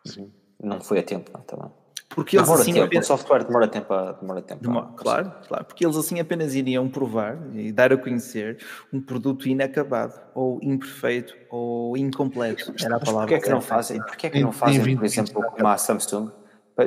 Sim, 0.06 0.32
não 0.62 0.80
foi 0.80 1.00
a 1.00 1.04
tempo, 1.04 1.32
não, 1.34 1.42
também. 1.42 1.70
Porque 2.10 2.38
eles 2.38 2.50
assim 2.50 2.74
tempo, 2.74 2.86
apenas... 2.86 3.06
o 3.06 3.08
software 3.08 3.44
demora 3.44 3.68
tempo 3.68 3.94
a, 3.94 4.14
demora 4.14 4.42
tempo 4.42 4.64
demora, 4.64 4.88
claro, 4.96 5.32
claro, 5.48 5.66
porque 5.66 5.86
eles 5.86 5.96
assim 5.98 6.20
apenas 6.20 6.56
iriam 6.56 6.88
provar 6.88 7.38
e 7.54 7.72
dar 7.72 7.92
a 7.92 7.98
conhecer 7.98 8.58
um 8.92 9.02
produto 9.02 9.48
inacabado 9.48 10.14
ou 10.34 10.60
imperfeito 10.64 11.36
ou 11.50 11.98
incompleto. 11.98 12.74
Era 12.82 12.96
a 12.96 13.00
palavra. 13.00 13.28
Porquê 13.28 13.36
é 13.36 13.40
que 13.40 13.50
não 13.50 13.62
fazem? 13.62 14.02
Porquê 14.02 14.28
é 14.28 14.30
que 14.30 14.42
não 14.42 14.52
fazem, 14.52 14.96
por 14.96 15.06
exemplo, 15.06 15.44
como 15.44 15.68
a 15.68 15.78
Samsung? 15.78 16.32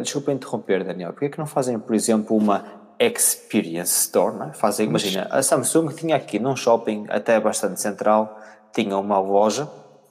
Desculpa 0.03 0.33
interromper, 0.33 0.85
Daniel. 0.85 1.13
Porquê 1.13 1.27
é 1.27 1.29
que 1.29 1.39
não 1.39 1.47
fazem, 1.47 1.79
por 1.79 1.95
exemplo, 1.95 2.37
uma 2.37 2.65
Experience 2.99 3.93
Store? 4.07 4.37
Não 4.37 4.49
é? 4.49 4.53
Fazem, 4.53 4.87
imagina, 4.87 5.27
a 5.31 5.43
Samsung 5.43 5.89
tinha 5.95 6.17
aqui 6.17 6.39
num 6.39 6.57
shopping 6.57 7.07
até 7.09 7.39
bastante 7.39 7.81
central, 7.81 8.41
tinha 8.73 8.97
uma 8.97 9.19
loja 9.19 9.69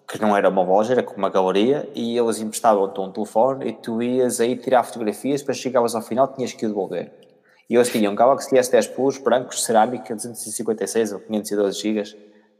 que 0.10 0.20
não 0.20 0.36
era 0.36 0.50
uma 0.50 0.64
loja, 0.64 0.94
era 0.94 1.04
como 1.04 1.20
uma 1.20 1.30
galeria, 1.30 1.88
e 1.94 2.18
eles 2.18 2.40
emprestavam-te 2.40 3.00
um 3.00 3.12
telefone 3.12 3.70
e 3.70 3.74
tu 3.74 4.02
ias 4.02 4.40
aí 4.40 4.56
tirar 4.56 4.84
fotografias, 4.84 5.42
depois 5.42 5.58
chegavas 5.58 5.94
ao 5.94 6.02
final 6.02 6.28
tinhas 6.28 6.52
que 6.52 6.66
o 6.66 6.70
devolver. 6.70 7.14
E 7.70 7.76
eles 7.76 7.92
tinham 7.92 8.16
Galaxy 8.16 8.56
S10 8.56 8.96
Plus, 8.96 9.20
brancos, 9.20 9.64
cerâmica, 9.64 10.16
256 10.16 11.14
ou 11.14 11.20
512 11.20 11.80
GB 11.80 12.04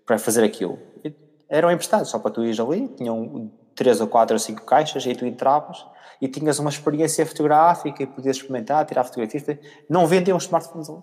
para 0.06 0.20
fazer 0.20 0.44
aquilo. 0.44 0.78
E 1.04 1.12
eram 1.50 1.72
emprestados, 1.72 2.10
só 2.10 2.20
para 2.20 2.30
tu 2.30 2.44
ires 2.44 2.60
ali, 2.60 2.88
tinham 2.90 3.52
3 3.76 4.02
ou 4.02 4.08
4 4.08 4.36
ou 4.36 4.40
5 4.40 4.64
caixas, 4.66 5.04
e 5.08 5.16
tu 5.16 5.26
entravas 5.26 5.84
e 6.22 6.28
tinhas 6.28 6.60
uma 6.60 6.70
experiência 6.70 7.26
fotográfica 7.26 8.04
e 8.04 8.06
podias 8.06 8.36
experimentar, 8.36 8.86
tirar 8.86 9.04
fotografias. 9.04 9.58
Não 9.90 10.06
vendiam 10.06 10.38
smartphones 10.38 10.90
ali. 10.90 11.02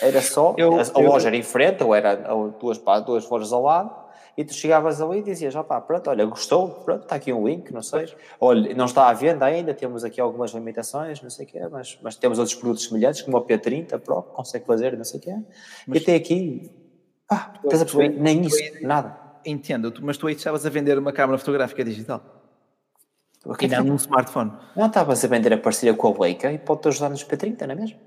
Era 0.00 0.22
só, 0.22 0.54
eu, 0.56 0.78
a, 0.78 0.82
a 0.82 1.02
eu, 1.02 1.08
loja 1.08 1.28
era 1.28 1.36
em 1.36 1.42
frente, 1.42 1.82
ou 1.82 1.94
era 1.94 2.14
duas, 2.60 2.78
duas 3.04 3.28
lojas 3.28 3.52
ao 3.52 3.62
lado, 3.62 4.07
e 4.38 4.44
tu 4.44 4.54
chegavas 4.54 5.00
ali 5.00 5.18
e 5.18 5.22
dizias, 5.22 5.56
opá, 5.56 5.80
pronto, 5.80 6.08
olha, 6.08 6.24
gostou, 6.24 6.68
pronto, 6.84 7.02
está 7.02 7.16
aqui 7.16 7.32
um 7.32 7.44
link, 7.44 7.72
não 7.72 7.82
sei, 7.82 8.06
olha, 8.40 8.72
não 8.72 8.84
está 8.84 9.08
à 9.08 9.12
venda 9.12 9.44
ainda, 9.44 9.74
temos 9.74 10.04
aqui 10.04 10.20
algumas 10.20 10.52
limitações, 10.52 11.20
não 11.20 11.28
sei 11.28 11.44
o 11.44 11.48
quê, 11.48 11.60
mas, 11.68 11.98
mas 12.00 12.14
temos 12.14 12.38
outros 12.38 12.56
produtos 12.56 12.84
semelhantes, 12.84 13.22
como 13.22 13.36
o 13.36 13.44
P30 13.44 13.98
Pro, 13.98 14.22
que 14.22 14.30
consegue 14.30 14.64
fazer, 14.64 14.96
não 14.96 15.02
sei 15.02 15.18
o 15.18 15.22
quê, 15.24 15.34
mas, 15.88 15.98
e 15.98 16.02
até 16.04 16.14
aqui, 16.14 16.70
pá, 17.26 17.52
estás 17.64 17.82
a 17.82 17.84
perceber, 17.84 18.10
nem 18.10 18.42
isso, 18.42 18.62
nada. 18.80 19.18
Entendo, 19.44 19.92
mas 20.02 20.16
tu 20.16 20.28
aí 20.28 20.36
estavas 20.36 20.64
a 20.64 20.70
vender 20.70 20.96
uma 20.96 21.12
câmara 21.12 21.36
fotográfica 21.36 21.82
digital. 21.82 22.22
E 23.60 23.66
não 23.66 23.82
num 23.82 23.96
smartphone. 23.96 24.52
Não, 24.76 24.86
estavas 24.86 25.24
a 25.24 25.26
vender 25.26 25.52
a 25.52 25.58
parceria 25.58 25.94
com 25.94 26.14
a 26.14 26.24
Leica 26.24 26.52
e 26.52 26.58
pode-te 26.58 26.88
ajudar 26.88 27.08
nos 27.08 27.24
P30, 27.24 27.66
não 27.66 27.72
é 27.72 27.74
mesmo? 27.74 27.98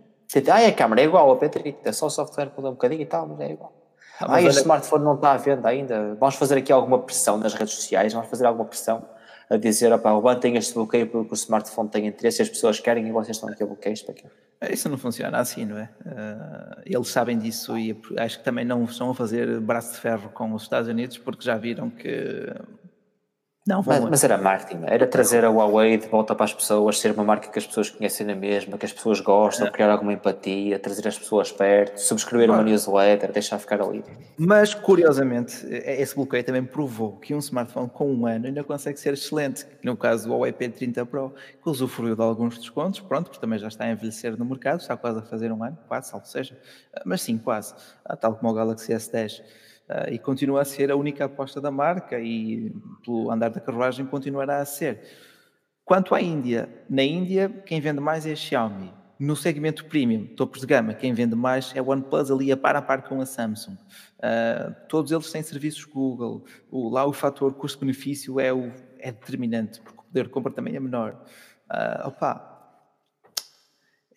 Ah, 0.49 0.65
a 0.65 0.71
câmera 0.71 1.01
é 1.01 1.05
igual 1.05 1.29
ao 1.29 1.37
P30, 1.37 1.75
é 1.83 1.91
só 1.91 2.05
o 2.05 2.09
software 2.09 2.53
muda 2.55 2.69
um 2.69 2.73
bocadinho 2.73 3.01
e 3.01 3.05
tal, 3.05 3.27
mas 3.27 3.41
é 3.41 3.51
igual. 3.51 3.80
Ah, 4.21 4.35
ah 4.35 4.41
este 4.41 4.57
olha... 4.57 4.61
smartphone 4.61 5.03
não 5.03 5.15
está 5.15 5.33
à 5.33 5.37
venda 5.37 5.69
ainda. 5.69 6.15
Vamos 6.19 6.35
fazer 6.35 6.57
aqui 6.57 6.71
alguma 6.71 6.99
pressão 6.99 7.37
nas 7.37 7.53
redes 7.53 7.73
sociais, 7.75 8.13
vamos 8.13 8.29
fazer 8.29 8.45
alguma 8.45 8.65
pressão 8.65 9.03
a 9.49 9.57
dizer, 9.57 9.91
opá, 9.91 10.15
levantem 10.15 10.55
este 10.55 10.73
bloqueio 10.73 11.07
porque 11.07 11.33
o 11.33 11.35
smartphone 11.35 11.89
tem 11.89 12.07
interesse, 12.07 12.41
as 12.41 12.47
pessoas 12.47 12.79
querem 12.79 13.05
e 13.05 13.11
vocês 13.11 13.35
estão 13.35 13.49
aqui 13.49 13.61
a 13.61 13.65
bloqueio 13.65 13.93
isto 13.93 14.09
aqui. 14.09 14.23
Isso 14.69 14.87
não 14.87 14.97
funciona 14.97 15.39
assim, 15.39 15.65
não 15.65 15.77
é? 15.77 15.89
Uh, 16.05 16.81
eles 16.85 17.07
sabem 17.09 17.37
disso 17.37 17.77
e 17.77 17.99
acho 18.17 18.37
que 18.37 18.45
também 18.45 18.63
não 18.63 18.83
estão 18.85 19.09
a 19.09 19.15
fazer 19.15 19.59
braço 19.59 19.93
de 19.93 19.97
ferro 19.97 20.29
com 20.29 20.53
os 20.53 20.63
Estados 20.63 20.87
Unidos 20.87 21.17
porque 21.17 21.43
já 21.43 21.57
viram 21.57 21.89
que 21.89 22.53
não, 23.65 23.83
mas, 23.85 24.03
mas, 24.03 24.23
era 24.23 24.39
marketing, 24.39 24.85
era 24.87 25.05
trazer 25.05 25.45
a 25.45 25.49
Huawei 25.49 25.95
de 25.95 26.07
volta 26.07 26.33
para 26.33 26.45
as 26.45 26.53
pessoas, 26.53 26.99
ser 26.99 27.11
uma 27.11 27.23
marca 27.23 27.47
que 27.47 27.59
as 27.59 27.67
pessoas 27.67 27.91
conhecem 27.91 28.25
na 28.25 28.33
mesma, 28.33 28.75
que 28.75 28.87
as 28.87 28.91
pessoas 28.91 29.19
gostam, 29.19 29.67
é. 29.67 29.69
criar 29.69 29.91
alguma 29.91 30.11
empatia, 30.13 30.79
trazer 30.79 31.07
as 31.07 31.19
pessoas 31.19 31.51
perto, 31.51 31.99
subscrever 31.99 32.49
uma 32.49 32.63
newsletter, 32.63 33.31
deixar 33.31 33.59
ficar 33.59 33.79
ali. 33.79 34.03
Mas, 34.35 34.73
curiosamente, 34.73 35.63
esse 35.69 36.15
bloqueio 36.15 36.43
também 36.43 36.63
provou 36.63 37.17
que 37.17 37.35
um 37.35 37.37
smartphone 37.37 37.87
com 37.87 38.11
um 38.11 38.25
ano 38.25 38.47
ainda 38.47 38.63
consegue 38.63 38.99
ser 38.99 39.13
excelente. 39.13 39.67
No 39.83 39.95
caso 39.95 40.27
do 40.27 40.33
Huawei 40.33 40.51
P30 40.51 41.05
Pro, 41.05 41.31
que 41.63 41.69
usufruiu 41.69 42.15
de 42.15 42.21
alguns 42.23 42.57
descontos, 42.57 42.99
pronto, 42.99 43.25
porque 43.25 43.41
também 43.41 43.59
já 43.59 43.67
está 43.67 43.83
a 43.83 43.91
envelhecer 43.91 44.35
no 44.39 44.43
mercado, 44.43 44.79
está 44.79 44.97
quase 44.97 45.19
a 45.19 45.21
fazer 45.21 45.51
um 45.51 45.63
ano, 45.63 45.77
quase, 45.87 46.09
salvo 46.09 46.25
seja, 46.25 46.57
mas 47.05 47.21
sim, 47.21 47.37
quase, 47.37 47.75
tal 48.19 48.33
como 48.33 48.51
o 48.51 48.55
Galaxy 48.55 48.91
S10. 48.91 49.43
Uh, 49.91 50.13
e 50.13 50.17
continua 50.17 50.61
a 50.61 50.65
ser 50.65 50.89
a 50.89 50.95
única 50.95 51.25
aposta 51.25 51.59
da 51.59 51.69
marca 51.69 52.17
e 52.17 52.71
pelo 53.03 53.29
andar 53.29 53.49
da 53.49 53.59
carruagem 53.59 54.05
continuará 54.05 54.59
a 54.61 54.65
ser. 54.65 55.01
Quanto 55.83 56.15
à 56.15 56.21
Índia, 56.21 56.69
na 56.89 57.03
Índia 57.03 57.49
quem 57.65 57.81
vende 57.81 57.99
mais 57.99 58.25
é 58.25 58.31
a 58.31 58.35
Xiaomi. 58.35 58.93
No 59.19 59.35
segmento 59.35 59.85
premium, 59.85 60.25
topos 60.25 60.61
de 60.61 60.67
gama, 60.67 60.93
quem 60.93 61.13
vende 61.13 61.35
mais 61.35 61.75
é 61.75 61.81
o 61.81 61.89
OnePlus 61.89 62.31
ali 62.31 62.51
a 62.53 62.57
par 62.57 62.75
a 62.77 62.81
par 62.81 63.03
com 63.03 63.19
a 63.19 63.25
Samsung. 63.25 63.73
Uh, 63.73 64.73
todos 64.87 65.11
eles 65.11 65.29
têm 65.29 65.43
serviços 65.43 65.83
Google. 65.83 66.45
O, 66.71 66.89
lá 66.89 67.05
o 67.05 67.11
fator 67.11 67.53
custo-benefício 67.53 68.39
é, 68.39 68.47
é 68.99 69.11
determinante, 69.11 69.81
porque 69.81 69.99
o 69.99 70.03
poder 70.03 70.23
de 70.23 70.29
compra 70.29 70.51
também 70.53 70.75
é 70.75 70.79
menor. 70.79 71.21
Uh, 71.69 72.07
opa, 72.07 72.50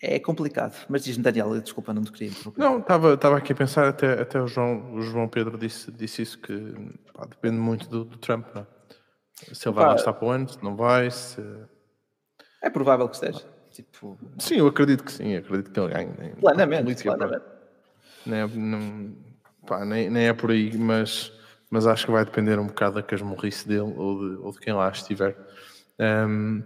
é 0.04 0.18
complicado. 0.18 0.74
Mas 0.88 1.04
diz-me, 1.04 1.22
Daniel, 1.22 1.60
desculpa, 1.60 1.92
não 1.94 2.02
te 2.02 2.12
queria 2.12 2.28
interromper. 2.28 2.60
Não, 2.60 2.78
estava 2.78 3.36
aqui 3.36 3.52
a 3.52 3.56
pensar, 3.56 3.88
até, 3.88 4.20
até 4.20 4.40
o, 4.40 4.46
João, 4.46 4.94
o 4.94 5.00
João 5.00 5.28
Pedro 5.28 5.56
disse, 5.56 5.90
disse 5.90 6.22
isso, 6.22 6.38
que 6.38 6.74
pá, 7.12 7.26
depende 7.26 7.56
muito 7.56 7.88
do, 7.88 8.04
do 8.04 8.18
Trump, 8.18 8.46
não 8.54 8.62
é? 8.62 8.66
Se 9.52 9.68
ele 9.68 9.74
vai 9.74 9.86
lá 9.86 9.94
estar 9.96 10.12
para 10.12 10.26
o 10.26 10.30
ano, 10.30 10.48
se 10.48 10.62
não 10.62 10.76
vai, 10.76 11.10
se... 11.10 11.42
É 12.62 12.70
provável 12.70 13.08
que 13.08 13.16
esteja. 13.16 13.44
Tipo... 13.72 14.16
Sim, 14.38 14.56
eu 14.56 14.66
acredito 14.66 15.02
que 15.02 15.10
sim, 15.10 15.36
acredito 15.36 15.72
que 15.72 15.80
ele 15.80 15.92
ganhe. 15.92 16.34
Plenamente, 16.40 17.02
plenamente. 17.02 17.44
Nem, 18.24 18.40
é, 18.40 18.46
pá, 19.66 19.84
nem, 19.84 20.08
nem, 20.08 20.28
é 20.28 20.32
por 20.32 20.50
aí, 20.50 20.76
mas, 20.78 21.32
mas 21.68 21.86
acho 21.86 22.06
que 22.06 22.12
vai 22.12 22.24
depender 22.24 22.58
um 22.58 22.66
bocado 22.68 22.94
da 22.94 23.02
casmurrice 23.02 23.66
dele 23.66 23.92
ou 23.96 24.18
de, 24.18 24.36
ou 24.36 24.52
de 24.52 24.60
quem 24.60 24.72
lá 24.72 24.88
estiver. 24.88 25.36
Um, 25.98 26.62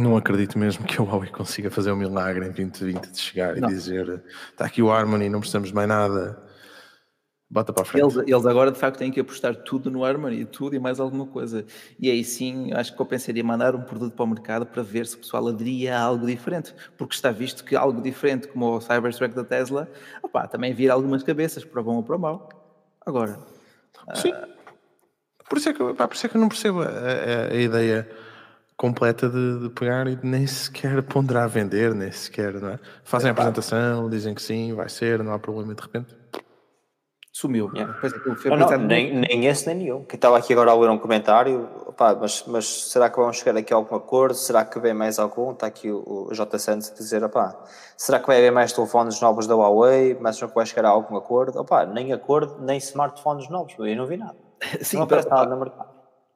não 0.00 0.16
acredito 0.16 0.58
mesmo 0.58 0.84
que 0.84 1.00
o 1.00 1.04
Huawei 1.04 1.30
consiga 1.30 1.70
fazer 1.70 1.92
um 1.92 1.96
milagre 1.96 2.46
em 2.46 2.52
2020 2.52 3.10
de 3.10 3.18
chegar 3.18 3.56
não. 3.56 3.68
e 3.68 3.72
dizer 3.72 4.22
está 4.50 4.64
aqui 4.64 4.82
o 4.82 4.90
Harmony, 4.90 5.28
não 5.28 5.40
precisamos 5.40 5.68
de 5.68 5.74
mais 5.74 5.88
nada, 5.88 6.42
bota 7.50 7.72
para 7.72 7.82
a 7.82 7.84
frente. 7.84 8.02
Eles, 8.04 8.16
eles, 8.28 8.46
agora 8.46 8.70
de 8.70 8.78
facto 8.78 8.98
têm 8.98 9.10
que 9.10 9.18
apostar 9.18 9.56
tudo 9.56 9.90
no 9.90 10.04
Harmony, 10.04 10.44
tudo 10.44 10.76
e 10.76 10.78
mais 10.78 11.00
alguma 11.00 11.26
coisa. 11.26 11.64
E 11.98 12.10
aí 12.10 12.22
sim, 12.22 12.72
acho 12.72 12.94
que 12.94 13.00
eu 13.00 13.06
pensaria 13.06 13.42
mandar 13.42 13.74
um 13.74 13.82
produto 13.82 14.14
para 14.14 14.24
o 14.24 14.28
mercado 14.28 14.64
para 14.64 14.82
ver 14.82 15.06
se 15.06 15.16
o 15.16 15.18
pessoal 15.18 15.48
aderia 15.48 15.98
a 15.98 16.00
algo 16.00 16.26
diferente, 16.26 16.74
porque 16.96 17.14
está 17.14 17.30
visto 17.30 17.64
que 17.64 17.74
algo 17.74 18.00
diferente, 18.00 18.46
como 18.48 18.76
o 18.76 18.80
Cybertruck 18.80 19.34
da 19.34 19.44
Tesla, 19.44 19.90
opa, 20.22 20.46
também 20.46 20.72
vira 20.72 20.92
algumas 20.92 21.22
cabeças, 21.22 21.64
para 21.64 21.80
o 21.80 21.84
bom 21.84 21.96
ou 21.96 22.02
para 22.02 22.16
o 22.16 22.18
mau. 22.18 22.48
Agora. 23.04 23.38
Sim. 24.14 24.32
Uh... 24.32 24.60
Por, 25.48 25.58
isso 25.58 25.68
é 25.68 25.72
que, 25.72 25.94
pá, 25.94 26.06
por 26.06 26.14
isso 26.14 26.26
é 26.26 26.28
que 26.28 26.36
eu 26.36 26.40
não 26.40 26.48
percebo 26.48 26.80
a, 26.82 26.86
a, 26.86 27.52
a 27.52 27.56
ideia 27.56 28.08
completa 28.80 29.28
de, 29.28 29.58
de, 29.58 29.68
pegar 29.68 30.08
e 30.08 30.18
nem 30.22 30.46
sequer 30.46 31.02
ponderar 31.02 31.46
vender, 31.50 31.94
nem 31.94 32.10
sequer, 32.10 32.54
não 32.54 32.70
é? 32.70 32.78
Fazem 33.04 33.28
é, 33.28 33.30
a 33.30 33.32
apresentação, 33.32 34.08
dizem 34.08 34.34
que 34.34 34.40
sim, 34.40 34.72
vai 34.72 34.88
ser, 34.88 35.22
não 35.22 35.34
há 35.34 35.38
problema 35.38 35.72
e 35.72 35.74
de 35.74 35.82
repente 35.82 36.16
sumiu. 37.30 37.70
Yeah. 37.74 37.94
Não, 38.46 38.56
não, 38.56 38.78
nem, 38.78 39.14
nem 39.14 39.46
esse 39.46 39.66
nem 39.66 39.76
nenhum. 39.76 40.02
Que 40.04 40.14
estava 40.14 40.38
aqui 40.38 40.54
agora 40.54 40.70
a 40.70 40.74
ler 40.74 40.88
um 40.88 40.96
comentário, 40.96 41.68
opá, 41.88 42.14
mas, 42.14 42.42
mas 42.46 42.90
será 42.90 43.10
que 43.10 43.18
vamos 43.18 43.36
chegar 43.36 43.54
aqui 43.58 43.70
a 43.70 43.76
algum 43.76 43.94
acordo? 43.94 44.34
Será 44.34 44.64
que 44.64 44.80
vem 44.80 44.94
mais 44.94 45.18
algum? 45.18 45.52
Está 45.52 45.66
aqui 45.66 45.90
o, 45.90 46.28
o 46.30 46.34
J. 46.34 46.58
Santos 46.58 46.90
a 46.90 46.94
dizer, 46.94 47.22
opá, 47.22 47.62
será 47.98 48.18
que 48.18 48.26
vai 48.26 48.38
haver 48.38 48.50
mais 48.50 48.72
telefones 48.72 49.20
novos 49.20 49.46
da 49.46 49.54
Huawei? 49.54 50.16
Mas 50.18 50.40
que 50.40 50.54
vai 50.54 50.64
chegar 50.64 50.86
a 50.86 50.88
algum 50.88 51.18
acordo? 51.18 51.60
Opá, 51.60 51.84
nem 51.84 52.14
acordo, 52.14 52.56
nem 52.60 52.78
smartphones 52.78 53.46
novos, 53.50 53.74
eu 53.78 53.94
não 53.94 54.06
vi 54.06 54.16
nada. 54.16 54.38
Sim, 54.80 54.96
não 54.96 55.04
aparece 55.04 55.28
nada 55.28 55.50
no 55.50 55.60
mercado. 55.60 55.89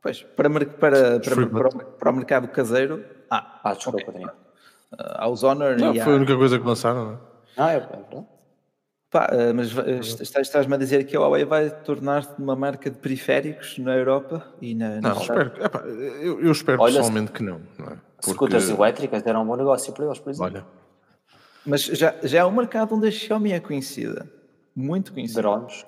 Pois, 0.05 0.23
para, 0.23 0.51
para, 0.51 0.67
para, 0.67 1.19
para, 1.19 1.71
para, 1.99 2.11
o 2.11 2.15
mercado 2.15 2.47
caseiro. 2.49 3.03
Ah, 3.31 3.59
ah 3.65 3.73
desculpa, 3.73 4.03
okay. 4.07 4.23
uh, 4.23 4.31
há 4.93 5.31
os 5.31 5.43
Honor 5.43 5.79
não, 5.79 5.95
e 5.95 6.01
Foi 6.03 6.13
a 6.13 6.17
única 6.17 6.37
coisa 6.37 6.59
que 6.59 6.67
lançaram, 6.67 7.05
não 7.07 7.13
é? 7.15 7.19
Ah, 7.57 7.73
é 7.73 7.81
verdade. 7.81 8.27
Pá, 9.11 9.31
uh, 9.33 9.55
mas 9.55 10.21
estás-me 10.21 10.75
a 10.75 10.77
dizer 10.77 11.05
que 11.05 11.17
a 11.17 11.21
Huawei 11.21 11.47
vai 11.47 11.71
tornar-se 11.71 12.35
uma 12.39 12.55
marca 12.55 12.91
de 12.91 12.99
periféricos 12.99 13.79
na 13.79 13.97
Europa 13.97 14.47
e 14.61 14.75
na. 14.75 15.01
na 15.01 15.15
não, 15.15 15.23
espero, 15.23 15.65
epá, 15.65 15.79
eu, 15.79 16.39
eu, 16.43 16.53
espero 16.53 16.83
Olha, 16.83 16.97
pessoalmente 16.97 17.33
que 17.33 17.43
não. 17.43 17.63
não 17.79 17.87
é? 17.87 17.97
Porque... 18.17 18.33
Scooters 18.33 18.69
elétricas 18.69 19.25
eram 19.25 19.43
um 19.43 19.47
bom 19.47 19.57
negócio 19.57 19.91
para 19.95 20.05
eles, 20.05 20.19
por 20.19 20.29
exemplo. 20.29 20.53
Olha. 20.53 20.67
Mas 21.65 21.81
já, 21.81 22.15
já 22.23 22.41
é 22.41 22.45
um 22.45 22.53
mercado 22.53 22.95
onde 22.95 23.09
a 23.09 23.11
Xiaomi 23.11 23.53
é 23.53 23.61
conhecida. 23.61 24.31
Muito 24.77 25.15
conhecida. 25.15 25.41
Drones. 25.41 25.87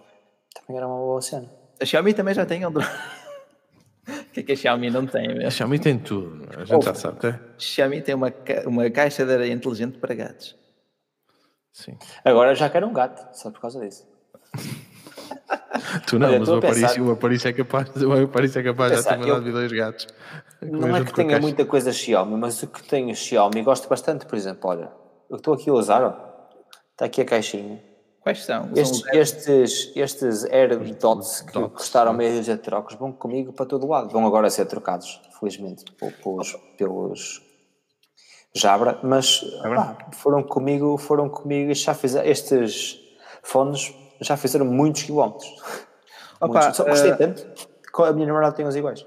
Também 0.55 0.79
era 0.79 0.89
uma 0.89 0.97
boa 0.97 1.21
cena. 1.21 1.53
A 1.79 1.85
Xiaomi 1.85 2.15
também 2.15 2.33
já 2.33 2.47
tem 2.47 2.65
um 2.65 2.71
drone. 2.71 2.89
Que 4.37 4.41
é 4.41 4.43
que 4.43 4.53
a 4.53 4.57
Xiaomi 4.57 4.91
não 4.91 5.07
tem 5.07 5.29
mesmo? 5.29 5.47
A 5.47 5.51
Xiaomi 5.51 5.79
tem 5.79 5.99
tudo, 5.99 6.47
a 6.57 6.65
gente 6.65 6.77
oh, 6.77 6.83
já 6.83 6.95
sabe. 6.95 7.27
A 7.27 7.41
Xiaomi 7.57 8.03
tem 8.03 8.15
uma, 8.15 8.33
uma 8.67 8.91
caixa 8.91 9.25
de 9.25 9.33
areia 9.33 9.53
inteligente 9.53 9.99
para 9.99 10.15
gatos. 10.15 10.55
Sim. 11.73 11.97
Agora 12.25 12.55
já 12.55 12.69
quero 12.69 12.87
um 12.87 12.93
gato, 12.93 13.35
só 13.37 13.51
por 13.51 13.61
causa 13.61 13.81
disso. 13.81 14.07
tu 16.07 16.19
não, 16.19 16.29
Olha, 16.29 16.39
mas 16.41 16.49
o 16.49 16.57
Aparício, 16.57 17.05
o 17.05 17.13
Aparício 17.13 17.49
é 17.49 17.53
capaz, 17.53 18.03
o 18.03 18.25
Aparício 18.25 18.59
é 18.61 18.63
capaz 18.63 18.97
de 18.97 19.03
ter 19.03 19.17
mandado 19.17 19.47
eu... 19.47 19.53
dois 19.53 19.73
gatos. 19.73 20.07
Não 20.61 20.97
é 20.97 21.05
que 21.05 21.15
tenha 21.15 21.39
muita 21.39 21.65
coisa 21.65 21.93
Xiaomi, 21.93 22.37
mas 22.37 22.63
o 22.63 22.67
que 22.67 22.83
tenho 22.83 23.15
Xiaomi 23.15 23.63
gosto 23.63 23.89
bastante, 23.89 24.27
por 24.27 24.37
exemplo, 24.37 24.69
olha, 24.69 24.91
eu 25.31 25.37
estou 25.37 25.55
aqui 25.55 25.71
a 25.71 25.73
usar, 25.73 26.03
ó, 26.03 26.15
está 26.93 27.07
aqui 27.07 27.23
a 27.23 27.25
caixinha. 27.25 27.83
Quais 28.27 28.45
são? 28.45 28.69
Estes, 28.75 28.99
são 28.99 29.13
estes, 29.13 29.93
estes 29.95 30.45
AirDots 30.47 31.43
que 31.43 31.53
Dots, 31.53 31.73
custaram 31.77 32.13
meio 32.13 32.43
de 32.43 32.57
trocos 32.57 32.97
vão 32.97 33.13
comigo 33.13 33.53
para 33.53 33.65
todo 33.65 33.87
lado. 33.87 34.11
Vão 34.11 34.27
agora 34.27 34.51
ser 34.51 34.67
trocados, 34.67 35.21
felizmente, 35.39 35.85
pelos, 35.95 36.57
pelos 36.77 37.41
Jabra, 38.53 38.99
mas 39.05 39.43
pá, 39.63 39.97
foram 40.11 40.43
comigo, 40.43 40.99
foram 40.99 41.29
comigo 41.29 41.73
já 41.73 41.95
fizeram, 41.95 42.29
estes 42.29 42.99
fones 43.45 43.95
já 44.21 44.37
fizeram 44.37 44.67
muitos 44.67 45.05
quilómetros. 45.05 45.49
Opa, 46.41 46.49
muitos. 46.49 46.77
Só 46.77 46.85
gostei 46.85 47.13
uh, 47.13 47.17
tanto 47.17 47.47
a 48.03 48.13
minha 48.13 48.27
namorada 48.27 48.57
tem 48.57 48.67
os 48.67 48.75
iguais. 48.75 49.07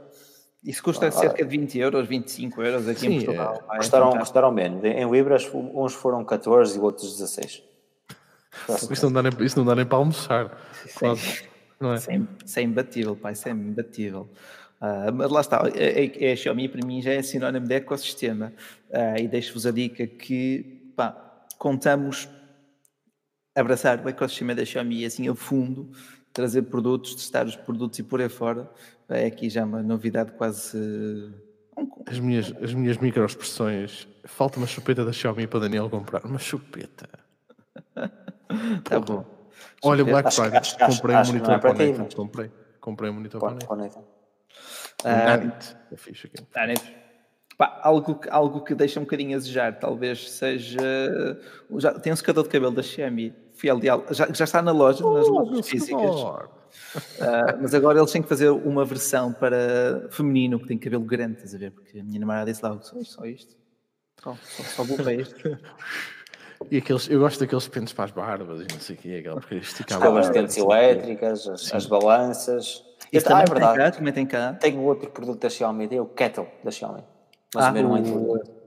Isso 0.63 0.81
custa 0.81 1.07
ah, 1.07 1.11
cerca 1.11 1.43
de 1.43 1.57
20 1.57 1.77
euros, 1.77 2.07
25 2.07 2.63
euros 2.63 2.87
aqui 2.87 3.01
sim, 3.01 3.07
em 3.07 3.25
Portugal. 3.25 3.63
É, 3.69 3.77
custaram, 3.79 4.17
custaram 4.17 4.51
menos. 4.53 4.81
Em 4.81 5.11
Libras, 5.11 5.49
uns 5.53 5.93
foram 5.93 6.23
14 6.23 6.77
e 6.77 6.81
outros 6.81 7.17
16. 7.17 7.67
Isso 8.91 9.05
não, 9.05 9.11
dá 9.13 9.23
nem, 9.23 9.31
isso 9.45 9.57
não 9.57 9.65
dá 9.65 9.75
nem 9.75 9.85
para 9.85 9.97
almoçar. 9.97 10.57
Sim. 10.85 11.49
Não 11.79 11.93
é? 11.93 11.95
Isso, 11.95 12.11
é, 12.11 12.61
é 12.61 12.63
imbatível, 12.63 13.15
pá, 13.15 13.31
isso 13.31 13.47
é 13.47 13.51
imbatível. 13.51 14.29
Uh, 14.81 15.11
mas 15.13 15.29
lá 15.29 15.41
está, 15.41 15.57
a, 15.57 15.61
a, 15.61 16.31
a, 16.31 16.35
Xiaomi 16.35 16.69
para 16.69 16.85
mim 16.85 17.01
já 17.01 17.11
é 17.11 17.21
sinónimo 17.21 17.67
de 17.67 17.75
ecossistema. 17.75 18.53
Uh, 18.89 19.19
e 19.19 19.27
deixo-vos 19.27 19.65
a 19.65 19.71
dica 19.71 20.05
que 20.07 20.91
pá, 20.95 21.45
contamos 21.57 22.29
abraçar 23.55 24.03
o 24.03 24.09
ecossistema 24.09 24.55
da 24.55 24.63
Xiaomi 24.63 25.05
assim 25.05 25.27
a 25.27 25.35
fundo, 25.35 25.91
trazer 26.33 26.63
produtos, 26.63 27.15
testar 27.15 27.45
os 27.45 27.55
produtos 27.55 27.99
e 27.99 28.03
por 28.03 28.21
aí 28.21 28.29
fora. 28.29 28.69
É 29.07 29.25
aqui 29.25 29.49
já 29.49 29.65
uma 29.65 29.81
novidade 29.81 30.31
quase. 30.33 30.77
As 32.05 32.19
minhas, 32.19 32.53
as 32.61 32.73
minhas 32.73 32.97
microexpressões. 32.97 34.07
Falta 34.25 34.57
uma 34.57 34.67
chupeta 34.67 35.03
da 35.03 35.11
Xiaomi 35.11 35.47
para 35.47 35.61
Daniel 35.61 35.89
comprar. 35.89 36.25
Uma 36.25 36.39
chupeta. 36.39 37.09
tá 38.83 38.99
bom. 38.99 39.25
Olha, 39.83 40.03
Black 40.03 40.33
Friday, 40.33 40.61
comprei 40.87 41.15
um 41.15 41.25
monitor 41.25 41.53
é 41.53 41.57
para 41.57 41.73
Neta. 41.73 42.15
Comprei, 42.15 42.51
comprei 42.79 43.09
um 43.09 43.13
monitor 43.13 43.39
para 43.39 43.75
Neta. 43.75 43.99
Nanit, 45.03 45.77
é 45.91 45.95
fixe 45.95 46.27
aqui. 46.27 46.45
Nanit. 46.55 46.95
Pá, 47.57 47.79
algo, 47.83 48.21
algo 48.29 48.63
que 48.63 48.73
deixa 48.73 48.99
um 48.99 49.03
bocadinho 49.03 49.35
a 49.35 49.39
desejar, 49.39 49.79
talvez 49.79 50.31
seja. 50.31 50.79
Já, 51.77 51.93
tem 51.99 52.13
um 52.13 52.15
secador 52.15 52.45
de 52.45 52.49
cabelo 52.49 52.71
da 52.71 52.81
Xiaomi, 52.81 53.33
fiel 53.53 53.79
de 53.79 53.87
já, 53.87 54.31
já 54.31 54.45
está 54.45 54.61
na 54.61 54.71
loja, 54.71 55.03
nas 55.03 55.27
oh, 55.27 55.39
lojas 55.39 55.67
físicas. 55.67 56.15
Uh, 56.15 57.59
mas 57.61 57.73
agora 57.73 57.99
eles 57.99 58.11
têm 58.11 58.21
que 58.21 58.29
fazer 58.29 58.49
uma 58.49 58.85
versão 58.85 59.33
para 59.33 60.07
feminino 60.11 60.59
que 60.59 60.67
tem 60.67 60.77
cabelo 60.77 61.03
grande, 61.03 61.33
estás 61.33 61.53
a 61.53 61.57
ver? 61.57 61.71
Porque 61.71 61.99
a 61.99 62.03
minha 62.03 62.19
namorada 62.19 62.49
disse 62.49 62.63
lá, 62.63 62.79
só, 62.81 63.03
só 63.03 63.25
isto. 63.25 63.57
Só, 64.23 64.35
só, 64.41 64.63
só 64.63 64.83
vou 64.83 64.97
para 64.97 65.13
isto. 65.13 65.35
E 66.69 66.77
aqueles, 66.77 67.09
eu 67.09 67.19
gosto 67.19 67.39
daqueles 67.39 67.67
pentos 67.67 67.93
para 67.93 68.05
as 68.05 68.11
barbas 68.11 68.61
e 68.61 68.67
não 68.71 68.79
sei 68.79 68.95
o 68.95 68.99
que, 68.99 69.17
aquela 69.17 69.39
porque 69.39 69.55
esticava. 69.55 70.19
As 70.19 70.29
dentes 70.29 70.57
elétricas, 70.57 71.47
as, 71.47 71.73
as, 71.73 71.85
balanças. 71.85 72.83
Isso 73.11 73.33
ah, 73.33 73.41
é 73.41 73.45
verdade. 73.45 73.77
Cá, 73.77 73.91
também 73.91 74.13
tem 74.13 74.25
cá. 74.25 74.53
Tenho 74.53 74.81
outro 74.81 75.09
produto 75.09 75.39
da 75.39 75.49
Xiaomi, 75.49 75.87
tem 75.87 75.99
o 75.99 76.05
Kettle 76.05 76.47
da 76.63 76.69
Xiaomi. 76.69 77.03
Mas 77.55 77.65
ah, 77.65 77.69
o 77.69 77.73
meu 77.73 77.83
não 77.83 77.97
é 77.97 78.59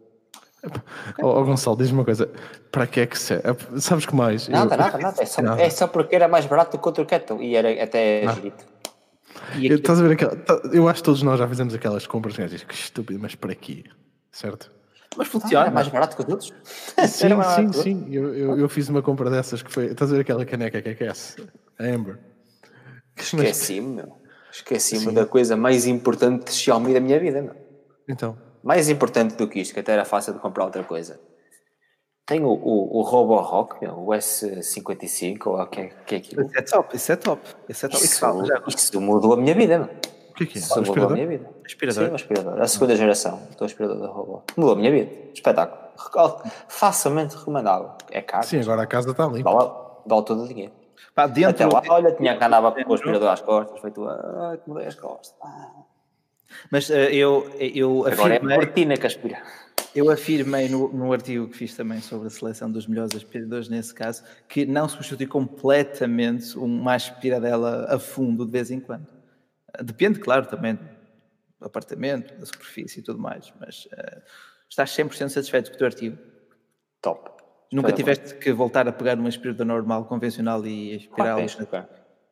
Okay. 0.64 1.24
Oh, 1.24 1.44
Gonçalo, 1.44 1.76
diz-me 1.76 1.98
uma 1.98 2.04
coisa, 2.04 2.30
para 2.70 2.86
que 2.86 3.00
é 3.00 3.06
que 3.06 3.18
serve? 3.18 3.80
Sabes 3.80 4.06
que 4.06 4.14
mais? 4.14 4.46
Nada, 4.46 4.76
eu... 4.76 4.78
nada, 4.78 4.98
nada. 4.98 5.22
É 5.22 5.26
só, 5.26 5.42
nada. 5.42 5.60
é 5.60 5.68
só 5.68 5.88
porque 5.88 6.14
era 6.14 6.28
mais 6.28 6.46
barato 6.46 6.76
do 6.76 6.80
que 6.80 6.86
outro 6.86 7.04
kettle 7.04 7.42
e 7.42 7.56
era 7.56 7.82
até 7.82 8.24
ah. 8.24 8.32
girito. 8.32 8.64
Estás 9.56 9.98
a 9.98 10.04
ver 10.04 10.12
aquela, 10.12 10.36
tá, 10.36 10.60
eu 10.72 10.88
acho 10.88 11.00
que 11.00 11.04
todos 11.04 11.22
nós 11.22 11.38
já 11.38 11.48
fizemos 11.48 11.74
aquelas 11.74 12.06
compras 12.06 12.36
que 12.36 12.66
que 12.66 12.74
estúpido, 12.74 13.18
mas 13.20 13.34
para 13.34 13.50
aqui, 13.50 13.84
certo? 14.30 14.70
Mas 15.16 15.28
funciona. 15.28 15.66
Ah, 15.66 15.68
é 15.68 15.70
mais 15.70 15.88
barato 15.88 16.16
que 16.16 16.22
os 16.22 16.28
outros? 16.28 16.52
Sim, 17.08 17.28
sim, 17.72 17.72
sim. 17.72 18.06
Eu, 18.10 18.34
eu, 18.34 18.58
eu, 18.58 18.68
fiz 18.68 18.88
uma 18.88 19.02
compra 19.02 19.30
dessas 19.30 19.62
que 19.62 19.72
foi. 19.72 19.86
Estás 19.86 20.10
a 20.10 20.14
ver 20.14 20.22
aquela 20.22 20.44
caneca 20.44 20.80
que 20.80 20.90
aquece? 20.90 21.42
A 21.78 21.84
Amber. 21.84 22.18
Esqueci-me, 23.16 23.96
meu. 23.96 24.22
Esqueci-me 24.50 25.12
da 25.12 25.24
coisa 25.24 25.56
mais 25.56 25.86
importante 25.86 26.44
de 26.44 26.52
Xiaomi 26.52 26.92
da 26.92 27.00
minha 27.00 27.18
vida, 27.18 27.40
meu. 27.40 27.54
Então. 28.08 28.36
Mais 28.62 28.88
importante 28.88 29.34
do 29.34 29.48
que 29.48 29.60
isto, 29.60 29.74
que 29.74 29.80
até 29.80 29.92
era 29.92 30.04
fácil 30.04 30.34
de 30.34 30.38
comprar 30.38 30.64
outra 30.64 30.84
coisa. 30.84 31.18
Tem 32.26 32.44
o, 32.44 32.50
o, 32.50 32.98
o 32.98 33.02
Roborock, 33.02 33.84
o 33.86 34.06
S55, 34.08 35.46
ou 35.46 35.60
o 35.60 35.66
que, 35.66 35.80
é, 35.80 35.86
que 36.06 36.14
é 36.14 36.18
aquilo. 36.18 36.42
Isso 36.42 36.58
é 36.58 36.62
top, 36.62 36.96
isso 36.96 37.12
é 37.12 37.16
top. 37.16 37.48
Isso, 37.68 37.86
é 37.86 37.88
top. 37.88 38.04
Isso, 38.04 38.68
isso 38.76 39.00
mudou 39.00 39.32
a 39.32 39.36
minha 39.36 39.54
vida, 39.54 39.78
meu. 39.78 39.88
Que 40.46 40.50
é 40.50 40.52
que 40.52 40.58
é? 40.58 40.60
Isso 40.60 40.82
mudou 40.82 41.08
a 41.08 41.10
minha 41.10 41.26
vida. 41.26 41.50
Aspirador? 41.64 42.04
Sim, 42.04 42.10
um 42.10 42.14
aspirador. 42.14 42.60
A 42.60 42.68
segunda 42.68 42.96
geração 42.96 43.42
do 43.56 43.64
aspirador 43.64 43.98
da 43.98 44.06
robô. 44.08 44.42
Mudou 44.56 44.74
a 44.74 44.76
minha 44.76 44.90
vida. 44.90 45.10
Espetáculo. 45.32 45.80
Facilmente 46.68 47.36
recomendável. 47.36 47.92
É 48.10 48.20
caro. 48.20 48.46
Sim, 48.46 48.60
agora 48.60 48.82
a 48.82 48.86
casa 48.86 49.10
está 49.10 49.24
ali. 49.24 49.42
Dá, 49.42 50.22
todo 50.22 50.42
o 50.44 50.48
dinheiro. 50.48 50.72
Pá, 51.14 51.26
dentro, 51.26 51.50
Até 51.50 51.66
lá, 51.66 51.82
olha, 51.88 52.12
tinha 52.12 52.36
que 52.36 52.44
andava 52.44 52.72
com 52.72 52.90
o 52.90 52.94
aspirador 52.94 53.28
às 53.28 53.40
costas, 53.40 53.80
feito, 53.80 54.02
ah, 54.06 54.56
que 54.62 54.68
mudei 54.68 54.86
as 54.86 54.94
costas. 54.94 55.34
Ah. 55.42 55.70
Mas 56.70 56.88
uh, 56.88 56.94
eu, 56.94 57.50
eu 57.58 58.06
Agora 58.06 58.36
afirmei, 58.36 58.56
é 58.56 58.58
a 58.58 58.64
cortina 58.64 58.96
que 58.96 59.06
aspira. 59.06 59.42
Eu 59.94 60.10
afirmei 60.10 60.68
no, 60.68 60.88
no 60.88 61.12
artigo 61.12 61.48
que 61.48 61.56
fiz 61.56 61.76
também 61.76 62.00
sobre 62.00 62.28
a 62.28 62.30
seleção 62.30 62.70
dos 62.70 62.86
melhores 62.86 63.14
aspiradores, 63.14 63.68
nesse 63.68 63.92
caso, 63.92 64.22
que 64.48 64.64
não 64.64 64.88
substitui 64.88 65.26
completamente 65.26 66.56
uma 66.56 66.94
aspiradela 66.94 67.86
a 67.90 67.98
fundo 67.98 68.46
de 68.46 68.52
vez 68.52 68.70
em 68.70 68.80
quando. 68.80 69.06
Depende, 69.80 70.20
claro, 70.20 70.46
também 70.46 70.78
do 71.62 71.66
apartamento, 71.66 72.34
da 72.38 72.44
superfície 72.44 73.00
e 73.00 73.02
tudo 73.02 73.18
mais, 73.18 73.52
mas 73.60 73.86
uh, 73.86 74.22
estás 74.68 74.90
100% 74.90 75.28
satisfeito 75.28 75.70
com 75.70 75.76
o 75.76 75.78
teu 75.78 75.86
artigo? 75.86 76.18
Top. 77.00 77.30
Nunca 77.72 77.88
Espera 77.88 77.96
tiveste 77.96 78.34
bom. 78.34 78.40
que 78.40 78.52
voltar 78.52 78.86
a 78.86 78.92
pegar 78.92 79.18
uma 79.18 79.28
aspiradora 79.28 79.64
normal, 79.64 80.04
convencional 80.04 80.66
e 80.66 80.96
aspirá-la? 80.96 81.42
Ah, 81.42 81.86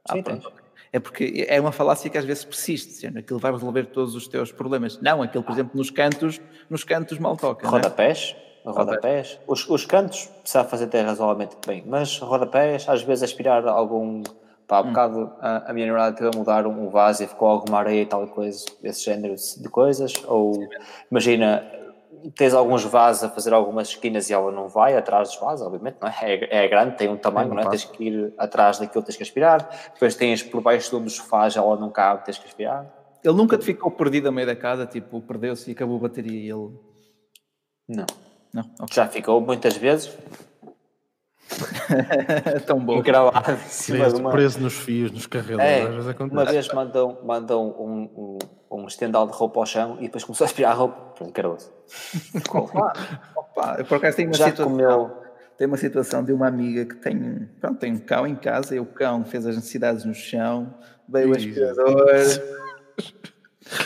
ah, 0.09 0.13
Sim, 0.13 0.23
pronto. 0.23 0.53
É 0.93 0.99
porque 0.99 1.47
é 1.49 1.61
uma 1.61 1.71
falácia 1.71 2.11
que 2.11 2.19
às 2.19 2.25
vezes 2.25 2.45
persiste, 2.45 3.07
aquilo 3.07 3.39
vai 3.39 3.53
resolver 3.53 3.87
todos 3.87 4.15
os 4.15 4.27
teus 4.27 4.51
problemas. 4.51 5.01
Não, 5.01 5.23
aquilo, 5.23 5.45
por 5.45 5.53
exemplo, 5.53 5.73
nos 5.77 5.89
cantos, 5.89 6.41
nos 6.69 6.83
cantos 6.83 7.19
mal 7.19 7.37
toca. 7.37 7.65
É? 7.65 7.71
Rodapés, 7.71 8.37
é? 8.65 8.69
rodapés. 8.69 9.39
Os, 9.47 9.69
os 9.69 9.87
cantos 9.87 10.27
precisa 10.27 10.65
fazer 10.65 10.87
até 10.87 11.03
razoavelmente 11.03 11.57
bem, 11.65 11.85
mas 11.87 12.19
rodapés, 12.19 12.89
às 12.89 13.03
vezes 13.03 13.23
aspirar 13.23 13.67
algum 13.69 14.23
Pá, 14.71 14.77
há 14.77 14.81
um 14.83 14.85
hum. 14.85 14.89
bocado 14.91 15.33
a, 15.41 15.71
a, 15.71 15.73
minha 15.73 15.87
namorada 15.87 16.17
teve 16.17 16.31
a 16.33 16.39
mudar 16.39 16.65
um 16.65 16.89
vaso 16.89 17.25
e 17.25 17.27
ficou 17.27 17.49
alguma 17.49 17.81
areia 17.81 18.03
e 18.03 18.07
tal 18.07 18.25
coisa, 18.29 18.65
esse 18.85 19.05
género 19.05 19.35
de 19.35 19.69
coisas. 19.69 20.13
Ou 20.29 20.69
imagina, 21.11 21.69
tens 22.37 22.55
alguns 22.55 22.85
vasos 22.85 23.25
a 23.25 23.29
fazer 23.29 23.53
algumas 23.53 23.89
esquinas 23.89 24.31
e 24.31 24.33
ela 24.33 24.53
não 24.53 24.69
vai 24.69 24.97
atrás 24.97 25.31
dos 25.31 25.41
vasos, 25.41 25.67
obviamente, 25.67 25.97
não 26.01 26.09
é? 26.09 26.15
É, 26.23 26.65
é 26.65 26.69
grande, 26.69 26.97
tem 26.97 27.09
um 27.09 27.17
tamanho, 27.17 27.51
é 27.51 27.55
não 27.57 27.63
é? 27.63 27.69
Tens 27.69 27.85
que 27.85 28.05
ir 28.05 28.33
atrás 28.39 28.79
daquilo, 28.79 29.03
tens 29.03 29.17
que 29.17 29.25
aspirar. 29.25 29.69
Depois 29.93 30.15
tens 30.15 30.41
por 30.41 30.61
baixo 30.61 31.01
dos 31.01 31.15
sofás, 31.15 31.57
ela 31.57 31.77
não 31.77 31.91
cabe, 31.91 32.25
tens 32.25 32.39
que 32.39 32.47
aspirar. 32.47 32.87
Ele 33.25 33.35
nunca 33.35 33.59
te 33.59 33.65
ficou 33.65 33.91
perdido 33.91 34.29
a 34.29 34.33
meio 34.33 34.47
da 34.47 34.55
casa, 34.55 34.87
tipo, 34.87 35.21
perdeu-se 35.21 35.69
e 35.69 35.73
acabou 35.73 35.97
a 35.97 36.01
bateria 36.01 36.39
e 36.39 36.49
ele. 36.49 36.71
Não. 37.89 38.07
Não? 38.55 38.63
Okay. 38.75 38.95
Já 38.95 39.09
ficou 39.09 39.41
muitas 39.41 39.77
vezes, 39.77 40.17
Tão 42.67 42.79
bom. 42.79 43.01
Em 43.01 43.69
cima 43.69 43.99
preso, 43.99 44.17
uma... 44.17 44.31
preso 44.31 44.61
nos 44.61 44.75
fios, 44.75 45.11
nos 45.11 45.27
carregadores. 45.27 46.07
É, 46.07 46.25
uma 46.25 46.45
vez 46.45 46.69
mandam, 46.69 47.19
mandam 47.25 47.69
um, 47.79 48.39
um, 48.71 48.79
um 48.83 48.87
estendal 48.87 49.27
de 49.27 49.33
roupa 49.33 49.61
ao 49.61 49.67
chão 49.67 49.97
e 49.99 50.05
depois 50.05 50.25
começou 50.25 50.45
a 50.45 50.47
aspirar 50.47 50.73
a 50.73 50.75
roupa. 50.75 51.15
Pronto, 51.17 51.33
caroço. 51.33 51.73
opa, 52.55 52.93
opa, 53.37 53.77
eu 53.79 53.85
por 53.85 53.97
acaso 53.97 54.17
tenho 54.17 54.29
uma 54.29 54.37
Já 54.37 54.47
situação. 54.47 54.73
Comeu... 54.73 55.21
Tem 55.59 55.67
uma 55.67 55.77
situação 55.77 56.25
de 56.25 56.33
uma 56.33 56.47
amiga 56.47 56.87
que 56.87 56.95
tem, 56.95 57.47
pronto, 57.61 57.79
tem 57.79 57.93
um 57.93 57.99
cão 57.99 58.27
em 58.27 58.35
casa 58.35 58.75
e 58.75 58.81
o 58.81 58.87
cão 58.87 59.25
fez 59.27 59.47
as 59.47 59.57
necessidades 59.57 60.07
no 60.07 60.15
chão, 60.15 60.75
veio 61.07 61.29
o 61.29 61.37
aspirador. 61.37 62.07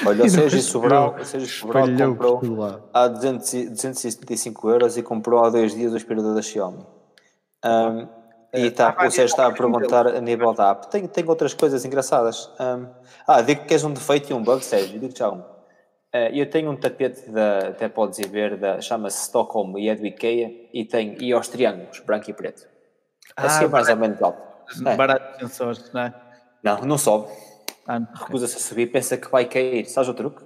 Olha, 0.07 0.25
o 0.25 0.31
Sérgio 0.31 0.63
Sobral, 0.63 1.17
o 1.21 1.25
Sérgio 1.25 1.49
Sobral 1.49 1.89
comprou 2.17 2.41
a 2.93 3.09
275 3.09 4.71
euros 4.71 4.97
e 4.97 5.03
comprou 5.03 5.45
há 5.45 5.51
dois 5.51 5.75
dias 5.75 5.93
o 5.93 5.97
aspirador 5.97 6.35
da 6.35 6.43
Xiaomi. 6.43 6.87
Um, 7.65 8.09
e 8.53 8.71
tá, 8.71 8.95
o 8.97 9.11
Sérgio 9.11 9.25
está 9.25 9.47
a 9.47 9.53
perguntar 9.53 10.07
a 10.07 10.21
nível 10.21 10.53
da 10.53 10.71
app. 10.71 10.89
Tem, 10.89 11.07
tem 11.09 11.29
outras 11.29 11.55
coisas 11.55 11.85
engraçadas. 11.85 12.49
Um, 12.61 12.87
ah, 13.27 13.43
digo 13.43 13.65
que 13.65 13.75
és 13.75 13.83
um 13.83 13.93
defeito 13.93 14.31
e 14.31 14.35
um 14.35 14.43
bug, 14.43 14.65
Sérgio. 14.65 15.01
Digo 15.01 15.17
já 15.17 15.31
um. 15.31 15.41
Uh, 15.41 16.31
eu 16.33 16.49
tenho 16.49 16.71
um 16.71 16.77
tapete, 16.77 17.29
da, 17.31 17.71
até 17.71 17.89
podes 17.89 18.21
ir 18.21 18.29
ver, 18.29 18.81
chama-se 18.81 19.23
Stockholm 19.25 19.77
e 19.77 19.89
é 19.89 19.97
do 19.97 20.07
IKEA 20.07 20.69
e 20.73 20.85
tem 20.85 21.17
e 21.21 21.33
aos 21.33 21.49
triângulos, 21.49 21.99
branco 22.01 22.31
e 22.31 22.33
preto. 22.33 22.69
Ah, 23.37 23.47
assim 23.47 23.65
é 23.65 23.69
mais 23.69 23.89
ou 23.89 23.97
menos 23.97 24.23
alto. 24.23 24.41
Barato 24.97 25.41
sensores, 25.41 25.93
não 25.93 26.03
é? 26.03 26.15
Não, 26.63 26.81
não 26.83 26.99
sobe. 26.99 27.29
Ah, 27.89 28.01
Recusa-se 28.15 28.57
a 28.57 28.61
subir, 28.61 28.87
pensa 28.93 29.17
que 29.17 29.29
vai 29.29 29.47
cair. 29.47 29.85
Sabes 29.87 30.09
o 30.09 30.15
truque? 30.15 30.45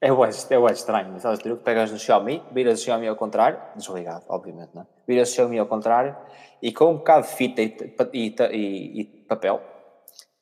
É 0.00 0.12
o 0.12 0.24
é 0.24 0.58
o 0.58 0.68
estranho. 0.68 1.18
Sabes 1.18 1.38
o 1.38 1.42
truque? 1.42 1.64
Pegas 1.64 1.90
no 1.90 1.98
Xiaomi, 1.98 2.42
viras 2.52 2.80
o 2.80 2.84
Xiaomi 2.84 3.08
ao 3.08 3.16
contrário, 3.16 3.58
desligado, 3.74 4.24
obviamente, 4.28 4.70
não 4.74 4.82
é? 4.82 4.86
Viras 5.06 5.30
o 5.30 5.34
Xiaomi 5.34 5.58
ao 5.58 5.66
contrário 5.66 6.16
e 6.60 6.72
com 6.72 6.92
um 6.92 6.96
bocado 6.96 7.26
de 7.26 7.32
fita 7.34 7.62
e, 7.62 7.76
e, 8.12 8.34
e, 8.52 9.00
e, 9.00 9.04
papel, 9.28 9.62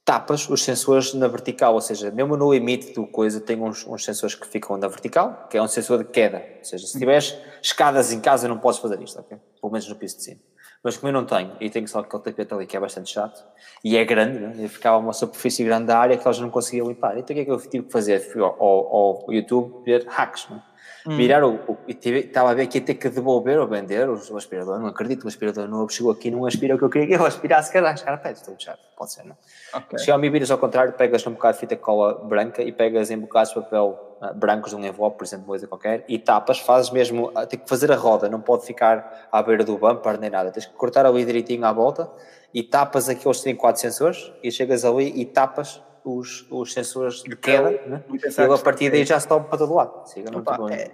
tapas 0.05 0.49
os 0.49 0.63
sensores 0.63 1.15
na 1.15 1.29
vertical, 1.29 1.75
ou 1.75 1.81
seja, 1.81 2.11
mesmo 2.11 2.37
no 2.37 2.53
limite 2.53 2.93
do 2.93 3.07
coisa 3.07 3.41
tem 3.41 3.61
uns, 3.61 3.87
uns 3.87 4.05
sensores 4.05 4.35
que 4.35 4.47
ficam 4.47 4.77
na 4.77 4.89
vertical, 4.89 5.47
que 5.49 5.57
é 5.57 5.63
um 5.63 5.69
sensor 5.69 5.99
de 5.99 6.11
queda, 6.11 6.45
ou 6.59 6.65
seja, 6.65 6.87
se 6.87 6.99
tiveres 6.99 7.37
escadas 7.63 8.13
em 8.13 8.21
casa 8.21 8.49
não 8.49 8.59
podes 8.59 8.81
fazer 8.81 9.01
isto, 9.01 9.21
ok? 9.21 9.39
Pelo 9.61 9.73
menos 9.73 9.89
no 9.89 9.97
piso 9.97 10.17
de 10.17 10.23
cima. 10.25 10.41
Mas 10.83 10.97
como 10.97 11.11
eu 11.11 11.13
não 11.13 11.25
tenho, 11.25 11.53
e 11.61 11.71
tenho 11.71 11.87
só 11.87 12.01
aquele 12.01 12.23
tapete 12.23 12.53
ali 12.53 12.67
que 12.67 12.77
é 12.77 12.81
bastante 12.81 13.13
chato, 13.13 13.45
e 13.85 13.97
é 13.97 14.05
grande, 14.05 14.41
né? 14.41 14.69
ficava 14.69 14.99
uma 14.99 15.13
superfície 15.13 15.63
grande 15.65 15.87
da 15.87 15.99
área 15.99 16.17
que 16.17 16.27
eles 16.27 16.41
não 16.41 16.51
conseguiam 16.51 16.89
limpar. 16.89 17.17
Então 17.17 17.35
o 17.35 17.37
que 17.37 17.41
é 17.41 17.45
que 17.45 17.51
eu 17.51 17.59
tive 17.59 17.85
que 17.85 17.93
fazer? 17.93 18.19
Fui 18.19 18.43
ao, 18.43 18.61
ao, 18.61 18.97
ao 18.97 19.33
YouTube 19.33 19.85
ver 19.85 20.05
hacks, 20.09 20.49
né? 20.51 20.61
Hum. 21.07 21.17
Virar 21.17 21.45
o, 21.45 21.55
o 21.55 21.79
e 21.89 21.95
tive, 21.95 22.21
estava 22.21 22.51
a 22.51 22.55
ver 22.55 22.69
que 22.69 22.79
ia 22.79 22.85
ter 22.85 22.95
que 22.95 23.09
devolver 23.09 23.59
ou 23.59 23.67
vender 23.67 24.09
o, 24.09 24.15
o 24.15 24.37
aspirador. 24.37 24.79
Não 24.79 24.87
acredito 24.87 25.21
que 25.21 25.25
o 25.25 25.29
aspirador 25.29 25.67
novo 25.67 25.91
chegou 25.91 26.13
aqui 26.13 26.31
não 26.31 26.47
aspira 26.47 26.77
o 26.77 26.79
que 26.79 26.85
eu 26.85 26.91
queria 26.91 27.09
que 27.09 27.15
ele 27.15 27.27
aspirasse 27.27 27.73
cada 27.73 27.93
carpete. 27.95 28.41
Estou 28.41 28.55
chato, 28.57 28.79
pode 28.97 29.13
ser, 29.13 29.25
não? 29.25 29.37
Okay. 29.75 29.99
Xiaomi 29.99 30.31
viras 30.31 30.51
ao 30.51 30.59
contrário, 30.59 30.93
pegas 30.93 31.27
um 31.27 31.33
bocado 31.33 31.55
de 31.55 31.61
fita 31.61 31.77
cola 31.77 32.15
branca 32.25 32.63
e 32.63 32.71
pegas 32.71 33.11
em 33.11 33.19
bocados 33.19 33.49
de 33.49 33.57
papel 33.57 34.17
uh, 34.21 34.33
brancos 34.35 34.71
de 34.71 34.77
um 34.77 34.85
envelope, 34.85 35.19
por 35.19 35.25
exemplo, 35.25 35.47
coisa 35.47 35.67
qualquer, 35.67 36.05
e 36.09 36.19
tapas, 36.19 36.61
fazes 36.61 36.91
mesmo, 36.91 37.31
uh, 37.31 37.47
tem 37.47 37.59
que 37.59 37.69
fazer 37.69 37.91
a 37.91 37.97
roda, 37.97 38.29
não 38.29 38.41
pode 38.41 38.65
ficar 38.65 39.29
à 39.33 39.43
beira 39.43 39.65
do 39.65 39.77
bumper 39.77 40.21
nem 40.21 40.31
nada. 40.31 40.53
Tens 40.53 40.67
que 40.67 40.75
cortar 40.75 41.05
ali 41.05 41.25
direitinho 41.25 41.65
à 41.65 41.73
volta 41.73 42.09
e 42.55 42.63
tapas 42.63 43.09
aqueles 43.09 43.41
têm 43.41 43.57
quatro 43.57 43.81
sensores 43.81 44.33
e 44.43 44.53
chegas 44.53 44.85
ali 44.85 45.13
e 45.21 45.25
tapas 45.25 45.83
os, 46.05 46.47
os 46.51 46.73
sensores 46.73 47.23
de 47.23 47.37
queda, 47.37 47.71
né? 47.87 48.03
e 48.11 48.17
ele 48.17 48.55
a 48.55 48.59
partir 48.59 48.91
daí 48.91 49.05
já 49.05 49.19
se 49.19 49.29
toma 49.29 49.45
para 49.45 49.59
todo 49.59 49.75
lado. 49.75 50.07
Siga, 50.07 50.37
Opa, 50.37 50.59
é, 50.71 50.91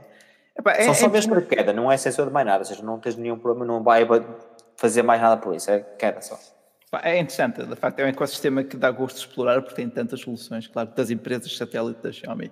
é, 0.82 0.84
São 0.84 0.94
só 0.94 1.06
é, 1.06 1.08
mesmo 1.08 1.34
de 1.40 1.46
queda, 1.46 1.72
não 1.72 1.90
é 1.90 1.96
sensor 1.96 2.26
de 2.26 2.32
mais 2.32 2.46
nada, 2.46 2.58
ou 2.58 2.64
seja, 2.64 2.82
não 2.82 2.98
tens 2.98 3.16
nenhum 3.16 3.38
problema, 3.38 3.64
não 3.64 3.82
vai 3.82 4.06
fazer 4.76 5.02
mais 5.02 5.20
nada 5.20 5.36
por 5.36 5.54
isso, 5.54 5.70
é 5.70 5.80
queda 5.80 6.20
só. 6.20 6.38
É 7.02 7.18
interessante, 7.18 7.62
de 7.64 7.76
facto 7.76 8.00
é 8.00 8.04
um 8.04 8.08
ecossistema 8.08 8.64
que 8.64 8.76
dá 8.76 8.90
gosto 8.90 9.16
de 9.16 9.20
explorar 9.20 9.60
porque 9.60 9.76
tem 9.76 9.88
tantas 9.90 10.20
soluções, 10.20 10.66
claro, 10.66 10.90
das 10.96 11.10
empresas 11.10 11.54
satélite 11.54 12.00
da 12.02 12.10
Xiaomi. 12.10 12.50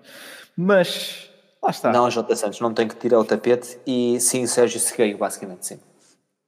Mas, 0.55 1.31
lá 1.63 1.71
está. 1.71 1.91
Não, 1.91 2.09
J. 2.11 2.37
Santos, 2.37 2.61
não 2.61 2.73
tem 2.73 2.87
que 2.87 2.97
tirar 2.97 3.19
o 3.19 3.25
tapete 3.25 3.79
e 3.87 4.21
sim, 4.21 4.47
Sérgio 4.47 4.79
Segueio, 4.79 5.17
basicamente, 5.17 5.67
sim. 5.67 5.81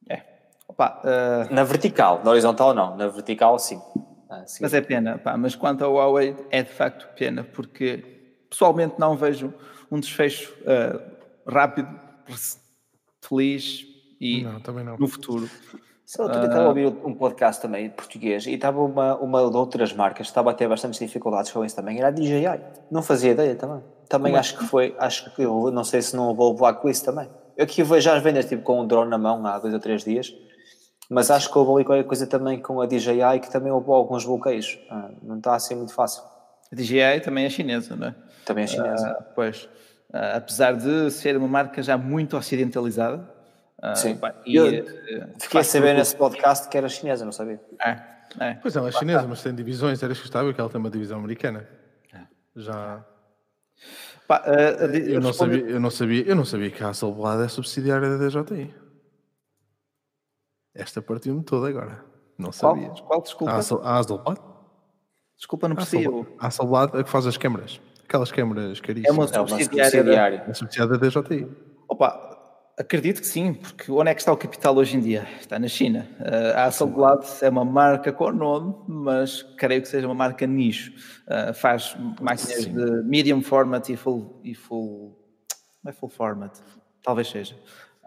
É. 0.09 0.23
Opa, 0.69 1.01
uh... 1.03 1.55
Na 1.55 1.65
vertical, 1.65 2.21
na 2.23 2.31
horizontal 2.31 2.75
não, 2.75 2.95
na 2.95 3.09
vertical 3.09 3.59
sim. 3.59 3.81
Ah, 4.31 4.45
mas 4.61 4.74
é 4.74 4.81
pena, 4.81 5.18
pá, 5.18 5.37
mas 5.37 5.55
quanto 5.55 5.85
ao 5.85 5.95
Huawei 5.95 6.37
é 6.51 6.62
de 6.62 6.70
facto 6.70 7.09
pena, 7.16 7.45
porque 7.45 8.05
pessoalmente 8.51 8.95
não 8.99 9.16
vejo 9.16 9.53
um 9.91 9.99
desfecho 9.99 10.55
uh, 10.62 11.01
rápido, 11.47 11.89
feliz 13.22 13.87
e 14.20 14.43
não, 14.43 14.61
não. 14.85 14.97
no 14.99 15.09
futuro. 15.09 15.49
Só 16.05 16.22
outro 16.22 16.41
dia 16.41 16.49
estava 16.49 16.64
a 16.64 16.68
ouvir 16.68 16.87
um 16.87 17.14
podcast 17.14 17.61
também 17.61 17.91
português 17.91 18.47
e 18.47 18.55
estava 18.55 18.81
uma, 18.83 19.16
uma 19.16 19.51
de 19.51 19.57
outras 19.57 19.93
marcas 19.93 20.26
estava 20.26 20.51
a 20.51 20.55
ter 20.55 20.66
bastantes 20.66 20.99
dificuldades 20.99 21.51
com 21.51 21.62
isso 21.64 21.76
também, 21.76 21.99
era 21.99 22.09
a 22.09 22.11
DJI. 22.11 22.61
Não 22.91 23.03
fazia 23.03 23.33
ideia 23.33 23.55
também. 23.55 23.83
Também 24.09 24.33
Como 24.33 24.37
é 24.37 24.41
acho 24.41 24.55
é? 24.55 24.59
que 24.59 24.64
foi, 24.64 24.97
acho 24.99 25.35
que 25.35 25.43
eu 25.43 25.70
não 25.70 25.85
sei 25.85 26.01
se 26.01 26.16
não 26.16 26.35
vou 26.35 26.53
levar 26.53 26.74
com 26.74 26.89
isso 26.89 27.05
também. 27.05 27.29
Eu 27.57 27.64
aqui 27.64 27.83
vejo 27.83 28.11
as 28.11 28.22
vendas 28.22 28.47
tipo 28.47 28.62
com 28.62 28.81
um 28.81 28.87
drone 28.87 29.11
na 29.11 29.18
mão 29.18 29.45
há 29.47 29.59
dois 29.59 29.74
ou 29.74 29.81
três 29.81 30.03
dias 30.03 30.35
mas 31.09 31.31
acho 31.31 31.51
que 31.51 31.59
houve 31.59 31.73
ali 31.73 31.85
qualquer 31.85 32.05
coisa 32.05 32.27
também 32.27 32.61
com 32.61 32.81
a 32.81 32.87
DJI 32.87 33.41
que 33.41 33.51
também 33.51 33.73
houve 33.73 33.91
alguns 33.91 34.27
bloqueios. 34.27 34.79
Ah, 34.91 35.11
não 35.23 35.39
está 35.39 35.55
assim 35.55 35.75
muito 35.75 35.95
fácil. 35.95 36.23
A 36.71 36.77
DJI 36.77 37.21
também 37.25 37.47
é 37.47 37.51
chinesa, 37.51 37.97
não 37.97 38.09
é? 38.09 38.15
Também 38.45 38.65
é 38.65 38.67
chinesa. 38.67 39.09
Ah, 39.09 39.23
pois. 39.35 39.65
Uh, 40.11 40.37
apesar 40.37 40.75
de 40.75 41.11
ser 41.11 41.37
uma 41.37 41.49
marca 41.49 41.83
já 41.83 41.97
muito 41.97 42.37
ocidentalizada. 42.37 43.29
Uh, 43.83 43.97
Sim. 43.97 44.19
E, 44.45 44.57
eu 44.57 44.85
fiquei 45.39 45.61
a 45.61 45.65
saber 45.65 45.95
nesse 45.95 46.15
podcast 46.15 46.69
que 46.69 46.77
era 46.77 46.89
chinesa, 46.89 47.25
não 47.25 47.33
sabia. 47.33 47.61
É, 47.83 47.99
é. 48.41 48.55
Pois 48.55 48.77
ela 48.77 48.89
é 48.89 48.93
chinesa, 48.93 49.27
mas 49.27 49.43
tem 49.43 49.55
divisões. 49.55 50.03
Era 50.03 50.13
escutável 50.13 50.53
que 50.53 50.61
ela 50.61 50.69
tem 50.69 50.79
uma 50.79 50.91
divisão 50.91 51.19
americana. 51.19 51.67
É. 52.13 52.21
Já. 52.57 53.05
Pá, 54.27 54.43
uh, 54.47 54.95
eu, 54.95 55.21
não 55.23 55.33
sabia, 55.33 55.61
eu, 55.61 55.81
não 55.81 55.91
sabia, 55.91 56.23
eu 56.27 56.37
não 56.37 56.45
sabia 56.45 56.71
que 56.71 56.85
a 56.85 56.89
Hasselblad 56.91 57.43
é 57.45 57.49
subsidiária 57.49 58.19
da 58.19 58.29
DJI. 58.29 58.88
Esta 60.79 61.03
partiu-me 61.03 61.43
toda 61.43 61.68
agora. 61.68 62.05
Não 62.39 62.51
qual, 62.51 62.53
sabia. 62.53 62.89
Qual, 62.91 63.20
desculpa? 63.20 63.53
A 63.53 63.57
Hasselblad? 63.99 64.41
Desculpa, 65.37 65.68
não 65.68 65.76
percebi. 65.76 66.07
A 66.39 66.47
Hasselblad 66.47 66.97
é 66.97 67.03
que 67.03 67.11
faz 67.11 67.26
as 67.26 67.37
câmaras. 67.37 67.81
Aquelas 68.05 68.31
câmaras 68.31 68.81
caríssimas. 68.81 69.33
É 69.33 69.41
uma 69.41 69.49
subsidiária. 69.49 70.45
É 70.49 70.55
subsidiária 70.55 70.97
da 70.97 71.09
DJI. 71.09 71.49
Opa, 71.89 72.39
Acredito 72.79 73.20
que 73.20 73.26
sim, 73.26 73.55
porque 73.55 73.91
onde 73.91 74.09
é 74.09 74.14
que 74.14 74.20
está 74.20 74.33
o 74.33 74.37
capital 74.37 74.76
hoje 74.76 74.97
em 74.97 75.01
dia? 75.01 75.26
Está 75.41 75.59
na 75.59 75.66
China. 75.66 76.09
Uh, 76.20 76.57
a 76.57 76.64
Hasselblad 76.66 77.26
é 77.43 77.49
uma 77.49 77.64
marca 77.64 78.12
com 78.12 78.31
nome, 78.31 78.72
mas 78.87 79.43
creio 79.43 79.83
que 79.83 79.89
seja 79.89 80.07
uma 80.07 80.14
marca 80.14 80.47
nicho. 80.47 80.93
Uh, 81.26 81.53
faz 81.53 81.97
máquinas 82.20 82.62
sim. 82.62 82.72
de 82.72 83.03
medium 83.03 83.43
format 83.43 83.89
e 83.89 83.97
full, 83.97 84.41
e 84.45 84.55
full. 84.55 85.18
Não 85.83 85.91
é 85.91 85.93
full 85.93 86.09
format, 86.09 86.57
talvez 87.03 87.29
seja. 87.29 87.57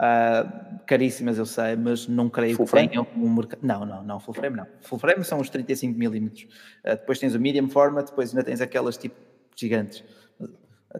Uh, 0.02 0.80
caríssimas, 0.88 1.38
eu 1.38 1.46
sei, 1.46 1.76
mas 1.76 2.08
não 2.08 2.28
creio 2.28 2.56
full 2.56 2.66
que 2.66 2.72
frame? 2.72 2.90
tenham 2.90 3.08
um 3.16 3.30
mercado. 3.32 3.60
Não, 3.62 3.86
não, 3.86 4.04
não, 4.04 4.20
full 4.20 4.34
frame 4.34 4.58
não. 4.58 4.68
Full 4.82 4.98
frame 4.98 5.24
são 5.24 5.40
os 5.40 5.50
35mm. 5.52 6.48
depois 6.84 7.20
tens 7.20 7.36
o 7.36 7.40
medium 7.40 7.70
format, 7.70 8.08
depois 8.08 8.32
ainda 8.32 8.44
tens 8.44 8.62
aquelas 8.62 8.98
tipo 8.98 9.16
gigantes, 9.56 10.04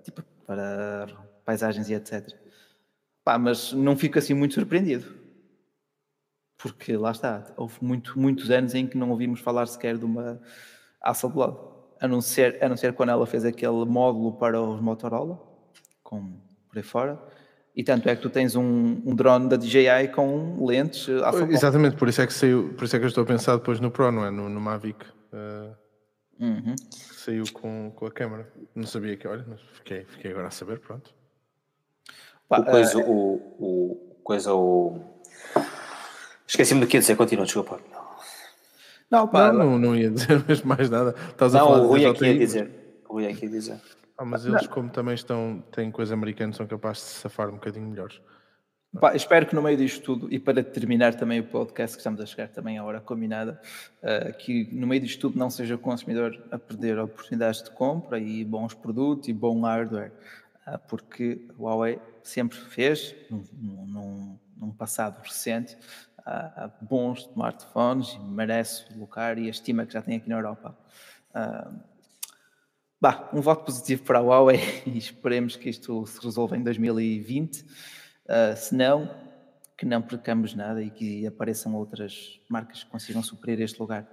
tipo 0.04 0.24
para 0.46 1.08
paisagens 1.44 1.90
e 1.90 1.96
etc. 1.96 2.30
Pá, 3.24 3.38
mas 3.40 3.74
não 3.74 3.98
fico 3.98 4.20
assim 4.20 4.36
muito 4.36 4.54
surpreendido. 4.54 5.20
Porque 6.58 6.96
lá 6.96 7.12
está, 7.12 7.46
houve 7.58 7.78
muito, 7.82 8.20
muitos 8.20 8.52
anos 8.52 8.76
em 8.76 8.86
que 8.86 8.98
não 8.98 9.10
ouvimos 9.10 9.40
falar 9.40 9.66
sequer 9.66 9.98
de 9.98 10.06
uma 10.06 10.40
Hasselblad. 11.02 11.56
A 12.00 12.08
não, 12.08 12.22
ser, 12.22 12.64
a 12.64 12.70
não 12.70 12.78
ser 12.78 12.94
quando 12.94 13.10
ela 13.10 13.26
fez 13.26 13.46
aquele 13.46 13.86
módulo 13.86 14.34
para 14.34 14.62
os 14.62 14.80
Motorola, 14.80 15.40
com, 16.04 16.40
por 16.68 16.78
aí 16.78 16.84
fora. 16.84 17.20
E 17.76 17.84
tanto 17.84 18.10
é 18.10 18.16
que 18.16 18.22
tu 18.22 18.30
tens 18.30 18.56
um, 18.56 19.02
um 19.06 19.16
drone 19.16 19.48
da 19.48 19.56
DJI 19.56 20.10
com 20.14 20.66
lentes 20.66 21.08
Hasselblad. 21.08 21.54
Exatamente, 21.54 21.96
por 21.96 22.10
isso 22.10 22.22
é 22.22 22.28
que 22.28 22.34
saiu, 22.34 22.74
por 22.76 22.84
isso 22.84 22.96
é 22.96 23.00
que 23.00 23.06
eu 23.06 23.10
estou 23.10 23.24
a 23.24 23.28
pensar 23.28 23.56
depois 23.56 23.80
no 23.80 23.90
Pro, 23.90 24.12
não 24.12 24.26
é? 24.26 24.32
No, 24.32 24.50
no 24.50 24.60
Mavic. 24.60 25.06
Uh, 25.32 25.74
uhum. 26.40 26.76
Saiu 26.90 27.46
com, 27.54 27.92
com 27.96 28.06
a 28.06 28.12
câmera. 28.12 28.52
Não 28.76 28.86
sabia 28.86 29.16
que, 29.16 29.26
olha, 29.26 29.46
mas 29.48 29.62
fiquei, 29.74 30.04
fiquei 30.04 30.32
agora 30.32 30.48
a 30.48 30.52
saber, 30.52 30.80
pronto. 30.80 31.14
Pá, 32.50 32.60
o 32.60 32.66
coisa, 32.66 32.98
uh, 32.98 33.10
o, 33.10 33.36
o, 33.60 34.20
coisa, 34.22 34.54
o... 34.54 35.00
Esqueci-me 36.46 36.82
do 36.82 36.88
que 36.88 36.98
ia 36.98 37.02
dizer, 37.02 37.16
continua, 37.16 37.46
desculpa. 37.46 37.80
Não, 39.10 39.28
pá, 39.28 39.54
não, 39.54 39.72
não, 39.72 39.80
não 39.80 39.96
ia 39.96 40.12
dizer 40.12 40.44
mais 40.66 40.90
nada. 40.90 41.16
Estás 41.30 41.54
não, 41.54 41.62
a 41.62 41.64
falar 41.64 41.84
o 41.84 41.88
Rui 41.88 42.06
aqui 42.06 42.26
é 42.26 42.34
ia 42.34 42.40
dizer. 42.40 42.72
O 43.08 43.14
Rui 43.14 43.28
aqui 43.28 43.46
é 43.46 43.48
ia 43.48 43.52
dizer. 43.52 43.80
Ah, 44.22 44.26
mas 44.26 44.46
eles, 44.46 44.68
como 44.68 44.88
também 44.88 45.16
estão, 45.16 45.64
têm 45.72 45.90
coisa 45.90 46.14
americana, 46.14 46.54
são 46.54 46.68
capazes 46.68 47.02
de 47.02 47.10
se 47.10 47.16
safar 47.22 47.50
um 47.50 47.54
bocadinho 47.54 47.88
melhores. 47.88 48.22
Pá, 49.00 49.16
espero 49.16 49.48
que 49.48 49.56
no 49.56 49.64
meio 49.64 49.76
disto 49.76 50.04
tudo, 50.04 50.32
e 50.32 50.38
para 50.38 50.64
terminar 50.64 51.16
também 51.16 51.40
o 51.40 51.44
podcast, 51.44 51.98
que 51.98 52.02
estamos 52.02 52.22
a 52.22 52.26
chegar 52.28 52.48
também 52.50 52.78
à 52.78 52.84
hora 52.84 53.02
combinada, 53.02 53.60
uh, 54.04 54.32
que 54.38 54.70
no 54.72 54.86
meio 54.86 55.02
disto 55.02 55.22
tudo 55.22 55.40
não 55.40 55.50
seja 55.50 55.74
o 55.74 55.80
consumidor 55.80 56.40
a 56.52 56.60
perder 56.60 57.00
oportunidades 57.00 57.64
de 57.64 57.72
compra 57.72 58.20
e 58.20 58.46
bons 58.46 58.76
produtos 58.76 59.28
e 59.28 59.34
bom 59.34 59.62
hardware, 59.62 60.12
uh, 60.68 60.78
porque 60.88 61.48
a 61.50 61.60
Huawei 61.60 62.00
sempre 62.22 62.60
fez, 62.60 63.16
num, 63.28 63.44
num, 63.88 64.40
num 64.56 64.72
passado 64.72 65.20
recente, 65.24 65.76
uh, 66.20 66.70
bons 66.80 67.22
smartphones 67.22 68.14
e 68.14 68.20
merece 68.20 68.86
o 68.94 69.00
lugar 69.00 69.40
e 69.40 69.48
a 69.48 69.50
estima 69.50 69.84
que 69.84 69.94
já 69.94 70.02
tem 70.04 70.18
aqui 70.18 70.30
na 70.30 70.36
Europa. 70.36 70.78
Uh, 71.34 71.91
bah, 73.02 73.30
um 73.34 73.42
voto 73.42 73.66
positivo 73.66 74.04
para 74.04 74.20
a 74.20 74.22
Huawei 74.22 74.60
e 74.86 74.96
esperemos 75.00 75.56
que 75.56 75.70
isto 75.70 76.06
se 76.06 76.24
resolva 76.24 76.56
em 76.56 76.62
2020. 76.62 77.62
Uh, 77.62 78.56
se 78.56 78.76
não, 78.76 79.10
que 79.76 79.86
não 79.86 80.02
percamos 80.02 80.54
nada 80.54 80.82
e 80.82 80.92
que 80.92 81.26
apareçam 81.26 81.76
outras 81.76 82.40
marcas 82.48 82.84
que 82.84 82.90
consigam 82.90 83.24
suprir 83.24 83.60
este 83.60 83.80
lugar. 83.80 84.08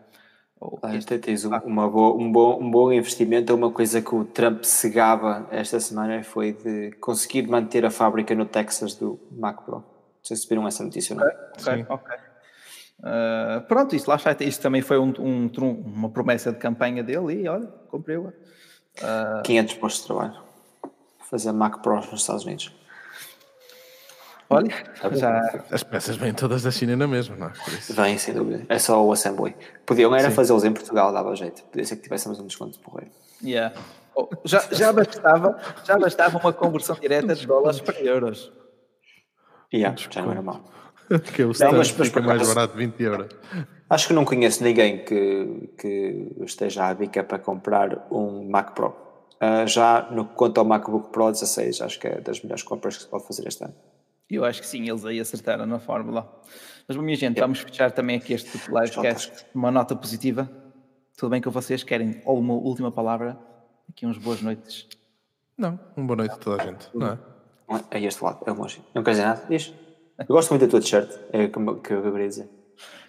Ah, 0.83 0.97
este... 0.97 1.19
tens 1.19 1.45
uma 1.45 1.89
boa, 1.89 2.17
um, 2.17 2.33
bom, 2.33 2.61
um 2.61 2.71
bom 2.71 2.93
investimento. 2.93 3.55
Uma 3.55 3.71
coisa 3.71 4.03
que 4.03 4.15
o 4.15 4.25
Trump 4.25 4.65
se 4.65 4.91
gaba 4.91 5.47
esta 5.53 5.79
semana 5.79 6.25
foi 6.25 6.53
de 6.53 6.93
conseguir 6.93 7.47
manter 7.47 7.85
a 7.85 7.91
fábrica 7.91 8.35
no 8.35 8.47
Texas 8.47 8.95
do 8.95 9.21
Mac 9.31 9.63
Pro. 9.63 9.77
Não 9.77 9.85
sei 10.23 10.37
se 10.37 10.49
viram 10.49 10.67
essa 10.67 10.83
notícia 10.83 11.15
ou 11.15 11.21
não. 11.21 11.29
Ok, 11.29 11.87
ok. 11.89 12.17
Uh, 12.99 13.61
pronto, 13.69 13.95
isso 13.95 14.11
lá 14.11 14.17
está. 14.17 14.35
Isso 14.41 14.61
também 14.61 14.83
foi 14.83 14.99
um, 14.99 15.13
um, 15.21 15.49
uma 15.85 16.11
promessa 16.11 16.51
de 16.51 16.59
campanha 16.59 17.05
dele 17.05 17.43
e 17.43 17.49
olha, 17.49 17.67
cumpriu-a. 17.89 18.33
Uh... 19.03 19.43
500 19.43 19.75
postos 19.75 20.03
de 20.03 20.07
trabalho. 20.07 20.43
Fazer 21.31 21.53
Mac 21.53 21.83
Pro 21.83 21.97
nos 21.97 22.21
Estados 22.21 22.45
Unidos. 22.45 22.73
Olha, 24.51 24.71
já... 25.13 25.63
As 25.71 25.83
peças 25.83 26.17
vêm 26.17 26.33
todas 26.33 26.63
da 26.63 26.71
China 26.71 26.97
na 26.97 27.07
mesma, 27.07 27.37
não 27.37 27.49
é? 27.49 27.53
Vêm, 27.91 28.17
sem 28.17 28.33
dúvida. 28.33 28.65
É 28.71 28.79
só 28.79 29.05
o 29.05 29.13
assembly. 29.13 29.55
Podiam 29.85 30.15
era 30.15 30.31
fazê-los 30.31 30.65
em 30.65 30.73
Portugal, 30.73 31.13
dava 31.13 31.37
jeito. 31.37 31.63
Podia 31.65 31.85
ser 31.85 31.97
que 31.97 32.03
tivéssemos 32.03 32.41
um 32.41 32.47
desconto 32.47 32.73
de 32.73 32.79
porreiro. 32.79 33.11
Yeah. 33.45 33.75
Oh, 34.15 34.27
já, 34.45 34.61
já, 34.73 34.91
bastava, 34.91 35.59
já 35.85 35.99
bastava 35.99 36.39
uma 36.39 36.53
conversão 36.53 36.97
direta 36.97 37.35
de 37.35 37.47
dólares 37.47 37.81
para 37.81 38.01
euros. 38.01 38.51
Yeah, 39.73 39.95
já 40.11 40.23
não 40.23 40.31
era 40.33 40.41
mal. 40.41 40.65
que 41.35 41.43
o 41.43 41.53
não, 41.61 41.73
mas, 41.73 41.91
fica 41.91 42.21
mais 42.23 42.49
barato, 42.49 42.75
20 42.75 43.03
euros. 43.03 43.29
Acho 43.91 44.09
que 44.09 44.13
não 44.13 44.25
conheço 44.25 44.63
ninguém 44.63 45.03
que, 45.05 45.71
que 45.79 46.33
esteja 46.45 46.87
à 46.87 46.95
bica 46.95 47.25
para 47.25 47.39
comprar 47.39 48.07
um 48.11 48.49
Mac 48.49 48.75
Pro. 48.75 48.95
Uh, 49.41 49.67
já 49.67 50.09
no 50.11 50.25
quanto 50.27 50.59
ao 50.59 50.65
MacBook 50.65 51.11
Pro 51.11 51.31
16, 51.31 51.81
acho 51.81 51.99
que 51.99 52.09
é 52.09 52.21
das 52.21 52.43
melhores 52.43 52.63
compras 52.63 52.97
que 52.97 53.05
se 53.05 53.09
pode 53.09 53.27
fazer 53.27 53.47
este 53.47 53.65
ano. 53.65 53.75
Eu 54.29 54.45
acho 54.45 54.61
que 54.61 54.67
sim, 54.67 54.89
eles 54.89 55.05
aí 55.07 55.21
acertaram 55.21 55.65
na 55.65 55.79
fórmula. 55.79 56.29
Mas, 56.87 56.97
minha 56.97 57.17
gente, 57.17 57.41
vamos 57.41 57.61
fechar 57.61 57.91
também 57.93 58.17
aqui 58.17 58.35
este 58.35 58.59
livecast 58.69 59.47
uma 59.55 59.71
nota 59.71 59.97
positiva. 59.97 60.51
Tudo 61.17 61.31
bem 61.31 61.41
com 61.41 61.51
vocês? 61.51 61.83
Querem 61.83 62.21
ou 62.25 62.39
uma 62.39 62.55
última 62.55 62.91
palavra? 62.91 63.39
Aqui 63.89 64.05
uns 64.05 64.19
boas 64.19 64.43
noites. 64.43 64.87
Não, 65.57 65.79
uma 65.97 66.07
boa 66.07 66.17
noite 66.17 66.35
a 66.35 66.37
toda 66.37 66.63
a 66.63 66.67
gente, 66.67 66.89
não 66.95 67.09
é? 67.09 67.19
É 67.91 68.03
este 68.03 68.23
lado, 68.23 68.43
é 68.47 68.51
o 68.51 68.55
emoji. 68.55 68.83
Não 68.95 69.03
quer 69.03 69.13
dizer 69.13 69.25
nada? 69.25 69.47
Diz. 69.49 69.73
Eu 70.19 70.27
gosto 70.27 70.51
muito 70.51 70.63
da 70.63 70.69
tua 70.71 70.81
t-shirt, 70.81 71.11
é 71.33 71.45
o 71.45 71.81
que 71.81 71.93
eu 71.93 72.03
queria 72.13 72.29
dizer. 72.29 72.49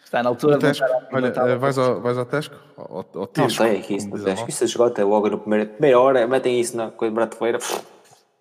Está 0.09 0.23
na 0.23 0.29
altura 0.29 0.57
de 0.57 0.65
Olha, 1.13 1.27
eh, 1.27 1.55
vais 1.55 1.77
ao, 1.77 2.01
vais 2.01 2.17
ao 2.17 2.25
Tesco? 2.25 2.55
Ao, 2.75 3.05
ao 3.13 3.31
Não 3.37 3.47
sei 3.47 3.77
aqui 3.77 3.95
isso 3.95 4.09
no 4.09 4.17
Tesco. 4.23 4.49
Isso 4.49 4.63
esgota 4.63 5.05
logo 5.05 5.29
na 5.29 5.37
primeira, 5.37 5.67
primeira 5.67 5.99
hora, 5.99 6.27
metem 6.27 6.59
isso 6.59 6.75
na 6.75 6.89
coisa 6.89 7.11
de 7.11 7.15
bratoeira. 7.15 7.59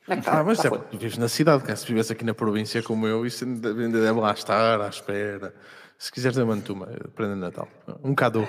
É 0.08 0.16
tá, 0.16 0.40
ah, 0.40 0.44
mas 0.44 0.56
tá 0.56 0.68
é, 0.68 0.70
tu 0.70 0.96
vives 0.96 1.18
na 1.18 1.28
cidade, 1.28 1.62
que 1.62 1.76
se 1.76 1.86
vivesse 1.86 2.10
aqui 2.10 2.24
na 2.24 2.32
província 2.32 2.82
como 2.82 3.06
eu, 3.06 3.26
isso 3.26 3.44
ainda 3.44 3.74
deve 3.74 4.18
lá 4.18 4.32
estar 4.32 4.80
à 4.80 4.88
espera. 4.88 5.54
Se 5.98 6.10
quiseres, 6.10 6.38
mando 6.38 6.72
uma 6.72 6.86
prenda 7.14 7.34
de 7.34 7.40
Natal. 7.40 7.68
Um 8.02 8.10
bocado. 8.10 8.48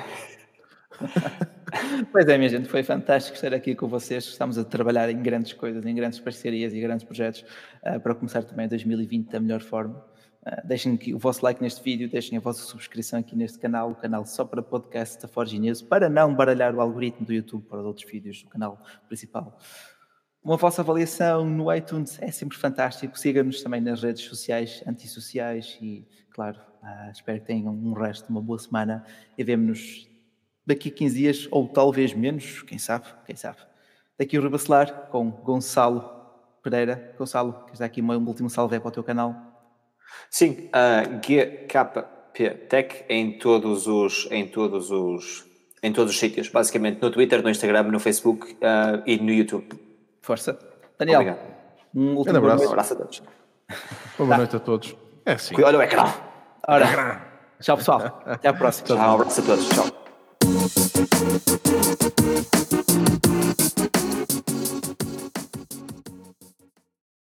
pois 2.13 2.25
é, 2.25 2.37
minha 2.37 2.47
gente, 2.47 2.69
foi 2.69 2.83
fantástico 2.83 3.35
estar 3.35 3.53
aqui 3.53 3.75
com 3.75 3.89
vocês. 3.89 4.23
Estamos 4.23 4.57
a 4.57 4.63
trabalhar 4.63 5.09
em 5.09 5.21
grandes 5.21 5.51
coisas, 5.51 5.85
em 5.85 5.93
grandes 5.93 6.21
parcerias 6.21 6.71
e 6.71 6.79
grandes 6.79 7.03
projetos 7.03 7.43
uh, 7.83 7.99
para 7.99 8.15
começar 8.15 8.43
também 8.43 8.65
2020 8.69 9.29
da 9.29 9.41
melhor 9.41 9.59
forma. 9.59 10.08
Uh, 10.45 10.65
deixem 10.65 10.97
o 11.13 11.19
vosso 11.19 11.43
like 11.43 11.61
neste 11.61 11.83
vídeo, 11.83 12.09
deixem 12.09 12.37
a 12.37 12.41
vossa 12.41 12.63
subscrição 12.63 13.19
aqui 13.19 13.35
neste 13.35 13.59
canal, 13.59 13.91
o 13.91 13.95
canal 13.95 14.25
só 14.25 14.45
para 14.45 14.61
podcast 14.61 15.21
da 15.21 15.27
Forge 15.27 15.59
News, 15.59 15.81
para 15.81 16.09
não 16.09 16.33
baralhar 16.33 16.73
o 16.73 16.79
algoritmo 16.79 17.25
do 17.25 17.33
YouTube 17.33 17.63
para 17.63 17.79
os 17.79 17.85
outros 17.85 18.09
vídeos 18.09 18.43
do 18.43 18.49
canal 18.49 18.81
principal. 19.07 19.57
Uma 20.41 20.55
vossa 20.55 20.81
avaliação 20.81 21.45
no 21.45 21.73
iTunes 21.73 22.17
é 22.21 22.31
sempre 22.31 22.57
fantástico. 22.57 23.19
Siga-nos 23.19 23.61
também 23.61 23.81
nas 23.81 24.01
redes 24.01 24.23
sociais, 24.23 24.81
antissociais 24.87 25.77
e, 25.81 26.07
claro, 26.31 26.57
ah, 26.81 27.09
espero 27.11 27.41
que 27.41 27.45
tenham 27.45 27.73
um 27.73 27.91
resto 27.91 28.25
de 28.25 28.31
uma 28.31 28.41
boa 28.41 28.57
semana 28.57 29.05
e 29.37 29.43
vemo-nos 29.43 30.07
daqui 30.65 30.89
a 30.89 30.91
15 30.91 31.17
dias 31.17 31.47
ou 31.51 31.67
talvez 31.67 32.13
menos, 32.13 32.61
quem 32.61 32.77
sabe, 32.77 33.05
quem 33.25 33.35
sabe. 33.35 33.57
Daqui 34.17 34.37
o 34.37 34.41
Rebacelar 34.41 35.07
com 35.09 35.29
Gonçalo 35.29 36.09
Pereira. 36.63 37.13
Gonçalo, 37.17 37.65
queres 37.65 37.79
dar 37.79 37.85
aqui 37.85 38.01
um 38.01 38.27
último 38.27 38.49
salve 38.49 38.79
para 38.79 38.87
o 38.87 38.91
teu 38.91 39.03
canal? 39.03 39.48
Sim, 40.29 40.69
uh, 40.69 41.19
GKP 41.19 42.49
Tech 42.69 43.05
em 43.09 43.37
todos 43.37 43.87
os 43.87 44.27
em 44.31 44.47
todos 44.47 44.91
os 44.91 45.45
em 45.81 45.91
todos 45.93 46.13
os 46.13 46.19
sítios, 46.19 46.49
basicamente 46.49 47.01
no 47.01 47.09
Twitter, 47.09 47.41
no 47.41 47.49
Instagram, 47.49 47.83
no 47.83 47.99
Facebook 47.99 48.53
uh, 48.53 49.01
e 49.05 49.17
no 49.17 49.31
YouTube. 49.31 49.67
Força. 50.21 50.59
Daniel, 50.97 51.21
Obrigado. 51.21 51.39
um 51.95 52.15
último 52.15 52.37
abraço. 52.37 52.65
Um 52.65 52.69
abraço 52.69 52.93
a 52.93 52.95
todos. 52.97 53.23
Boa 54.17 54.37
noite 54.37 54.55
a 54.55 54.59
todos. 54.59 54.95
É 55.25 55.33
assim. 55.33 55.55
Olha 55.61 55.77
o 55.79 55.81
ecrã. 55.81 56.05
Ora, 56.67 57.21
tchau 57.61 57.77
pessoal. 57.77 58.21
Até 58.25 58.49
a 58.49 58.53
próxima. 58.53 58.87
Tchau, 58.87 58.97
um 58.97 59.13
abraço 59.13 59.41
a 59.41 59.43
todos. 59.43 59.69
Tchau. 59.69 59.99